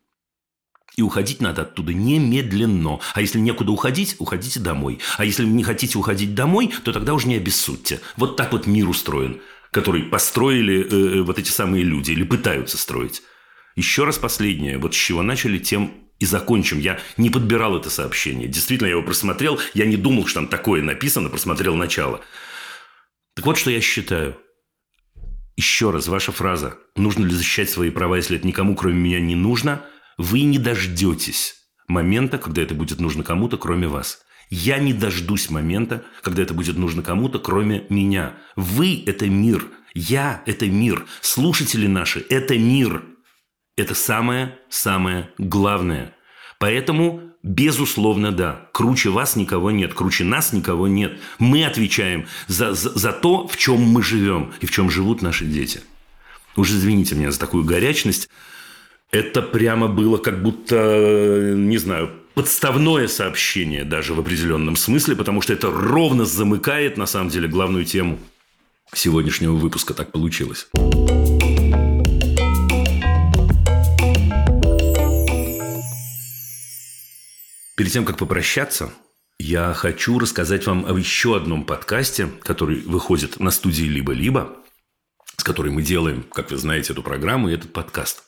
И 0.96 1.02
уходить 1.02 1.40
надо 1.40 1.62
оттуда 1.62 1.92
немедленно. 1.92 3.00
А 3.14 3.20
если 3.20 3.40
некуда 3.40 3.72
уходить, 3.72 4.14
уходите 4.18 4.60
домой. 4.60 5.00
А 5.18 5.24
если 5.24 5.44
не 5.44 5.64
хотите 5.64 5.98
уходить 5.98 6.34
домой, 6.34 6.72
то 6.84 6.92
тогда 6.92 7.14
уже 7.14 7.26
не 7.26 7.36
обессудьте. 7.36 8.00
Вот 8.16 8.36
так 8.36 8.52
вот 8.52 8.66
мир 8.66 8.88
устроен, 8.88 9.40
который 9.72 10.04
построили 10.04 10.84
э, 10.84 11.18
э, 11.18 11.22
вот 11.22 11.40
эти 11.40 11.50
самые 11.50 11.82
люди 11.82 12.12
или 12.12 12.22
пытаются 12.22 12.78
строить. 12.78 13.22
Еще 13.74 14.04
раз 14.04 14.18
последнее. 14.18 14.78
Вот 14.78 14.94
с 14.94 14.96
чего 14.96 15.22
начали, 15.22 15.58
тем 15.58 16.09
и 16.20 16.26
закончим. 16.26 16.78
Я 16.78 17.00
не 17.16 17.30
подбирал 17.30 17.76
это 17.76 17.90
сообщение. 17.90 18.46
Действительно, 18.46 18.86
я 18.86 18.92
его 18.92 19.02
просмотрел. 19.02 19.58
Я 19.74 19.86
не 19.86 19.96
думал, 19.96 20.26
что 20.26 20.40
там 20.40 20.48
такое 20.48 20.82
написано, 20.82 21.30
просмотрел 21.30 21.74
начало. 21.74 22.20
Так 23.34 23.46
вот, 23.46 23.58
что 23.58 23.70
я 23.70 23.80
считаю. 23.80 24.36
Еще 25.56 25.90
раз, 25.90 26.08
ваша 26.08 26.32
фраза 26.32 26.78
«Нужно 26.96 27.26
ли 27.26 27.34
защищать 27.34 27.68
свои 27.68 27.90
права, 27.90 28.16
если 28.16 28.38
это 28.38 28.46
никому, 28.46 28.76
кроме 28.76 28.96
меня, 28.96 29.20
не 29.20 29.34
нужно?» 29.34 29.84
Вы 30.16 30.42
не 30.42 30.58
дождетесь 30.58 31.54
момента, 31.88 32.36
когда 32.36 32.60
это 32.60 32.74
будет 32.74 33.00
нужно 33.00 33.24
кому-то, 33.24 33.56
кроме 33.56 33.88
вас. 33.88 34.20
Я 34.50 34.78
не 34.78 34.92
дождусь 34.92 35.48
момента, 35.48 36.04
когда 36.22 36.42
это 36.42 36.52
будет 36.52 36.76
нужно 36.76 37.02
кому-то, 37.02 37.38
кроме 37.38 37.86
меня. 37.88 38.34
Вы– 38.54 39.02
это 39.06 39.30
мир. 39.30 39.64
Я– 39.94 40.42
это 40.46 40.66
мир. 40.66 41.06
Слушатели 41.22 41.86
наши– 41.86 42.24
это 42.28 42.58
мир. 42.58 43.02
Это 43.80 43.94
самое-самое 43.94 45.30
главное. 45.38 46.14
Поэтому, 46.58 47.22
безусловно, 47.42 48.30
да, 48.30 48.68
круче 48.72 49.08
вас 49.08 49.36
никого 49.36 49.70
нет, 49.70 49.94
круче 49.94 50.22
нас 50.22 50.52
никого 50.52 50.86
нет. 50.86 51.18
Мы 51.38 51.64
отвечаем 51.64 52.26
за, 52.46 52.74
за, 52.74 52.90
за 52.90 53.12
то, 53.14 53.48
в 53.48 53.56
чем 53.56 53.80
мы 53.80 54.02
живем 54.02 54.52
и 54.60 54.66
в 54.66 54.70
чем 54.70 54.90
живут 54.90 55.22
наши 55.22 55.46
дети. 55.46 55.80
Уж 56.56 56.72
извините 56.72 57.14
меня 57.14 57.30
за 57.30 57.40
такую 57.40 57.64
горячность. 57.64 58.28
Это 59.12 59.40
прямо 59.40 59.88
было 59.88 60.18
как 60.18 60.42
будто, 60.42 61.54
не 61.56 61.78
знаю, 61.78 62.10
подставное 62.34 63.08
сообщение 63.08 63.84
даже 63.84 64.12
в 64.12 64.20
определенном 64.20 64.76
смысле, 64.76 65.16
потому 65.16 65.40
что 65.40 65.54
это 65.54 65.70
ровно 65.70 66.26
замыкает, 66.26 66.98
на 66.98 67.06
самом 67.06 67.30
деле, 67.30 67.48
главную 67.48 67.86
тему 67.86 68.18
сегодняшнего 68.92 69.54
выпуска. 69.54 69.94
Так 69.94 70.12
получилось. 70.12 70.68
Перед 77.80 77.92
тем, 77.92 78.04
как 78.04 78.18
попрощаться, 78.18 78.92
я 79.38 79.72
хочу 79.72 80.18
рассказать 80.18 80.66
вам 80.66 80.84
об 80.84 80.98
еще 80.98 81.34
одном 81.34 81.64
подкасте, 81.64 82.28
который 82.42 82.82
выходит 82.82 83.40
на 83.40 83.50
студии 83.50 83.84
«Либо-либо», 83.84 84.54
с 85.38 85.42
которой 85.42 85.72
мы 85.72 85.80
делаем, 85.80 86.24
как 86.24 86.50
вы 86.50 86.58
знаете, 86.58 86.92
эту 86.92 87.02
программу 87.02 87.48
и 87.48 87.54
этот 87.54 87.72
подкаст. 87.72 88.24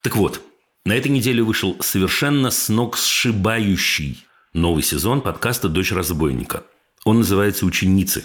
Так 0.00 0.16
вот, 0.16 0.40
на 0.84 0.96
этой 0.96 1.12
неделе 1.12 1.44
вышел 1.44 1.76
совершенно 1.80 2.50
с 2.50 2.68
ног 2.68 2.96
сшибающий 2.96 4.26
новый 4.52 4.82
сезон 4.82 5.20
подкаста 5.20 5.68
«Дочь 5.68 5.92
разбойника». 5.92 6.64
Он 7.04 7.18
называется 7.18 7.66
«Ученицы». 7.66 8.24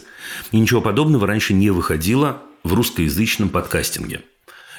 И 0.52 0.58
ничего 0.60 0.82
подобного 0.82 1.28
раньше 1.28 1.54
не 1.54 1.70
выходило 1.70 2.42
в 2.64 2.74
русскоязычном 2.74 3.50
подкастинге– 3.50 4.24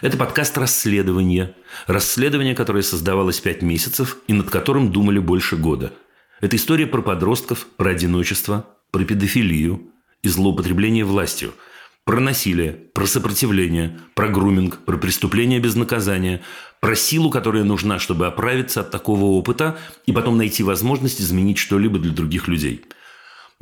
это 0.03 0.17
подкаст 0.17 0.59
расследования. 0.59 1.55
Расследование, 1.87 2.57
которое 2.57 2.83
создавалось 2.83 3.41
пять 3.41 3.63
месяцев 3.63 4.19
и 4.27 4.33
над 4.33 4.51
которым 4.51 4.91
думали 4.91 5.21
больше 5.21 5.57
года. 5.57 5.93
Это 6.41 6.57
история 6.57 6.87
про 6.87 7.03
подростков, 7.03 7.67
про 7.77 7.91
одиночество, 7.91 8.67
про 8.91 9.05
педофилию 9.05 9.93
и 10.23 10.29
злоупотребление 10.29 11.05
властью, 11.05 11.55
про 12.05 12.19
насилие, 12.19 12.73
про 12.73 13.07
сопротивление, 13.07 14.01
про 14.15 14.27
груминг, 14.27 14.79
про 14.85 14.99
преступление 14.99 15.61
без 15.61 15.77
наказания, 15.77 16.43
про 16.81 16.97
силу, 16.97 17.31
которая 17.31 17.63
нужна, 17.63 18.01
чтобы 18.01 18.27
оправиться 18.27 18.81
от 18.81 18.91
такого 18.91 19.27
опыта 19.27 19.79
и 20.07 20.13
потом 20.13 20.37
найти 20.37 20.65
возможность 20.65 21.21
изменить 21.21 21.59
что-либо 21.59 22.01
для 22.01 22.13
других 22.13 22.49
людей– 22.49 22.85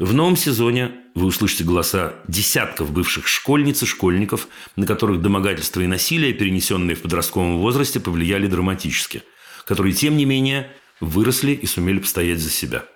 в 0.00 0.14
новом 0.14 0.34
сезоне 0.34 0.92
вы 1.14 1.26
услышите 1.26 1.62
голоса 1.62 2.14
десятков 2.26 2.90
бывших 2.90 3.28
школьниц 3.28 3.82
и 3.82 3.86
школьников, 3.86 4.48
на 4.74 4.86
которых 4.86 5.20
домогательство 5.20 5.82
и 5.82 5.86
насилие, 5.86 6.32
перенесенные 6.32 6.96
в 6.96 7.02
подростковом 7.02 7.58
возрасте, 7.58 8.00
повлияли 8.00 8.46
драматически, 8.46 9.22
которые, 9.66 9.92
тем 9.92 10.16
не 10.16 10.24
менее, 10.24 10.70
выросли 11.00 11.52
и 11.52 11.66
сумели 11.66 11.98
постоять 11.98 12.38
за 12.38 12.48
себя. 12.48 12.86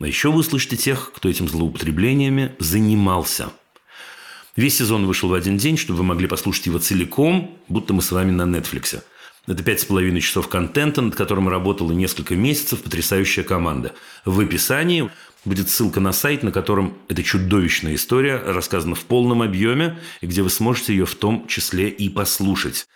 А 0.00 0.06
еще 0.06 0.32
вы 0.32 0.38
услышите 0.38 0.78
тех, 0.78 1.12
кто 1.14 1.28
этим 1.28 1.48
злоупотреблениями 1.48 2.56
занимался. 2.58 3.50
Весь 4.56 4.78
сезон 4.78 5.04
вышел 5.06 5.28
в 5.28 5.34
один 5.34 5.58
день, 5.58 5.76
чтобы 5.76 5.98
вы 5.98 6.04
могли 6.04 6.28
послушать 6.28 6.64
его 6.64 6.78
целиком, 6.78 7.58
будто 7.68 7.92
мы 7.92 8.00
с 8.00 8.10
вами 8.10 8.30
на 8.30 8.46
Нетфликсе. 8.46 9.02
Это 9.48 9.62
пять 9.62 9.80
с 9.80 9.86
половиной 9.86 10.20
часов 10.20 10.48
контента, 10.48 11.00
над 11.00 11.14
которым 11.14 11.48
работала 11.48 11.92
несколько 11.92 12.36
месяцев 12.36 12.82
потрясающая 12.82 13.42
команда. 13.42 13.94
В 14.26 14.40
описании 14.40 15.10
будет 15.44 15.70
ссылка 15.70 16.00
на 16.00 16.12
сайт, 16.12 16.42
на 16.42 16.52
котором 16.52 16.98
эта 17.08 17.22
чудовищная 17.22 17.94
история 17.94 18.36
рассказана 18.36 18.94
в 18.94 19.04
полном 19.04 19.42
объеме, 19.42 19.98
и 20.20 20.26
где 20.26 20.42
вы 20.42 20.50
сможете 20.50 20.94
ее 20.94 21.06
в 21.06 21.14
том 21.14 21.46
числе 21.46 21.88
и 21.88 22.08
послушать. 22.08 22.86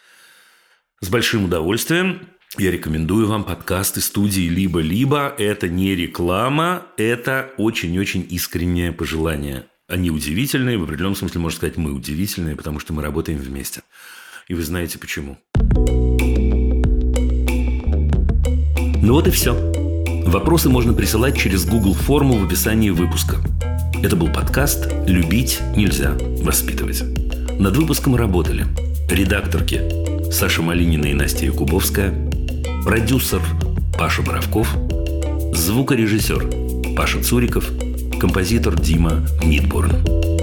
С 1.00 1.08
большим 1.08 1.44
удовольствием 1.44 2.28
я 2.58 2.70
рекомендую 2.70 3.26
вам 3.26 3.44
подкасты 3.44 4.00
студии 4.00 4.48
«Либо-либо». 4.48 5.34
Это 5.38 5.68
не 5.68 5.94
реклама, 5.96 6.86
это 6.98 7.50
очень-очень 7.56 8.26
искреннее 8.28 8.92
пожелание. 8.92 9.66
Они 9.88 10.10
удивительные, 10.10 10.78
в 10.78 10.84
определенном 10.84 11.16
смысле 11.16 11.40
можно 11.40 11.56
сказать, 11.56 11.76
мы 11.76 11.92
удивительные, 11.92 12.56
потому 12.56 12.78
что 12.78 12.92
мы 12.92 13.02
работаем 13.02 13.38
вместе. 13.38 13.82
И 14.48 14.54
вы 14.54 14.62
знаете 14.62 14.98
почему. 14.98 15.38
Ну 19.02 19.14
вот 19.14 19.26
и 19.26 19.30
все. 19.30 19.71
Вопросы 20.26 20.68
можно 20.68 20.92
присылать 20.92 21.36
через 21.36 21.64
Google 21.64 21.94
форму 21.94 22.38
в 22.38 22.44
описании 22.44 22.90
выпуска. 22.90 23.36
Это 24.02 24.16
был 24.16 24.28
подкаст 24.28 24.88
«Любить 25.06 25.60
нельзя 25.76 26.16
воспитывать». 26.42 27.02
Над 27.58 27.76
выпуском 27.76 28.16
работали 28.16 28.66
редакторки 29.10 29.80
Саша 30.32 30.62
Малинина 30.62 31.06
и 31.06 31.14
Настя 31.14 31.46
Якубовская, 31.46 32.14
продюсер 32.84 33.42
Паша 33.98 34.22
Боровков, 34.22 34.68
звукорежиссер 35.52 36.94
Паша 36.96 37.22
Цуриков, 37.22 37.70
композитор 38.18 38.80
Дима 38.80 39.26
Нидборн. 39.44 40.41